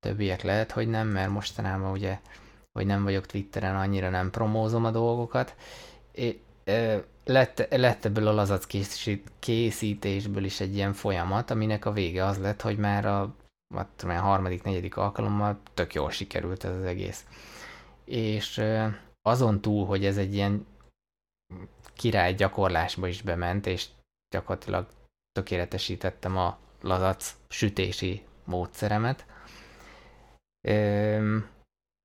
többiek 0.00 0.42
lehet, 0.42 0.70
hogy 0.70 0.88
nem, 0.88 1.08
mert 1.08 1.30
mostanában 1.30 1.90
ugye, 1.90 2.20
hogy 2.72 2.86
nem 2.86 3.02
vagyok 3.02 3.26
Twitteren, 3.26 3.76
annyira 3.76 4.10
nem 4.10 4.30
promózom 4.30 4.84
a 4.84 4.90
dolgokat. 4.90 5.54
É, 6.12 6.40
lett, 7.24 7.66
lett 7.70 8.04
ebből 8.04 8.26
a 8.26 8.32
lazac 8.32 8.66
készítésből 9.38 10.44
is 10.44 10.60
egy 10.60 10.74
ilyen 10.74 10.92
folyamat, 10.92 11.50
aminek 11.50 11.84
a 11.84 11.92
vége 11.92 12.24
az 12.24 12.38
lett, 12.38 12.60
hogy 12.60 12.78
már 12.78 13.06
a, 13.06 13.34
a 13.74 14.12
harmadik, 14.12 14.62
negyedik 14.62 14.96
alkalommal 14.96 15.58
tök 15.74 15.94
jól 15.94 16.10
sikerült 16.10 16.64
ez 16.64 16.74
az 16.74 16.84
egész. 16.84 17.24
És 18.04 18.62
azon 19.22 19.60
túl, 19.60 19.86
hogy 19.86 20.04
ez 20.04 20.16
egy 20.16 20.34
ilyen 20.34 20.66
király 21.94 22.34
gyakorlásba 22.34 23.06
is 23.06 23.22
bement, 23.22 23.66
és 23.66 23.86
gyakorlatilag 24.30 24.86
tökéletesítettem 25.38 26.36
a 26.36 26.58
lazac 26.80 27.34
sütési 27.48 28.22
módszeremet, 28.44 29.26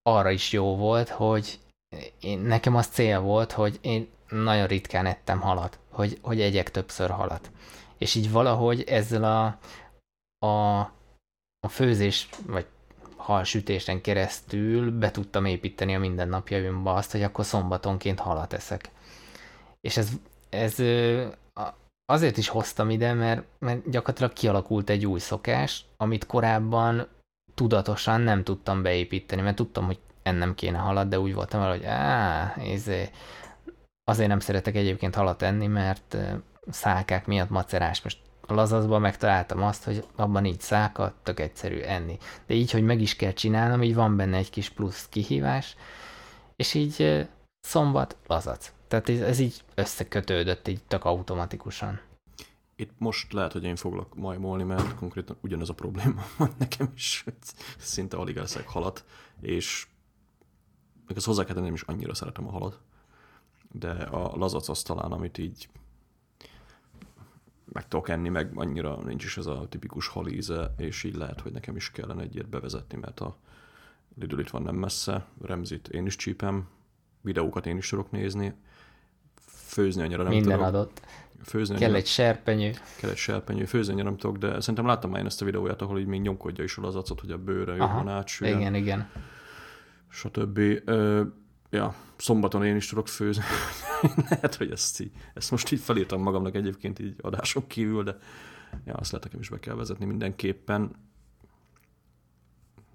arra 0.02 0.32
is 0.32 0.52
jó 0.52 0.76
volt, 0.76 1.10
hogy 1.10 1.60
én, 2.20 2.40
nekem 2.40 2.76
az 2.76 2.88
cél 2.88 3.20
volt, 3.20 3.52
hogy 3.52 3.80
én 3.82 4.10
nagyon 4.30 4.68
ritkán 4.68 5.06
ettem 5.06 5.42
halat, 5.42 5.80
hogy, 5.90 6.18
hogy 6.22 6.42
egyek 6.42 6.72
többször 6.72 7.10
halat. 7.10 7.52
És 7.98 8.16
így 8.16 8.32
valahogy 8.32 8.82
ezzel 8.82 9.24
a, 9.24 9.58
a, 10.46 10.80
a 11.60 11.68
főzés, 11.70 12.30
vagy 12.46 12.66
halsütésen 13.16 14.02
keresztül 14.02 14.92
be 14.92 15.12
tudtam 15.12 15.46
építeni 15.46 15.96
a 15.96 16.00
mindennapjaimba 16.00 16.94
azt, 16.94 17.12
hogy 17.12 17.24
akkor 17.24 17.46
szombatonként 17.46 18.20
halat 18.20 18.54
eszek. 18.54 18.90
És 19.82 19.98
ez, 19.98 20.10
ez 20.50 20.80
azért 22.06 22.38
is 22.38 22.48
hoztam 22.48 22.90
ide, 22.90 23.14
mert, 23.14 23.44
mert 23.60 23.90
gyakorlatilag 23.90 24.34
kialakult 24.34 24.90
egy 24.90 25.06
új 25.06 25.20
szokás, 25.20 25.86
amit 25.98 26.26
korábban 26.26 27.08
tudatosan 27.54 28.22
nem 28.22 28.44
tudtam 28.44 28.82
beépíteni, 28.82 29.42
mert 29.42 29.56
tudtam, 29.56 29.86
hogy 29.86 30.00
ennem 30.24 30.56
kéne 30.56 30.78
halat, 30.78 31.08
de 31.08 31.20
úgy 31.20 31.34
voltam 31.34 31.60
vele, 31.60 31.72
hogy 31.72 31.86
á, 31.86 32.56
izé, 32.64 33.10
azért 34.04 34.30
nem 34.30 34.40
szeretek 34.40 34.76
egyébként 34.76 35.16
halat 35.16 35.42
enni, 35.42 35.68
mert 35.68 36.18
szálkák 36.70 37.26
miatt 37.26 37.50
macerás. 37.50 38.02
Most 38.02 38.18
a 38.48 39.00
megtaláltam 39.00 39.64
azt, 39.64 39.84
hogy 39.84 40.06
abban 40.16 40.46
így 40.46 40.60
száka, 40.60 41.14
tök 41.24 41.40
egyszerű 41.40 41.80
enni. 41.80 42.18
De 42.46 42.54
így, 42.54 42.72
hogy 42.72 42.84
meg 42.84 43.02
is 43.02 43.16
kell 43.16 43.32
csinálnom, 43.32 43.84
így 43.84 43.96
van 43.96 44.16
benne 44.16 44.38
egy 44.38 44.50
kis 44.50 44.70
plusz 44.70 45.08
kihívás, 45.10 45.76
és 46.56 46.74
így 46.74 47.28
szombat, 47.60 48.18
lazac. 48.28 48.72
Tehát 48.94 49.10
ez, 49.10 49.20
ez 49.20 49.40
így 49.40 49.64
összekötődött 49.76 50.68
így 50.68 50.84
tök 50.84 51.06
automatikusan. 51.06 52.00
Itt 52.76 52.92
most 52.98 53.34
lehet, 53.34 53.52
hogy 53.52 53.64
én 53.64 53.76
foglak 53.76 54.16
majmolni, 54.16 54.64
mert 54.64 54.96
konkrétan 54.96 55.38
ugyanaz 55.42 55.70
a 55.70 55.74
probléma 55.74 56.26
van 56.38 56.54
nekem 56.58 56.92
is, 56.96 57.26
szinte 57.78 58.18
alig 58.18 58.38
eszek 58.38 58.68
halat, 58.68 59.06
és 59.42 59.88
meg 61.08 61.18
ezt 61.18 61.26
hozzá 61.26 61.44
kell 61.44 61.54
tenni, 61.54 61.66
nem 61.66 61.76
is 61.76 61.82
annyira 61.82 62.14
szeretem 62.14 62.48
a 62.48 62.52
halat, 62.52 62.80
de 63.72 63.92
a 63.92 64.38
lazac 64.38 64.68
az 64.68 64.82
talán, 64.82 65.12
amit 65.12 65.38
így 65.38 65.70
meg 67.66 67.88
tudok 67.88 68.10
enni, 68.10 68.30
meg 68.30 68.52
annyira 68.56 69.04
nincs 69.04 69.24
is 69.24 69.38
ez 69.38 69.46
a 69.46 69.68
tipikus 69.70 70.08
halíze, 70.08 70.74
és 70.78 71.04
így 71.04 71.16
lehet, 71.16 71.42
hogy 71.42 71.52
nekem 71.52 71.76
is 71.76 71.92
kellene 71.92 72.22
egy 72.22 72.46
bevezetni, 72.46 72.98
mert 72.98 73.20
a 73.20 73.38
Lidl 74.20 74.40
itt 74.40 74.50
van 74.50 74.62
nem 74.62 74.76
messze, 74.76 75.28
Remzit 75.42 75.88
én 75.88 76.06
is 76.06 76.16
csípem, 76.16 76.68
videókat 77.22 77.66
én 77.66 77.78
is 77.78 77.90
tudok 77.90 78.12
nézni, 78.12 78.54
főzni 79.74 80.02
annyira 80.02 80.24
nem 80.24 80.32
Minden 80.32 80.58
tudok. 80.58 80.68
adott. 80.68 81.02
Főzni 81.44 81.78
kell 81.78 81.96
egy 81.96 82.06
serpenyő. 82.06 82.72
Kell 82.98 83.10
egy 83.10 83.18
serpenyő, 83.18 83.66
főzni 83.66 83.94
annyira 83.94 84.08
nem 84.08 84.18
tudok, 84.18 84.38
de 84.38 84.60
szerintem 84.60 84.86
láttam 84.86 85.10
már 85.10 85.20
én 85.20 85.26
ezt 85.26 85.42
a 85.42 85.46
videóját, 85.46 85.82
ahol 85.82 86.00
így 86.00 86.06
még 86.06 86.22
nyomkodja 86.22 86.64
is 86.64 86.78
a 86.78 86.82
lazacot, 86.82 87.20
hogy 87.20 87.32
a 87.32 87.38
bőre 87.38 87.74
Aha, 87.74 87.98
jobban 87.98 88.14
átsüljen. 88.14 88.60
Igen, 88.60 88.76
igen. 88.76 89.10
Stb. 90.10 90.58
Ö, 90.86 91.22
ja, 91.70 91.96
szombaton 92.18 92.66
én 92.66 92.76
is 92.76 92.88
tudok 92.88 93.08
főzni. 93.08 93.44
lehet, 94.30 94.56
hogy 94.56 94.72
ezt, 94.72 95.00
így, 95.00 95.12
ezt 95.34 95.52
most 95.52 95.72
így 95.72 95.80
felírtam 95.80 96.22
magamnak 96.22 96.56
egyébként 96.56 97.00
így 97.00 97.16
adáson 97.22 97.68
kívül, 97.68 98.04
de 98.04 98.18
ja, 98.86 98.94
azt 98.94 99.12
lehet 99.12 99.26
nekem 99.26 99.40
is 99.40 99.50
be 99.50 99.60
kell 99.60 99.76
vezetni 99.76 100.06
mindenképpen. 100.06 100.92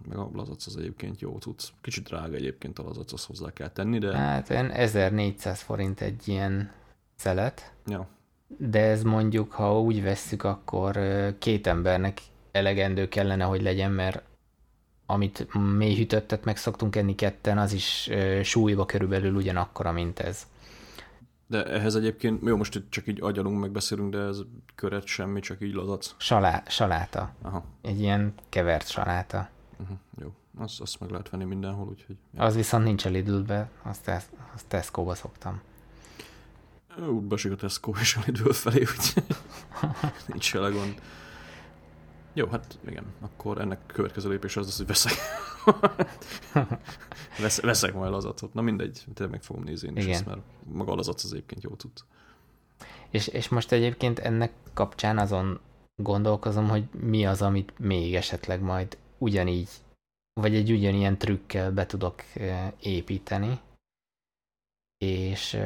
Meg 0.09 0.19
a 0.19 0.31
lazac 0.33 0.67
az 0.67 0.77
egyébként 0.77 1.21
jó 1.21 1.37
cucc. 1.39 1.69
Kicsit 1.81 2.05
drága 2.05 2.35
egyébként 2.35 2.79
a 2.79 2.83
lazac, 2.83 3.13
azt 3.13 3.27
hozzá 3.27 3.53
kell 3.53 3.69
tenni, 3.69 3.99
de... 3.99 4.17
Hát 4.17 4.51
1400 4.51 5.61
forint 5.61 6.01
egy 6.01 6.29
ilyen 6.29 6.71
szelet. 7.17 7.73
Ja. 7.87 8.09
De 8.57 8.81
ez 8.81 9.03
mondjuk, 9.03 9.53
ha 9.53 9.81
úgy 9.81 10.03
vesszük, 10.03 10.45
akkor 10.45 10.99
két 11.39 11.67
embernek 11.67 12.21
elegendő 12.53 13.09
kellene, 13.09 13.45
hogy 13.45 13.63
legyen, 13.63 13.93
mert 13.93 14.23
amit 15.07 15.47
mélyhűtöttet 15.77 16.45
meg 16.45 16.57
szoktunk 16.57 16.97
enni 16.97 17.15
ketten, 17.15 17.59
az 17.59 17.73
is 17.73 18.11
súlyba 18.43 18.87
körülbelül 18.87 19.35
ugyanakkora, 19.35 19.93
mint 19.93 20.19
ez. 20.19 20.47
De 21.47 21.65
ehhez 21.65 21.95
egyébként, 21.95 22.43
jó, 22.45 22.57
most 22.57 22.75
itt 22.75 22.91
csak 22.91 23.07
így 23.07 23.21
agyalunk, 23.21 23.61
megbeszélünk, 23.61 24.13
de 24.13 24.19
ez 24.19 24.39
köret 24.75 25.07
semmi, 25.07 25.41
csak 25.41 25.61
így 25.61 25.75
lazac. 25.75 26.15
Salá, 26.17 26.63
saláta. 26.67 27.35
Aha. 27.43 27.65
Egy 27.83 28.01
ilyen 28.01 28.35
kevert 28.49 28.89
saláta. 28.89 29.49
Uh-huh, 29.81 29.99
jó, 30.21 30.35
azt, 30.57 30.81
azt 30.81 31.01
meg 31.01 31.11
lehet 31.11 31.31
venni 31.31 31.45
mindenhol, 31.45 31.87
úgyhogy... 31.87 32.17
Az 32.37 32.55
viszont 32.55 32.85
nincs 32.85 33.05
a 33.05 33.09
Lidl-be, 33.09 33.71
azt, 33.83 34.11
azt 34.55 34.67
Tesco-ba 34.69 35.15
szoktam. 35.15 35.61
Úgy 37.07 37.23
besik 37.23 37.53
a 37.53 37.57
Tesco 37.57 37.93
és 38.01 38.17
a 38.17 38.21
Lidl 38.27 38.51
felé, 38.51 38.81
úgyhogy 38.81 39.37
nincs 40.27 40.53
vele 40.53 40.71
gond. 40.71 41.01
Jó, 42.33 42.47
hát 42.47 42.79
igen, 42.89 43.05
akkor 43.21 43.61
ennek 43.61 43.87
következő 43.87 44.29
lépés 44.29 44.57
az 44.57 44.67
lesz, 44.67 44.77
hogy 44.77 44.87
veszek. 44.87 45.13
Vesz, 47.41 47.61
veszek 47.61 47.95
majd 47.95 48.11
lazacot. 48.11 48.55
Na 48.55 48.61
mindegy, 48.61 49.05
tényleg 49.15 49.31
meg 49.31 49.45
fogom 49.45 49.63
nézni 49.63 49.89
én 49.89 49.97
is 49.97 50.07
ezt, 50.07 50.27
mert 50.27 50.41
maga 50.65 50.93
a 50.93 50.95
lazac 50.95 51.25
az 51.25 51.33
egyébként 51.33 51.63
jó 51.63 51.71
tud. 51.71 51.91
És, 53.11 53.27
és 53.27 53.49
most 53.49 53.73
egyébként 53.73 54.19
ennek 54.19 54.53
kapcsán 54.75 55.19
azon 55.19 55.61
gondolkozom, 55.97 56.69
hogy 56.69 56.85
mi 57.01 57.27
az, 57.27 57.43
amit 57.43 57.79
még 57.79 58.15
esetleg 58.15 58.61
majd 58.61 58.97
ugyanígy, 59.19 59.71
vagy 60.41 60.55
egy 60.55 60.73
ugyanilyen 60.73 61.19
trükkel 61.19 61.73
be 61.73 61.87
tudok 61.87 62.23
építeni. 62.81 63.61
És 65.05 65.59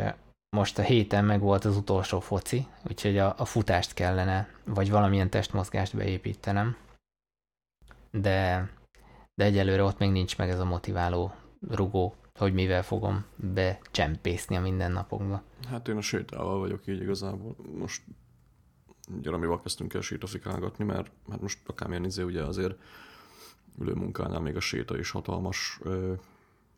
most 0.57 0.79
a 0.79 0.83
héten 0.83 1.25
meg 1.25 1.41
volt 1.41 1.65
az 1.65 1.77
utolsó 1.77 2.21
foci, 2.21 2.67
úgyhogy 2.89 3.19
a, 3.19 3.35
a 3.39 3.45
futást 3.45 3.95
kellene, 3.95 4.49
vagy 4.65 4.91
valamilyen 4.91 5.31
testmozgást 5.31 5.97
beépítenem. 5.97 6.77
De, 8.11 8.69
de 9.35 9.45
egyelőre 9.45 9.83
ott 9.83 9.99
még 9.99 10.11
nincs 10.11 10.39
meg 10.39 10.49
ez 10.49 10.59
a 10.59 10.65
motiváló 10.65 11.35
rugó, 11.69 12.15
hogy 12.39 12.53
mivel 12.53 12.83
fogom 12.83 13.25
becsempészni 13.37 14.57
a 14.57 14.61
mindennapokba. 14.61 15.43
Hát 15.69 15.89
én 15.89 15.97
a 15.97 16.01
sétával 16.01 16.59
vagyok 16.59 16.87
így 16.87 17.01
igazából. 17.01 17.57
Most 17.79 18.03
gyaramival 19.21 19.61
kezdtünk 19.61 19.95
el 19.95 20.01
sétafikálgatni, 20.01 20.85
mert 20.85 21.11
hát 21.31 21.41
most 21.41 21.69
akármilyen 21.69 22.05
izé 22.05 22.23
ugye 22.23 22.43
azért 22.43 22.79
ülő 23.79 23.93
munkánál 23.93 24.41
még 24.41 24.57
a 24.57 24.61
séta 24.61 24.99
is 24.99 25.11
hatalmas 25.11 25.81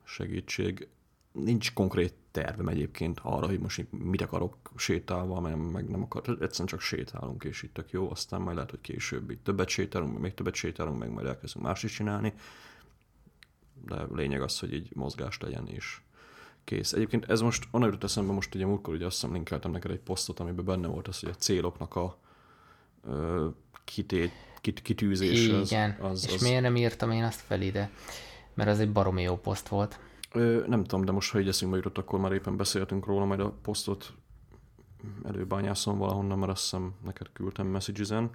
segítség. 0.05 0.89
Nincs 1.33 1.73
konkrét 1.73 2.15
tervem 2.31 2.69
egyébként 2.69 3.21
arra, 3.23 3.47
hogy 3.47 3.61
most 3.61 3.87
mit 3.91 4.21
akarok 4.21 4.57
sétálva, 4.77 5.41
mert 5.41 5.73
meg 5.73 5.89
nem 5.89 6.03
akar, 6.03 6.23
egyszerűen 6.29 6.69
csak 6.69 6.81
sétálunk, 6.81 7.45
és 7.45 7.63
itt 7.63 7.75
tök 7.75 7.91
jó, 7.91 8.11
aztán 8.11 8.41
majd 8.41 8.55
lehet, 8.55 8.71
hogy 8.71 8.81
később 8.81 9.31
itt 9.31 9.45
többet 9.45 9.69
sétálunk, 9.69 10.19
még 10.19 10.35
többet 10.35 10.55
sétálunk, 10.55 10.99
meg 10.99 11.11
majd 11.11 11.27
elkezdünk 11.27 11.65
más 11.67 11.83
is 11.83 11.93
csinálni, 11.93 12.33
de 13.87 14.07
lényeg 14.13 14.43
az, 14.43 14.59
hogy 14.59 14.75
így 14.75 14.91
mozgást 14.95 15.43
legyen, 15.43 15.69
és 15.69 16.01
kész. 16.65 16.93
Egyébként 16.93 17.31
ez 17.31 17.41
most, 17.41 17.69
onnan 17.71 17.89
jutott 17.89 18.05
eszembe 18.05 18.33
most 18.33 18.55
ugye 18.55 18.67
múltkor, 18.67 18.95
ugye 18.95 19.07
azt 19.07 19.15
hiszem 19.15 19.35
linkeltem 19.35 19.71
neked 19.71 19.91
egy 19.91 20.01
posztot, 20.01 20.41
amiben 20.41 20.65
benne 20.65 20.87
volt 20.87 21.09
az, 21.09 21.21
hogy 21.21 21.29
a 21.29 21.35
céloknak 21.35 21.97
a 21.97 22.19
ö, 23.05 23.49
kitét, 23.85 24.33
kit, 24.65 24.83
kitűzés. 24.83 25.47
Igen, 25.47 25.97
az, 26.01 26.11
az, 26.11 26.27
és 26.27 26.35
az... 26.35 26.43
miért 26.43 26.63
nem 26.63 26.77
írtam 26.77 27.11
én 27.11 27.25
azt 27.25 27.41
fel 27.41 27.61
ide? 27.61 27.91
Mert 28.55 28.69
az 28.69 28.81
egy 28.81 28.93
baromi 28.93 29.23
jó 29.23 29.37
poszt 29.37 29.69
volt. 29.69 29.99
Ö, 30.33 30.65
nem 30.67 30.85
tudom, 30.85 31.05
de 31.05 31.13
most, 31.13 31.31
ha 31.31 31.41
így 31.41 31.49
eszünkbe 31.49 31.77
jutott, 31.77 31.99
akkor 31.99 32.19
már 32.21 32.33
éppen 32.33 32.57
beszéltünk 32.57 33.07
róla, 33.07 33.25
majd 33.25 33.41
a 33.41 33.55
posztot 33.63 34.13
előbányászom 35.25 35.99
valahonnan, 35.99 36.39
mert 36.39 36.51
azt 36.51 36.63
hiszem 36.63 36.95
neked 37.05 37.27
küldtem 37.33 37.67
messages-en. 37.67 38.31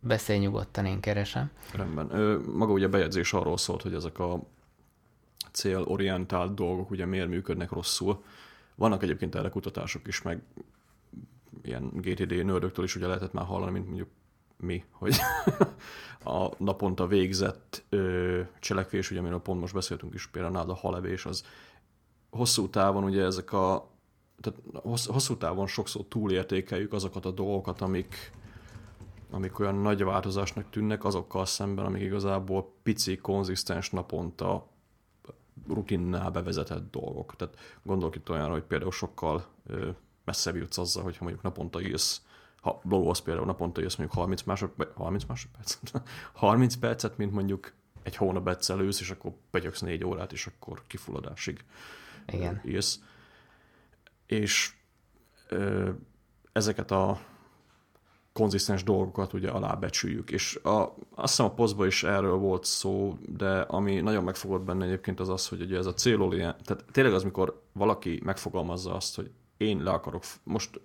Beszélj 0.00 0.38
nyugodtan, 0.38 0.86
én 0.86 1.00
keresem. 1.00 1.50
Rendben. 1.72 2.14
Ö, 2.14 2.38
maga 2.54 2.72
ugye 2.72 2.86
a 2.86 2.88
bejegyzés 2.88 3.32
arról 3.32 3.56
szólt, 3.56 3.82
hogy 3.82 3.94
ezek 3.94 4.18
a 4.18 4.42
célorientált 5.52 6.54
dolgok 6.54 6.90
ugye 6.90 7.06
miért 7.06 7.28
működnek 7.28 7.70
rosszul. 7.70 8.24
Vannak 8.74 9.02
egyébként 9.02 9.34
erre 9.34 9.48
kutatások 9.48 10.06
is, 10.06 10.22
meg 10.22 10.42
ilyen 11.62 11.90
GTD 11.94 12.44
nördöktől 12.44 12.84
is 12.84 12.96
ugye 12.96 13.06
lehetett 13.06 13.32
már 13.32 13.44
hallani, 13.44 13.72
mint 13.72 13.86
mondjuk 13.86 14.08
mi, 14.56 14.84
hogy 14.90 15.16
a 16.24 16.50
naponta 16.58 17.06
végzett 17.06 17.84
ö, 17.88 18.40
cselekvés, 18.60 19.10
ugye 19.10 19.20
amiről 19.20 19.40
pont 19.40 19.60
most 19.60 19.74
beszéltünk 19.74 20.14
is, 20.14 20.26
például 20.26 20.70
a 20.70 20.74
halevés, 20.74 21.26
az 21.26 21.44
hosszú 22.30 22.68
távon 22.68 23.04
ugye 23.04 23.24
ezek 23.24 23.52
a 23.52 23.92
tehát 24.40 24.60
hosszú 25.06 25.36
távon 25.36 25.66
sokszor 25.66 26.04
túlértékeljük 26.08 26.92
azokat 26.92 27.24
a 27.24 27.30
dolgokat, 27.30 27.80
amik, 27.80 28.32
amik 29.30 29.58
olyan 29.58 29.74
nagy 29.74 30.04
változásnak 30.04 30.70
tűnnek, 30.70 31.04
azokkal 31.04 31.46
szemben, 31.46 31.84
amik 31.84 32.02
igazából 32.02 32.74
pici, 32.82 33.16
konzisztens 33.16 33.90
naponta 33.90 34.68
rutinnál 35.68 36.30
bevezetett 36.30 36.90
dolgok. 36.90 37.36
Tehát 37.36 37.58
gondolok 37.82 38.16
itt 38.16 38.30
olyanra, 38.30 38.52
hogy 38.52 38.62
például 38.62 38.92
sokkal 38.92 39.46
messzebb 40.24 40.56
jutsz 40.56 40.78
azzal, 40.78 41.02
hogyha 41.02 41.22
mondjuk 41.24 41.44
naponta 41.44 41.80
írsz, 41.80 42.22
ha 42.64 42.80
blogolsz 42.84 43.20
például 43.20 43.46
naponta 43.46 43.82
írsz 43.82 43.96
mondjuk 43.96 44.18
30 44.18 44.42
másodperc, 44.42 44.94
30 44.94 45.24
másodperc, 45.24 45.78
30 46.32 46.76
percet, 46.76 47.16
mint 47.16 47.32
mondjuk 47.32 47.72
egy 48.02 48.16
hónap 48.16 48.48
egyszer 48.48 48.80
ősz, 48.80 49.00
és 49.00 49.10
akkor 49.10 49.32
begyöksz 49.50 49.80
négy 49.80 50.04
órát, 50.04 50.32
és 50.32 50.46
akkor 50.46 50.82
kifulladásig 50.86 51.64
Igen. 52.26 52.60
írsz. 52.64 53.00
És 54.26 54.72
ö, 55.48 55.90
ezeket 56.52 56.90
a 56.90 57.20
konzisztens 58.32 58.82
dolgokat 58.82 59.32
ugye 59.32 59.50
alábecsüljük. 59.50 60.30
És 60.30 60.56
a, 60.56 60.94
azt 61.14 61.36
hiszem 61.36 61.46
a 61.46 61.54
posztban 61.54 61.86
is 61.86 62.02
erről 62.02 62.36
volt 62.36 62.64
szó, 62.64 63.18
de 63.26 63.60
ami 63.60 64.00
nagyon 64.00 64.24
megfogott 64.24 64.62
benne 64.62 64.84
egyébként 64.84 65.20
az 65.20 65.28
az, 65.28 65.48
hogy 65.48 65.60
ugye 65.60 65.76
ez 65.76 65.86
a 65.86 65.94
célolien, 65.94 66.56
tehát 66.64 66.84
tényleg 66.92 67.14
az, 67.14 67.22
mikor 67.22 67.62
valaki 67.72 68.20
megfogalmazza 68.24 68.94
azt, 68.94 69.16
hogy 69.16 69.30
én 69.56 69.82
le 69.82 69.90
akarok, 69.90 70.22
most 70.42 70.80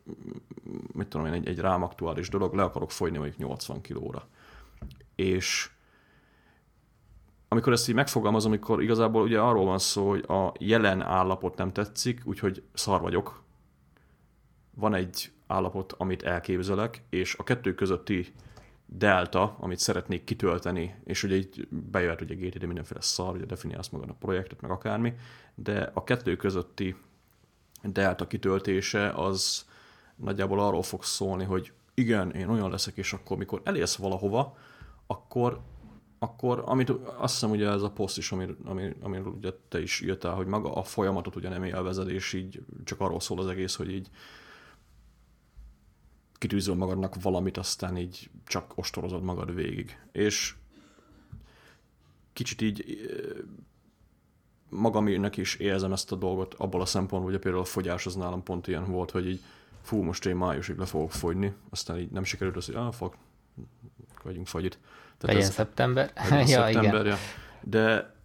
mit 0.94 1.08
tudom 1.08 1.28
én, 1.28 1.34
egy, 1.34 1.48
egy 1.48 1.60
rám 1.60 1.84
aktuális 1.84 2.30
dolog, 2.30 2.54
le 2.54 2.64
akarok 2.64 2.92
folyni 2.92 3.18
mondjuk 3.18 3.38
80 3.38 3.82
kilóra. 3.82 4.28
És 5.16 5.70
amikor 7.48 7.74
ezt 7.74 7.90
így 7.90 7.96
megfogalmazom, 7.96 8.52
amikor 8.52 8.82
igazából 8.82 9.24
ugye 9.24 9.40
arról 9.40 9.66
van 9.66 9.80
szó, 9.80 10.10
hogy 10.10 10.24
a 10.28 10.54
jelen 10.60 11.02
állapot 11.02 11.58
nem 11.58 11.72
tetszik, 11.72 12.22
úgyhogy 12.24 12.64
szar 12.74 13.02
vagyok. 13.02 13.44
Van 14.76 14.94
egy 14.94 15.32
állapot, 15.48 15.94
amit 15.98 16.24
elképzelek, 16.24 17.04
és 17.10 17.36
a 17.36 17.44
kettő 17.44 17.76
közötti 17.76 18.34
delta, 18.86 19.56
amit 19.60 19.80
szeretnék 19.80 20.24
kitölteni, 20.24 20.96
és 21.04 21.24
ugye 21.24 21.36
így 21.36 21.68
bejöhet 21.70 22.22
ugye 22.22 22.36
GTD 22.36 22.64
mindenféle 22.66 23.02
szar, 23.02 23.36
ugye 23.36 23.46
definiálsz 23.46 23.90
magad 23.90 24.10
a 24.10 24.16
projektet, 24.20 24.62
meg 24.62 24.72
akármi, 24.72 25.14
de 25.56 25.92
a 25.94 26.04
kettő 26.04 26.36
közötti 26.36 26.96
delta 27.84 28.28
kitöltése 28.28 29.10
az 29.10 29.66
nagyjából 30.16 30.60
arról 30.60 30.84
fog 30.84 31.04
szólni, 31.04 31.44
hogy 31.44 31.72
igen, 31.94 32.32
én 32.32 32.50
olyan 32.50 32.70
leszek, 32.70 32.98
és 32.98 33.14
akkor 33.14 33.38
mikor 33.38 33.62
elérsz 33.64 33.96
valahova, 33.96 34.58
akkor 35.08 35.62
akkor 36.22 36.64
amit 36.66 36.90
azt 36.90 37.34
hiszem 37.34 37.50
ugye 37.50 37.70
ez 37.70 37.82
a 37.82 37.92
poszt 37.92 38.18
is, 38.18 38.32
amiről 38.32 38.58
ami, 38.66 38.96
ami 39.02 39.18
ugye 39.18 39.52
te 39.68 39.82
is 39.82 40.02
írtál, 40.02 40.34
hogy 40.34 40.46
maga 40.46 40.74
a 40.74 40.84
folyamatot 40.84 41.36
ugye 41.36 41.50
nem 41.50 41.64
élvezed, 41.64 42.10
és 42.10 42.34
így 42.34 42.62
csak 42.84 43.00
arról 43.00 43.20
szól 43.20 43.40
az 43.40 43.48
egész, 43.48 43.76
hogy 43.76 43.92
így 43.92 44.10
kitűzöl 46.34 46.76
magadnak 46.76 47.22
valamit, 47.22 47.58
aztán 47.58 47.98
így 47.98 48.30
csak 48.46 48.72
ostorozod 48.76 49.24
magad 49.24 49.56
végig. 49.56 50.00
És 50.12 50.56
kicsit 52.34 52.62
így 52.62 53.02
magamének 54.70 55.38
is 55.38 55.56
érzem 55.56 55.92
ezt 55.92 56.12
a 56.12 56.16
dolgot 56.16 56.54
abból 56.54 56.82
a 56.82 56.86
szempontból, 56.86 57.32
hogy 57.32 57.40
például 57.40 57.64
a 57.64 57.68
fogyás 57.68 58.06
az 58.06 58.16
nálam 58.16 58.44
pont 58.44 58.68
ilyen 58.68 58.92
volt, 58.92 59.12
hogy 59.12 59.28
így 59.28 59.42
fú, 59.82 60.02
most 60.02 60.26
én 60.26 60.36
májusig 60.36 60.78
le 60.78 60.86
fogok 60.86 61.12
fogyni, 61.12 61.54
aztán 61.70 61.98
így 61.98 62.10
nem 62.10 62.24
sikerült 62.24 62.56
az, 62.56 62.66
hogy 62.66 62.76
ah, 62.76 62.94
fog, 62.94 63.16
vagyunk 64.24 64.48
fagyit. 64.48 64.80
Tehát 65.18 65.36
legyen 65.36 65.42
ez, 65.42 65.54
szeptember. 65.54 66.12
Legyen 66.16 66.48
ja, 66.48 66.64
szeptember, 66.64 67.06
igen. 67.06 67.06
Ja. 67.06 67.18
De, 67.62 68.16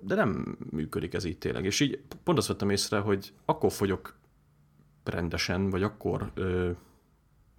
de 0.00 0.14
nem 0.14 0.58
működik 0.70 1.14
ez 1.14 1.24
így 1.24 1.38
tényleg. 1.38 1.64
És 1.64 1.80
így 1.80 2.00
pont 2.24 2.38
azt 2.38 2.48
vettem 2.48 2.70
észre, 2.70 2.98
hogy 2.98 3.32
akkor 3.44 3.72
fogyok 3.72 4.16
rendesen, 5.04 5.70
vagy 5.70 5.82
akkor 5.82 6.30
ö, 6.34 6.70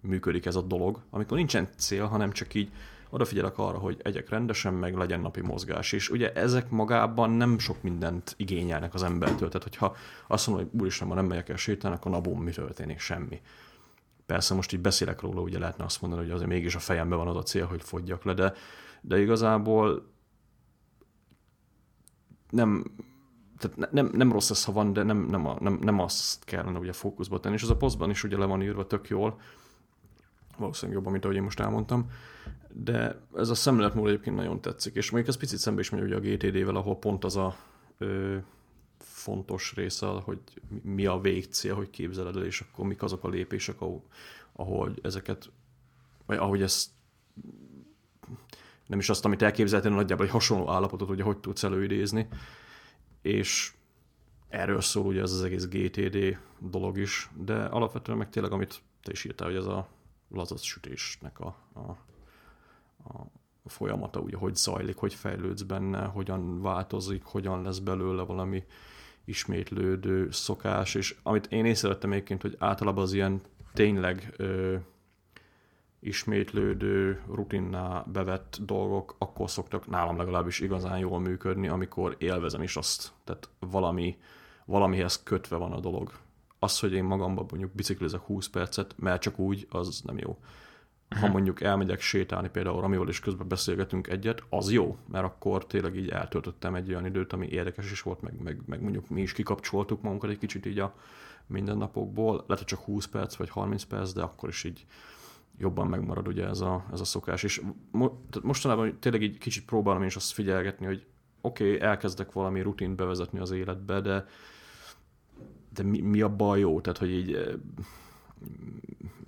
működik 0.00 0.46
ez 0.46 0.56
a 0.56 0.62
dolog, 0.62 1.02
amikor 1.10 1.36
nincsen 1.36 1.68
cél, 1.76 2.06
hanem 2.06 2.32
csak 2.32 2.54
így 2.54 2.70
odafigyelek 3.10 3.58
arra, 3.58 3.78
hogy 3.78 4.00
egyek 4.02 4.28
rendesen, 4.28 4.74
meg 4.74 4.96
legyen 4.96 5.20
napi 5.20 5.40
mozgás. 5.40 5.92
És 5.92 6.10
ugye 6.10 6.32
ezek 6.32 6.70
magában 6.70 7.30
nem 7.30 7.58
sok 7.58 7.82
mindent 7.82 8.34
igényelnek 8.36 8.94
az 8.94 9.02
embertől. 9.02 9.48
Tehát, 9.48 9.62
hogyha 9.62 9.96
azt 10.26 10.46
mondom, 10.46 10.68
hogy 10.70 10.80
úristen, 10.80 11.08
ma 11.08 11.14
nem 11.14 11.26
megyek 11.26 11.48
el 11.48 11.56
sétálni, 11.56 11.96
akkor 11.96 12.10
na 12.10 12.20
bum, 12.20 12.42
mi 12.42 12.50
történik? 12.50 12.98
Semmi. 12.98 13.40
Persze 14.26 14.54
most 14.54 14.72
így 14.72 14.80
beszélek 14.80 15.20
róla, 15.20 15.40
ugye 15.40 15.58
lehetne 15.58 15.84
azt 15.84 16.00
mondani, 16.00 16.22
hogy 16.22 16.30
azért 16.30 16.48
mégis 16.48 16.74
a 16.74 16.78
fejemben 16.78 17.18
van 17.18 17.28
az 17.28 17.36
a 17.36 17.42
cél, 17.42 17.66
hogy 17.66 17.82
fogyjak 17.82 18.24
le, 18.24 18.34
de, 18.34 18.52
de 19.00 19.20
igazából 19.20 20.06
nem, 22.50 22.84
tehát 23.58 23.92
nem, 23.92 24.10
nem 24.12 24.32
rossz 24.32 24.50
ez, 24.50 24.64
ha 24.64 24.72
van, 24.72 24.92
de 24.92 25.02
nem, 25.02 25.18
nem, 25.18 25.46
a, 25.46 25.56
nem, 25.60 25.78
nem 25.82 25.98
azt 25.98 26.44
kellene 26.44 26.78
ugye 26.78 26.92
fókuszba 26.92 27.40
tenni, 27.40 27.54
és 27.54 27.62
az 27.62 27.70
a 27.70 27.76
posztban 27.76 28.10
is 28.10 28.24
ugye 28.24 28.38
le 28.38 28.44
van 28.44 28.62
írva 28.62 28.86
tök 28.86 29.08
jól, 29.08 29.40
valószínűleg 30.58 30.96
jobban, 30.96 31.12
mint 31.12 31.24
ahogy 31.24 31.36
én 31.36 31.42
most 31.42 31.60
elmondtam, 31.60 32.10
de 32.84 33.20
ez 33.36 33.48
a 33.48 33.54
szemléletmód 33.54 34.08
egyébként 34.08 34.36
nagyon 34.36 34.60
tetszik, 34.60 34.94
és 34.94 35.10
mondjuk 35.10 35.34
ez 35.34 35.40
picit 35.40 35.58
szembe 35.58 35.80
is 35.80 35.90
megy 35.90 36.02
ugye 36.02 36.16
a 36.16 36.20
GTD-vel, 36.20 36.76
ahol 36.76 36.98
pont 36.98 37.24
az 37.24 37.36
a 37.36 37.56
ö, 37.98 38.36
fontos 38.98 39.74
része, 39.74 40.06
hogy 40.06 40.38
mi 40.82 41.06
a 41.06 41.20
végcél, 41.20 41.74
hogy 41.74 41.90
képzeled 41.90 42.36
el, 42.36 42.44
és 42.44 42.60
akkor 42.60 42.86
mik 42.86 43.02
azok 43.02 43.24
a 43.24 43.28
lépések, 43.28 43.80
ahol, 43.80 44.02
ahol 44.52 44.94
ezeket, 45.02 45.50
vagy 46.26 46.36
ahogy 46.36 46.62
ezt 46.62 46.90
nem 48.86 48.98
is 48.98 49.08
azt, 49.08 49.24
amit 49.24 49.42
elképzeltél, 49.42 49.90
nagyjából 49.90 50.26
egy 50.26 50.32
hasonló 50.32 50.70
állapotot, 50.70 51.10
ugye 51.10 51.22
hogy 51.22 51.38
tudsz 51.38 51.62
előidézni, 51.62 52.28
és 53.22 53.72
erről 54.48 54.80
szól 54.80 55.06
ugye 55.06 55.20
ez 55.20 55.32
az 55.32 55.42
egész 55.42 55.66
GTD 55.66 56.38
dolog 56.58 56.98
is, 56.98 57.30
de 57.36 57.64
alapvetően 57.64 58.18
meg 58.18 58.30
tényleg, 58.30 58.52
amit 58.52 58.82
te 59.02 59.10
is 59.10 59.24
írtál, 59.24 59.48
hogy 59.48 59.56
ez 59.56 59.66
a 59.66 59.88
lazac 60.28 60.62
sütésnek 60.62 61.40
a, 61.40 61.46
a 61.74 62.06
folyamata, 63.64 64.20
ugye 64.20 64.36
hogy 64.36 64.54
zajlik, 64.54 64.96
hogy 64.96 65.14
fejlődsz 65.14 65.62
benne, 65.62 66.04
hogyan 66.04 66.62
változik, 66.62 67.24
hogyan 67.24 67.62
lesz 67.62 67.78
belőle 67.78 68.22
valami 68.22 68.64
ismétlődő 69.24 70.30
szokás, 70.30 70.94
és 70.94 71.16
amit 71.22 71.46
én 71.46 71.64
észrevettem 71.64 72.12
egyébként, 72.12 72.42
hogy 72.42 72.56
általában 72.58 73.02
az 73.02 73.12
ilyen 73.12 73.40
tényleg 73.72 74.34
ö, 74.36 74.76
ismétlődő, 76.00 77.22
rutinná 77.26 78.04
bevett 78.12 78.58
dolgok 78.62 79.14
akkor 79.18 79.50
szoktak 79.50 79.86
nálam 79.86 80.16
legalábbis 80.16 80.60
igazán 80.60 80.98
jól 80.98 81.20
működni, 81.20 81.68
amikor 81.68 82.16
élvezem 82.18 82.62
is 82.62 82.76
azt. 82.76 83.12
Tehát 83.24 83.48
valami, 83.58 84.18
valamihez 84.64 85.22
kötve 85.22 85.56
van 85.56 85.72
a 85.72 85.80
dolog 85.80 86.12
az, 86.58 86.78
hogy 86.78 86.92
én 86.92 87.04
magamban 87.04 87.46
mondjuk 87.50 87.74
biciklizek 87.74 88.20
20 88.20 88.48
percet, 88.48 88.94
mert 88.98 89.20
csak 89.20 89.38
úgy, 89.38 89.66
az 89.70 90.00
nem 90.04 90.18
jó. 90.18 90.38
Ha 91.08 91.16
uh-huh. 91.16 91.32
mondjuk 91.32 91.60
elmegyek 91.60 92.00
sétálni 92.00 92.48
például 92.48 92.80
Ramival, 92.80 93.08
és 93.08 93.20
közben 93.20 93.48
beszélgetünk 93.48 94.08
egyet, 94.08 94.42
az 94.48 94.70
jó, 94.70 94.96
mert 95.10 95.24
akkor 95.24 95.66
tényleg 95.66 95.96
így 95.96 96.08
eltöltöttem 96.08 96.74
egy 96.74 96.88
olyan 96.90 97.06
időt, 97.06 97.32
ami 97.32 97.46
érdekes 97.46 97.90
is 97.90 98.02
volt, 98.02 98.20
meg, 98.20 98.42
meg, 98.42 98.60
meg 98.66 98.82
mondjuk 98.82 99.08
mi 99.08 99.20
is 99.20 99.32
kikapcsoltuk 99.32 100.02
magunkat 100.02 100.30
egy 100.30 100.38
kicsit 100.38 100.66
így 100.66 100.78
a 100.78 100.94
mindennapokból. 101.46 102.32
Lehet, 102.32 102.58
hogy 102.58 102.64
csak 102.64 102.80
20 102.80 103.06
perc 103.06 103.36
vagy 103.36 103.48
30 103.48 103.82
perc, 103.82 104.12
de 104.12 104.22
akkor 104.22 104.48
is 104.48 104.64
így 104.64 104.86
jobban 105.58 105.86
megmarad 105.86 106.28
ugye 106.28 106.46
ez 106.46 106.60
a, 106.60 106.84
ez 106.92 107.00
a 107.00 107.04
szokás. 107.04 107.42
És 107.42 107.62
mo, 107.90 108.10
mostanában 108.42 108.98
tényleg 109.00 109.22
így 109.22 109.38
kicsit 109.38 109.64
próbálom 109.64 110.00
én 110.00 110.08
is 110.08 110.16
azt 110.16 110.32
figyelgetni, 110.32 110.86
hogy 110.86 111.06
oké, 111.40 111.74
okay, 111.74 111.88
elkezdek 111.88 112.32
valami 112.32 112.60
rutint 112.60 112.96
bevezetni 112.96 113.38
az 113.38 113.50
életbe, 113.50 114.00
de 114.00 114.26
de 115.74 115.82
mi, 115.82 116.00
mi 116.00 116.20
a 116.20 116.28
baj 116.28 116.60
jó? 116.60 116.80
Tehát, 116.80 116.98
hogy 116.98 117.10
így 117.10 117.58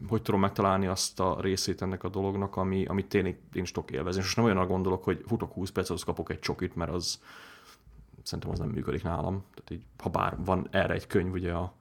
hogy 0.08 0.22
tudom 0.22 0.40
megtalálni 0.40 0.86
azt 0.86 1.20
a 1.20 1.40
részét 1.40 1.82
ennek 1.82 2.04
a 2.04 2.08
dolognak, 2.08 2.56
ami, 2.56 2.84
ami 2.84 3.04
tényleg 3.04 3.38
én 3.52 3.62
is 3.62 3.72
tudok 3.72 3.90
élvezni. 3.90 4.22
És 4.22 4.34
nem 4.34 4.44
olyan 4.44 4.66
gondolok, 4.66 5.04
hogy 5.04 5.24
futok 5.26 5.52
20 5.52 5.70
percet, 5.70 5.96
az 5.96 6.02
kapok 6.02 6.30
egy 6.30 6.38
csokit, 6.38 6.76
mert 6.76 6.90
az 6.90 7.20
szerintem 8.22 8.50
az 8.50 8.58
nem 8.58 8.68
működik 8.68 9.02
nálam. 9.02 9.44
Tehát 9.54 9.70
így, 9.70 9.82
ha 9.98 10.08
bár 10.08 10.36
van 10.44 10.68
erre 10.70 10.94
egy 10.94 11.06
könyv, 11.06 11.32
ugye 11.32 11.52
a, 11.52 11.72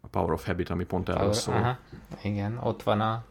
a 0.00 0.06
Power 0.06 0.32
of 0.32 0.46
Habit, 0.46 0.70
ami 0.70 0.84
pont 0.84 1.08
erről 1.08 1.32
szól. 1.32 1.54
Aha, 1.54 1.78
igen, 2.22 2.58
ott 2.62 2.82
van 2.82 3.00
a 3.00 3.24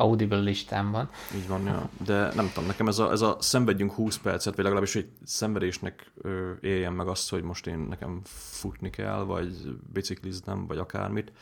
Audible 0.00 0.38
listámban. 0.38 1.10
Így 1.34 1.48
van, 1.48 1.64
ja. 1.64 1.88
de 2.04 2.34
nem 2.34 2.50
tudom, 2.54 2.66
nekem 2.66 2.88
ez 2.88 2.98
a, 2.98 3.10
ez 3.10 3.20
a 3.20 3.36
szenvedjünk 3.40 3.92
20 3.92 4.18
percet, 4.18 4.54
vagy 4.54 4.64
legalábbis 4.64 4.96
egy 4.96 5.10
szenvedésnek 5.24 6.12
ö, 6.16 6.52
éljen 6.60 6.92
meg 6.92 7.08
azt, 7.08 7.30
hogy 7.30 7.42
most 7.42 7.66
én 7.66 7.78
nekem 7.78 8.20
futni 8.24 8.90
kell, 8.90 9.22
vagy 9.22 9.78
bicikliznem, 9.92 10.66
vagy 10.66 10.78
akármit. 10.78 11.32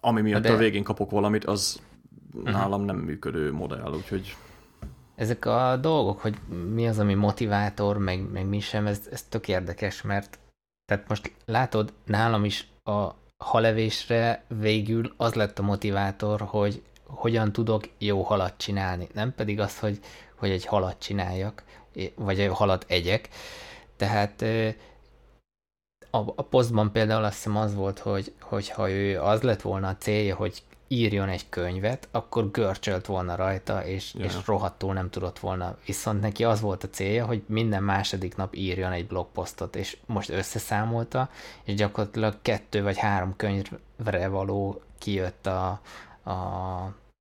Ami 0.00 0.20
miatt 0.20 0.42
de... 0.42 0.52
a 0.52 0.56
végén 0.56 0.82
kapok 0.82 1.10
valamit, 1.10 1.44
az 1.44 1.80
uh-huh. 2.32 2.52
nálam 2.52 2.82
nem 2.82 2.96
működő 2.96 3.52
modell, 3.52 3.92
úgyhogy... 3.92 4.36
Ezek 5.14 5.44
a 5.44 5.76
dolgok, 5.76 6.20
hogy 6.20 6.36
mi 6.74 6.88
az, 6.88 6.98
ami 6.98 7.14
motivátor, 7.14 7.98
meg, 7.98 8.30
meg 8.32 8.48
mi 8.48 8.60
sem, 8.60 8.86
ez, 8.86 9.08
ez 9.10 9.22
tök 9.22 9.48
érdekes, 9.48 10.02
mert 10.02 10.38
tehát 10.86 11.08
most 11.08 11.32
látod, 11.44 11.92
nálam 12.04 12.44
is 12.44 12.68
a 12.84 13.08
halevésre 13.36 14.44
végül 14.60 15.12
az 15.16 15.34
lett 15.34 15.58
a 15.58 15.62
motivátor, 15.62 16.40
hogy 16.40 16.82
hogyan 17.06 17.52
tudok 17.52 17.88
jó 17.98 18.22
halat 18.22 18.54
csinálni, 18.56 19.08
nem 19.14 19.34
pedig 19.34 19.60
az, 19.60 19.78
hogy, 19.78 19.98
hogy 20.34 20.50
egy 20.50 20.64
halat 20.64 20.98
csináljak, 20.98 21.62
vagy 22.14 22.40
egy 22.40 22.52
halat 22.52 22.84
egyek. 22.88 23.28
Tehát 23.96 24.44
a, 26.10 26.18
a 26.18 26.42
posztban 26.42 26.92
például 26.92 27.24
azt 27.24 27.34
hiszem 27.34 27.56
az 27.56 27.74
volt, 27.74 27.98
hogy, 27.98 28.32
hogy 28.40 28.68
ha 28.68 28.90
ő 28.90 29.20
az 29.20 29.42
lett 29.42 29.60
volna 29.60 29.88
a 29.88 29.96
célja, 29.96 30.36
hogy 30.36 30.62
írjon 30.92 31.28
egy 31.28 31.48
könyvet, 31.48 32.08
akkor 32.10 32.50
görcsölt 32.50 33.06
volna 33.06 33.34
rajta, 33.34 33.84
és, 33.86 34.14
yeah. 34.14 34.26
és 34.26 34.46
rohadtul 34.46 34.92
nem 34.92 35.10
tudott 35.10 35.38
volna. 35.38 35.76
Viszont 35.86 36.20
neki 36.20 36.44
az 36.44 36.60
volt 36.60 36.84
a 36.84 36.88
célja, 36.88 37.26
hogy 37.26 37.42
minden 37.46 37.82
második 37.82 38.36
nap 38.36 38.54
írjon 38.54 38.92
egy 38.92 39.06
blogposztot, 39.06 39.76
és 39.76 39.96
most 40.06 40.28
összeszámolta, 40.28 41.28
és 41.64 41.74
gyakorlatilag 41.74 42.36
kettő 42.42 42.82
vagy 42.82 42.98
három 42.98 43.36
könyvre 43.36 44.28
való 44.28 44.82
kijött 44.98 45.46
a, 45.46 45.80
a, 46.22 46.34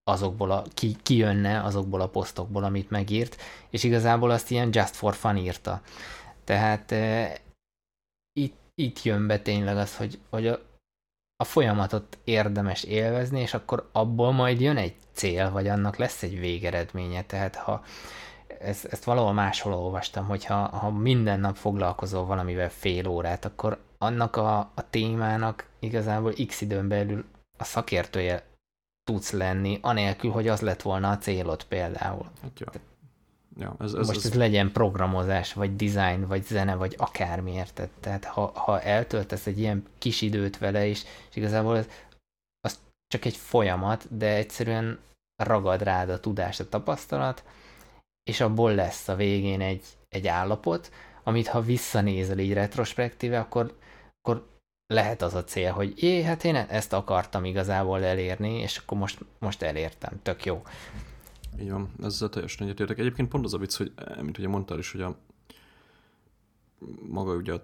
azokból 0.04 0.52
a, 0.52 0.64
ki, 0.74 0.96
kijönne 1.04 1.64
azokból 1.64 2.02
a 2.02 2.10
posztokból, 2.10 2.64
amit 2.64 2.90
megírt, 2.90 3.42
és 3.70 3.84
igazából 3.84 4.30
azt 4.30 4.52
ilyen 4.52 4.70
just 4.72 4.96
for 4.96 5.16
fun 5.16 5.38
írta. 5.38 5.82
Tehát 6.44 6.92
e, 6.92 7.38
itt, 8.34 8.58
itt 8.80 9.04
jön 9.04 9.28
be 9.28 9.40
tényleg 9.40 9.78
az, 9.78 9.98
hogy, 9.98 10.20
hogy 10.30 10.48
a, 10.48 10.60
a 11.36 11.44
folyamatot 11.44 12.18
érdemes 12.24 12.84
élvezni, 12.84 13.40
és 13.40 13.54
akkor 13.54 13.90
abból 13.92 14.32
majd 14.32 14.62
jön 14.62 14.78
egy 14.78 14.96
cél, 15.14 15.52
vagy 15.52 15.68
annak 15.68 15.96
lesz 15.98 16.24
egy 16.24 16.40
végeredménye. 16.40 17.24
Tehát 17.24 17.56
ha 17.56 17.84
ezt, 18.60 18.86
ezt 18.86 19.04
valahol 19.04 19.34
máshol 19.34 19.74
olvastam, 19.74 20.26
hogy 20.26 20.46
ha, 20.46 20.56
ha 20.56 20.90
minden 20.90 21.40
nap 21.40 21.56
foglalkozol 21.56 22.26
valamivel 22.26 22.70
fél 22.70 23.08
órát, 23.08 23.46
akkor 23.46 23.80
annak 23.98 24.36
a, 24.36 24.58
a 24.60 24.90
témának 24.90 25.66
igazából 25.80 26.34
x 26.48 26.62
időn 26.62 26.88
belül 26.88 27.26
a 27.58 27.64
szakértője 27.64 28.44
tudsz 29.04 29.32
lenni, 29.32 29.80
anélkül, 29.82 30.32
hogy 30.32 30.48
az 30.48 30.62
lett 30.62 30.82
volna 30.82 31.10
a 31.10 31.18
célod 31.18 31.64
például. 31.64 32.26
Hát, 32.42 32.60
ja. 32.60 32.72
Ja, 33.60 33.76
ez, 33.80 33.94
ez, 33.94 34.08
Most 34.08 34.20
ez, 34.20 34.26
ez 34.26 34.34
legyen 34.34 34.72
programozás, 34.72 35.54
vagy 35.54 35.76
design, 35.76 36.28
vagy 36.28 36.44
zene, 36.44 36.76
vagy 36.76 36.96
akármi, 36.98 37.52
érted? 37.52 37.90
Tehát 38.00 38.26
ha, 38.26 38.52
ha 38.56 38.82
eltöltesz 38.82 39.48
egy 39.48 39.60
ilyen 39.60 39.86
kis 39.98 40.22
időt 40.22 40.58
vele 40.58 40.86
is, 40.86 41.04
és 41.30 41.36
igazából 41.36 41.78
ez, 41.78 41.88
az 42.60 42.80
csak 43.08 43.26
egy 43.26 43.36
folyamat, 43.36 44.18
de 44.18 44.36
egyszerűen 44.36 45.00
ragad 45.44 45.82
rád 45.82 46.10
a 46.10 46.20
tudás, 46.20 46.60
a 46.60 46.70
tapasztalat, 46.70 47.44
és 48.24 48.42
abból 48.42 48.76
lesz 48.76 49.08
a 49.08 49.16
végén 49.16 49.62
egy, 49.62 49.86
egy 50.10 50.28
állapot, 50.28 50.92
amit 51.24 51.48
ha 51.48 51.62
visszanézel 51.62 52.40
így 52.40 52.54
retrospektíve, 52.54 53.40
akkor, 53.40 53.78
akkor 54.22 54.48
lehet 54.94 55.22
az 55.22 55.34
a 55.34 55.44
cél, 55.44 55.72
hogy 55.72 56.04
é, 56.04 56.22
hát 56.22 56.44
én 56.44 56.56
ezt 56.56 56.94
akartam 56.94 57.46
igazából 57.46 58.04
elérni, 58.04 58.60
és 58.60 58.78
akkor 58.78 58.98
most, 58.98 59.20
most 59.40 59.62
elértem, 59.62 60.20
tök 60.22 60.46
jó. 60.46 60.62
Így 61.60 61.72
van, 61.72 61.90
ezzel 62.02 62.30
teljesen 62.30 62.68
egyetértek. 62.68 62.98
Egyébként 62.98 63.30
pont 63.30 63.46
az 63.46 63.54
a 63.54 63.58
vicc, 63.58 63.78
hogy 63.78 63.92
mint 64.22 64.38
ugye 64.38 64.48
mondtál 64.48 64.78
is, 64.78 64.92
hogy 64.92 65.02
a 65.02 65.18
maga 67.10 67.36
ugye 67.36 67.60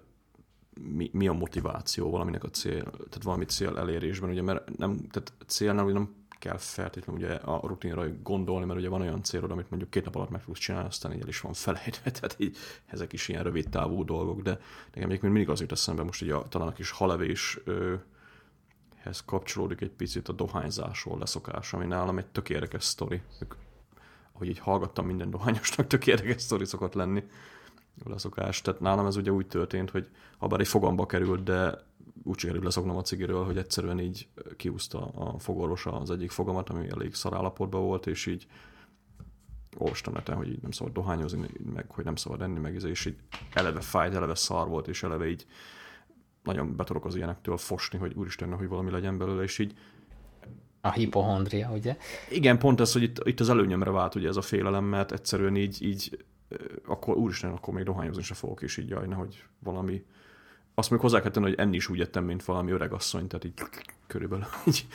mi, 0.80 1.10
mi, 1.12 1.28
a 1.28 1.32
motiváció 1.32 2.10
valaminek 2.10 2.44
a 2.44 2.50
cél, 2.50 2.82
tehát 2.82 3.22
valami 3.22 3.44
cél 3.44 3.78
elérésben, 3.78 4.30
ugye, 4.30 4.42
mert 4.42 4.76
nem, 4.78 4.96
tehát 5.10 5.32
célnál 5.46 5.84
ugye 5.84 5.92
nem 5.92 6.14
kell 6.38 6.56
feltétlenül 6.56 7.22
ugye 7.22 7.34
a 7.34 7.66
rutinra 7.66 8.04
gondolni, 8.22 8.66
mert 8.66 8.78
ugye 8.78 8.88
van 8.88 9.00
olyan 9.00 9.22
célod, 9.22 9.50
amit 9.50 9.70
mondjuk 9.70 9.90
két 9.90 10.04
nap 10.04 10.16
alatt 10.16 10.30
meg 10.30 10.40
fogsz 10.40 10.58
csinálni, 10.58 10.88
aztán 10.88 11.12
így 11.12 11.20
el 11.20 11.28
is 11.28 11.40
van 11.40 11.52
felejtve, 11.52 12.10
tehát 12.20 12.36
így 12.38 12.56
ezek 12.86 13.12
is 13.12 13.28
ilyen 13.28 13.42
rövid 13.42 13.68
távú 13.68 14.04
dolgok, 14.04 14.40
de 14.42 14.50
nekem 14.94 15.08
egyébként 15.08 15.32
mindig 15.32 15.48
az 15.48 15.60
jut 15.60 15.72
eszembe 15.72 16.02
most 16.02 16.22
ugye 16.22 16.34
a, 16.34 16.48
talán 16.48 16.68
a 16.68 16.72
kis 16.72 16.90
halevés 16.90 17.58
hez 18.96 19.22
kapcsolódik 19.24 19.80
egy 19.80 19.90
picit 19.90 20.28
a 20.28 20.32
dohányzásról 20.32 21.18
leszokás, 21.18 21.72
ami 21.72 21.86
nálam 21.86 22.18
egy 22.18 22.26
tök 22.26 22.48
érdekes 22.48 22.84
sztori. 22.84 23.22
Ahogy 24.36 24.48
így 24.48 24.58
hallgattam 24.58 25.06
minden 25.06 25.30
dohányosnak, 25.30 25.86
tök 25.86 26.06
érdekes 26.06 26.42
sztori 26.42 26.64
szokott 26.64 26.94
lenni 26.94 27.24
a 28.04 28.08
leszokás. 28.08 28.60
Tehát 28.60 28.80
nálam 28.80 29.06
ez 29.06 29.16
ugye 29.16 29.32
úgy 29.32 29.46
történt, 29.46 29.90
hogy 29.90 30.08
ha 30.38 30.46
bár 30.46 30.60
egy 30.60 30.68
fogamba 30.68 31.06
került, 31.06 31.42
de 31.42 31.84
úgy 32.22 32.38
sikerült 32.38 32.64
leszoknom 32.64 32.96
a 32.96 33.02
cigiről, 33.02 33.44
hogy 33.44 33.56
egyszerűen 33.56 34.00
így 34.00 34.28
kiúzta 34.56 35.06
a 35.06 35.38
fogorvosa 35.38 36.00
az 36.00 36.10
egyik 36.10 36.30
fogamat, 36.30 36.68
ami 36.68 36.88
elég 36.88 37.14
szarállapotban 37.14 37.82
volt, 37.82 38.06
és 38.06 38.26
így 38.26 38.46
olvastam 39.78 40.12
neten, 40.12 40.36
hogy 40.36 40.48
így 40.48 40.62
nem 40.62 40.70
szabad 40.70 40.92
dohányozni, 40.92 41.48
meg 41.74 41.90
hogy 41.90 42.04
nem 42.04 42.16
szabad 42.16 42.42
enni, 42.42 42.58
meg 42.58 42.74
és 42.74 43.04
így 43.04 43.16
eleve 43.52 43.80
fájt, 43.80 44.14
eleve 44.14 44.34
szar 44.34 44.68
volt, 44.68 44.88
és 44.88 45.02
eleve 45.02 45.28
így 45.28 45.46
nagyon 46.42 46.76
betorok 46.76 47.04
az 47.04 47.14
ilyenektől 47.16 47.56
fosni, 47.56 47.98
hogy 47.98 48.14
úristen, 48.14 48.54
hogy 48.54 48.68
valami 48.68 48.90
legyen 48.90 49.18
belőle, 49.18 49.42
és 49.42 49.58
így 49.58 49.78
a 50.86 50.92
hipohondria, 50.92 51.70
ugye? 51.72 51.96
Igen, 52.30 52.58
pont 52.58 52.80
ez, 52.80 52.92
hogy 52.92 53.02
itt, 53.02 53.20
itt 53.24 53.40
az 53.40 53.48
előnyömre 53.48 53.90
vált 53.90 54.14
ugye 54.14 54.28
ez 54.28 54.36
a 54.36 54.42
félelem, 54.42 54.84
mert 54.84 55.12
egyszerűen 55.12 55.56
így, 55.56 55.82
így 55.82 56.24
akkor 56.86 57.16
úristen, 57.16 57.50
akkor 57.50 57.74
még 57.74 57.84
dohányozni 57.84 58.22
se 58.22 58.34
fogok, 58.34 58.62
és 58.62 58.76
így 58.76 58.88
jaj, 58.88 59.08
hogy 59.08 59.44
valami 59.58 60.04
azt 60.78 60.90
még 60.90 61.00
hozzá 61.00 61.20
kell 61.20 61.30
tenni, 61.30 61.46
hogy 61.46 61.58
enni 61.58 61.76
is 61.76 61.88
úgy 61.88 62.00
ettem, 62.00 62.24
mint 62.24 62.44
valami 62.44 62.70
öreg 62.70 62.92
asszony, 62.92 63.26
tehát 63.26 63.44
így 63.44 63.52
körülbelül 64.06 64.44
így 64.66 64.86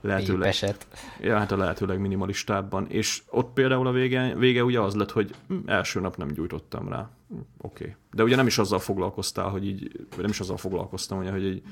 lehetőleg, 0.00 0.48
eset. 0.48 0.86
ja, 1.20 1.38
hát 1.38 1.52
a 1.52 1.56
lehetőleg 1.56 1.98
minimalistábban. 1.98 2.86
És 2.88 3.22
ott 3.30 3.52
például 3.52 3.86
a 3.86 3.92
vége, 3.92 4.34
vége 4.34 4.64
ugye 4.64 4.80
az 4.80 4.94
lett, 4.94 5.10
hogy 5.10 5.34
hm, 5.46 5.56
első 5.66 6.00
nap 6.00 6.16
nem 6.16 6.28
gyújtottam 6.28 6.88
rá. 6.88 7.10
Hm, 7.28 7.34
oké. 7.34 7.84
Okay. 7.84 7.96
De 8.12 8.22
ugye 8.22 8.36
nem 8.36 8.46
is 8.46 8.58
azzal 8.58 8.78
foglalkoztál, 8.78 9.48
hogy 9.48 9.66
így, 9.66 10.06
nem 10.16 10.30
is 10.30 10.40
azzal 10.40 10.56
foglalkoztam, 10.56 11.18
ugye, 11.18 11.30
hogy 11.30 11.44
így 11.44 11.62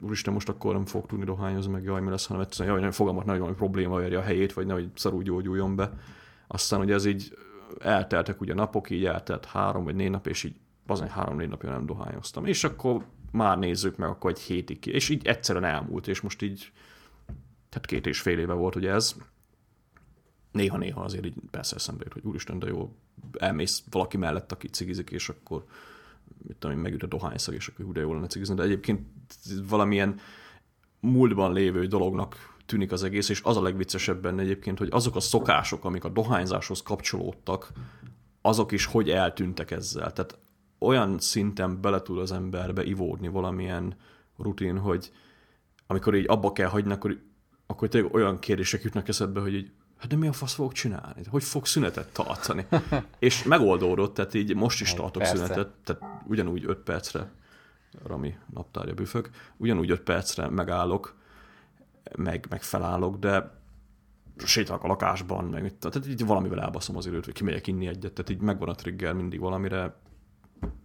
úristen, 0.00 0.32
most 0.32 0.48
akkor 0.48 0.74
nem 0.74 0.84
fog 0.84 1.06
tudni 1.06 1.24
dohányozni, 1.24 1.72
meg 1.72 1.82
jaj, 1.82 2.00
mi 2.00 2.10
lesz, 2.10 2.26
hanem 2.26 2.42
egyszerűen, 2.42 2.74
jaj, 2.74 2.82
nem 2.82 2.90
fogalmat 2.90 3.24
nagyon 3.24 3.54
probléma 3.54 4.02
érje 4.02 4.18
a 4.18 4.22
helyét, 4.22 4.52
vagy 4.52 4.66
nehogy 4.66 4.90
szarul 4.94 5.22
gyógyuljon 5.22 5.76
be. 5.76 5.92
Aztán 6.46 6.80
ugye 6.80 6.94
ez 6.94 7.04
így 7.04 7.38
elteltek 7.78 8.40
ugye 8.40 8.54
napok, 8.54 8.90
így 8.90 9.04
eltelt 9.04 9.44
három 9.44 9.84
vagy 9.84 9.94
négy 9.94 10.10
nap, 10.10 10.26
és 10.26 10.44
így 10.44 10.54
az 10.86 11.00
három-négy 11.00 11.48
napja 11.48 11.70
nem 11.70 11.86
dohányoztam. 11.86 12.44
És 12.44 12.64
akkor 12.64 13.04
már 13.32 13.58
nézzük 13.58 13.96
meg, 13.96 14.08
akkor 14.08 14.30
egy 14.30 14.40
hétig 14.40 14.78
ki. 14.78 14.90
És 14.90 15.08
így 15.08 15.26
egyszerűen 15.26 15.64
elmúlt, 15.64 16.08
és 16.08 16.20
most 16.20 16.42
így, 16.42 16.72
tehát 17.68 17.86
két 17.86 18.06
és 18.06 18.20
fél 18.20 18.38
éve 18.38 18.52
volt 18.52 18.74
ugye 18.74 18.92
ez. 18.92 19.16
Néha-néha 20.52 21.00
azért 21.00 21.24
így 21.24 21.34
persze 21.50 21.76
eszembe 21.76 22.02
jut, 22.04 22.12
hogy 22.12 22.24
úristen, 22.24 22.58
de 22.58 22.66
jó, 22.66 22.94
elmész 23.38 23.82
valaki 23.90 24.16
mellett, 24.16 24.52
aki 24.52 24.68
cigizik, 24.68 25.10
és 25.10 25.28
akkor 25.28 25.64
mit 26.38 26.56
tudom 26.56 26.76
én, 26.76 26.82
megüt 26.82 27.02
a 27.02 27.06
dohányszag, 27.06 27.54
és 27.54 27.68
akkor 27.68 27.92
de 27.92 28.00
jó 28.00 28.14
lenne 28.14 28.26
cigizni, 28.26 28.54
de 28.54 28.62
egyébként 28.62 29.00
valamilyen 29.68 30.20
múltban 31.00 31.52
lévő 31.52 31.86
dolognak 31.86 32.56
tűnik 32.66 32.92
az 32.92 33.02
egész, 33.02 33.28
és 33.28 33.40
az 33.44 33.56
a 33.56 33.62
legviccesebb 33.62 34.22
benne 34.22 34.42
egyébként, 34.42 34.78
hogy 34.78 34.88
azok 34.90 35.16
a 35.16 35.20
szokások, 35.20 35.84
amik 35.84 36.04
a 36.04 36.08
dohányzáshoz 36.08 36.82
kapcsolódtak, 36.82 37.72
azok 38.40 38.72
is 38.72 38.84
hogy 38.84 39.10
eltűntek 39.10 39.70
ezzel. 39.70 40.12
Tehát 40.12 40.38
olyan 40.78 41.18
szinten 41.18 41.80
bele 41.80 42.02
tud 42.02 42.18
az 42.18 42.32
emberbe 42.32 42.84
ivódni 42.84 43.28
valamilyen 43.28 43.96
rutin, 44.36 44.78
hogy 44.78 45.10
amikor 45.86 46.14
így 46.14 46.28
abba 46.28 46.52
kell 46.52 46.68
hagyni, 46.68 46.92
akkor, 46.92 47.20
akkor 47.66 47.88
tényleg 47.88 48.14
olyan 48.14 48.38
kérdések 48.38 48.82
jutnak 48.82 49.08
eszedbe, 49.08 49.40
hogy 49.40 49.54
így, 49.54 49.70
hát 50.00 50.08
de 50.08 50.16
mi 50.16 50.26
a 50.26 50.32
fasz 50.32 50.54
fogok 50.54 50.72
csinálni? 50.72 51.22
Hogy 51.28 51.44
fog 51.44 51.66
szünetet 51.66 52.12
tartani? 52.12 52.66
és 53.18 53.42
megoldódott, 53.42 54.14
tehát 54.14 54.34
így 54.34 54.54
most 54.54 54.80
is 54.80 54.94
tartok 54.94 55.22
Persze. 55.22 55.36
szünetet, 55.36 55.68
tehát 55.84 56.02
ugyanúgy 56.26 56.64
5 56.66 56.78
percre, 56.78 57.30
Rami 58.06 58.34
naptárja 58.54 58.94
büfök, 58.94 59.30
ugyanúgy 59.56 59.90
5 59.90 60.00
percre 60.00 60.48
megállok, 60.48 61.16
meg, 62.16 62.46
meg 62.50 62.62
felállok, 62.62 63.16
de 63.16 63.58
sétálok 64.44 64.84
a 64.84 64.86
lakásban, 64.86 65.44
meg 65.44 65.62
mit, 65.62 65.74
tehát 65.74 66.06
így 66.06 66.26
valamivel 66.26 66.60
elbaszom 66.60 66.96
az 66.96 67.06
időt, 67.06 67.24
vagy 67.24 67.34
kimegyek 67.34 67.66
inni 67.66 67.86
egyet, 67.86 68.12
tehát 68.12 68.30
így 68.30 68.40
megvan 68.40 68.68
a 68.68 68.74
trigger 68.74 69.12
mindig 69.12 69.40
valamire, 69.40 69.96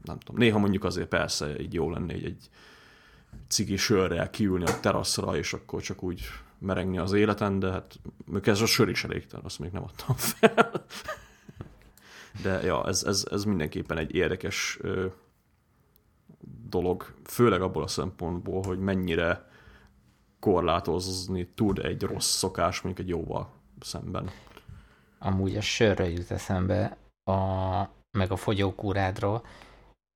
nem 0.03 0.19
tudom, 0.19 0.41
néha 0.41 0.59
mondjuk 0.59 0.83
azért 0.83 1.07
persze 1.07 1.59
így 1.59 1.73
jó 1.73 1.89
lenne 1.91 2.13
egy, 2.13 2.25
egy 2.25 2.49
cigi 3.47 3.75
sörrel 3.75 4.29
kiülni 4.29 4.65
a 4.65 4.79
teraszra, 4.79 5.37
és 5.37 5.53
akkor 5.53 5.81
csak 5.81 6.03
úgy 6.03 6.21
merengni 6.57 6.97
az 6.97 7.13
életen, 7.13 7.59
de 7.59 7.71
hát 7.71 7.99
ez 8.43 8.61
a 8.61 8.65
sör 8.65 8.89
is 8.89 9.03
elégtelen, 9.03 9.45
azt 9.45 9.59
még 9.59 9.71
nem 9.71 9.83
adtam 9.83 10.15
fel. 10.15 10.85
De 12.41 12.61
ja, 12.63 12.87
ez, 12.87 13.03
ez, 13.03 13.25
ez 13.31 13.43
mindenképpen 13.43 13.97
egy 13.97 14.15
érdekes 14.15 14.77
ö, 14.81 15.05
dolog, 16.69 17.13
főleg 17.23 17.61
abból 17.61 17.83
a 17.83 17.87
szempontból, 17.87 18.63
hogy 18.63 18.79
mennyire 18.79 19.49
korlátozni 20.39 21.47
tud 21.55 21.79
egy 21.79 22.03
rossz 22.03 22.37
szokás 22.37 22.81
mondjuk 22.81 23.07
egy 23.07 23.11
jóval 23.13 23.49
szemben. 23.79 24.29
Amúgy 25.19 25.55
a 25.55 25.61
sörről 25.61 26.07
jut 26.07 26.31
eszembe, 26.31 26.97
a, 27.23 27.35
meg 28.17 28.31
a 28.31 28.35
fogyókúrádról, 28.35 29.45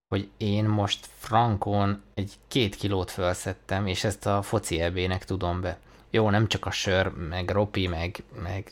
hogy 0.07 0.29
én 0.37 0.65
most 0.65 1.05
frankon 1.05 2.01
egy 2.13 2.33
két 2.47 2.75
kilót 2.75 3.11
felszettem, 3.11 3.87
és 3.87 4.03
ezt 4.03 4.25
a 4.25 4.41
foci 4.41 4.79
ebének 4.79 5.25
tudom 5.25 5.61
be. 5.61 5.79
Jó, 6.09 6.29
nem 6.29 6.47
csak 6.47 6.65
a 6.65 6.71
sör, 6.71 7.07
meg 7.07 7.49
ropi, 7.49 7.87
meg, 7.87 8.23
meg 8.43 8.71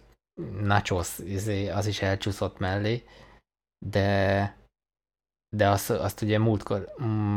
nachos, 0.62 1.20
izé, 1.20 1.70
az 1.70 1.86
is 1.86 2.02
elcsúszott 2.02 2.60
mellé, 2.60 3.04
de 3.86 4.56
de 5.56 5.70
azt, 5.70 5.90
azt 5.90 6.22
ugye 6.22 6.40
múltkor, 6.40 6.94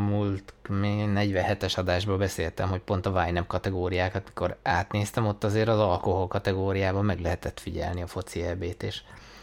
múlt 0.07 0.53
47-es 0.67 1.77
adásban 1.77 2.17
beszéltem, 2.17 2.69
hogy 2.69 2.79
pont 2.81 3.05
a 3.05 3.23
Vinem 3.23 3.47
kategóriákat, 3.47 4.25
mikor 4.25 4.57
átnéztem, 4.61 5.25
ott 5.25 5.43
azért 5.43 5.67
az 5.67 5.79
alkohol 5.79 6.27
kategóriában 6.27 7.05
meg 7.05 7.19
lehetett 7.19 7.59
figyelni 7.59 8.01
a 8.01 8.07
foci 8.07 8.41
ebét, 8.41 8.83
és 8.83 9.01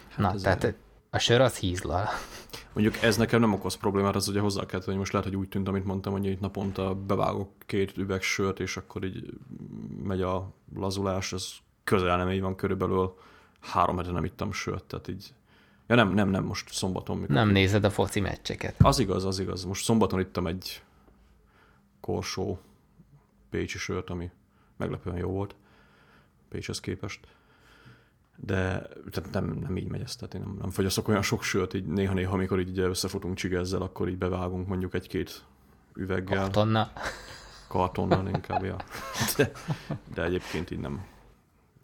hát 0.08 0.18
na, 0.18 0.40
tehát. 0.40 0.74
A 1.18 1.20
sör 1.20 1.40
az 1.40 1.56
hízlal. 1.56 2.08
Mondjuk 2.72 3.02
ez 3.02 3.16
nekem 3.16 3.40
nem 3.40 3.52
okoz 3.52 3.74
problémát, 3.74 4.14
az 4.14 4.28
ugye 4.28 4.40
hozzá 4.40 4.66
kell 4.66 4.80
hogy 4.84 4.96
most 4.96 5.12
lehet, 5.12 5.28
hogy 5.28 5.36
úgy 5.36 5.48
tűnt, 5.48 5.68
amit 5.68 5.84
mondtam, 5.84 6.12
hogy 6.12 6.26
itt 6.26 6.40
naponta 6.40 6.94
bevágok 6.94 7.50
két 7.66 7.96
üveg 7.96 8.22
sört, 8.22 8.60
és 8.60 8.76
akkor 8.76 9.04
így 9.04 9.32
megy 10.02 10.22
a 10.22 10.52
lazulás, 10.74 11.32
ez 11.32 11.48
közel 11.84 12.16
nem 12.16 12.30
így 12.30 12.40
van, 12.40 12.56
körülbelül 12.56 13.18
három 13.60 13.96
hete 13.96 14.10
nem 14.10 14.24
ittam 14.24 14.52
sört, 14.52 14.84
tehát 14.84 15.08
így 15.08 15.32
Ja 15.86 15.94
nem, 15.94 16.12
nem, 16.12 16.28
nem, 16.28 16.44
most 16.44 16.72
szombaton. 16.72 17.16
Mikor 17.16 17.34
nem 17.34 17.48
nézed 17.48 17.84
a 17.84 17.90
foci 17.90 18.20
meccseket. 18.20 18.74
Az 18.78 18.98
igaz, 18.98 19.24
az 19.24 19.38
igaz. 19.38 19.64
Most 19.64 19.84
szombaton 19.84 20.20
ittam 20.20 20.46
egy 20.46 20.82
korsó 22.00 22.58
pécsi 23.50 23.78
sört, 23.78 24.10
ami 24.10 24.30
meglepően 24.76 25.16
jó 25.16 25.30
volt 25.30 25.54
Pécshez 26.48 26.80
képest. 26.80 27.20
De 28.40 28.88
tehát 29.10 29.30
nem, 29.30 29.44
nem 29.44 29.76
így 29.76 29.88
megy 29.88 30.00
ez, 30.00 30.16
tehát 30.16 30.34
én 30.34 30.40
nem, 30.40 30.56
nem 30.60 30.70
fogyasztok 30.70 31.08
olyan 31.08 31.22
sok 31.22 31.42
sört, 31.42 31.74
így 31.74 31.86
néha-néha, 31.86 32.32
amikor 32.32 32.60
így 32.60 32.78
összefutunk 32.78 33.36
csigezzel, 33.36 33.82
akkor 33.82 34.08
így 34.08 34.18
bevágunk 34.18 34.66
mondjuk 34.68 34.94
egy-két 34.94 35.44
üveggel. 35.94 36.42
Kartonna. 36.42 36.92
Kartonnal 37.68 38.28
inkább, 38.34 38.64
ja. 38.64 38.76
De, 39.36 39.52
de 40.14 40.24
egyébként 40.24 40.70
így 40.70 40.78
nem, 40.78 41.06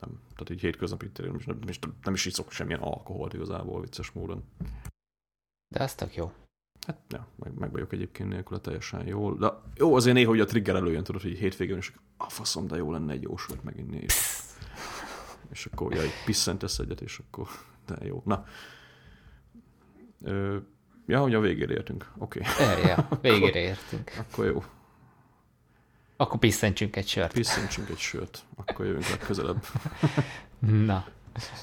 nem, 0.01 0.11
tehát 0.33 0.51
így 0.51 0.61
hétköznapi 0.61 1.11
most 1.33 1.47
nem, 1.47 1.59
nem, 1.65 1.95
nem 2.03 2.15
is 2.15 2.25
iszok 2.25 2.51
semmilyen 2.51 2.81
alkoholt 2.81 3.35
igazából 3.35 3.81
vicces 3.81 4.11
módon. 4.11 4.45
De 5.75 5.83
az 5.83 5.95
tök 5.95 6.15
jó. 6.15 6.33
Hát, 6.87 6.99
ja, 7.09 7.27
meg, 7.37 7.55
meg 7.55 7.73
vagyok 7.73 7.93
egyébként 7.93 8.29
nélkül 8.29 8.61
teljesen 8.61 9.07
jól. 9.07 9.37
De 9.37 9.53
jó, 9.75 9.95
azért 9.95 10.17
néha, 10.17 10.31
hogy 10.31 10.41
a 10.41 10.45
trigger 10.45 10.75
előjön, 10.75 11.05
tudod, 11.05 11.23
hogy 11.23 11.39
hétvégén, 11.39 11.77
és 11.77 11.93
a 12.17 12.29
faszom, 12.29 12.67
de 12.67 12.77
jó 12.77 12.93
lenne 12.93 13.13
egy 13.13 13.23
jó 13.23 13.37
sort 13.37 13.65
meginni. 13.65 13.97
És, 13.97 14.43
és 15.51 15.66
akkor, 15.66 15.95
ja, 15.95 16.03
egy 16.03 16.12
pisszentesz 16.24 16.78
egyet, 16.78 17.01
és 17.01 17.18
akkor, 17.18 17.49
de 17.86 17.97
jó. 18.03 18.22
Na. 18.24 18.47
Ö, 20.22 20.57
ja, 21.07 21.20
hogy 21.20 21.34
a 21.34 21.40
végére 21.40 21.72
értünk. 21.72 22.12
Oké. 22.18 22.40
Okay. 22.40 22.82
Ja, 22.86 23.09
végére 23.22 23.59
értünk. 23.59 24.12
akkor 24.18 24.47
jó. 24.47 24.64
Akkor 26.16 26.38
pisszentsünk 26.38 26.97
egy 26.97 27.09
sört. 27.09 27.32
Pisszentsünk 27.32 27.88
egy 27.88 27.99
sört. 27.99 28.45
Akkor 28.55 28.86
jövünk 28.86 29.09
legközelebb. 29.09 29.64
Na. 30.86 31.07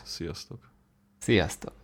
Sziasztok. 0.03 0.71
Sziasztok. 1.19 1.73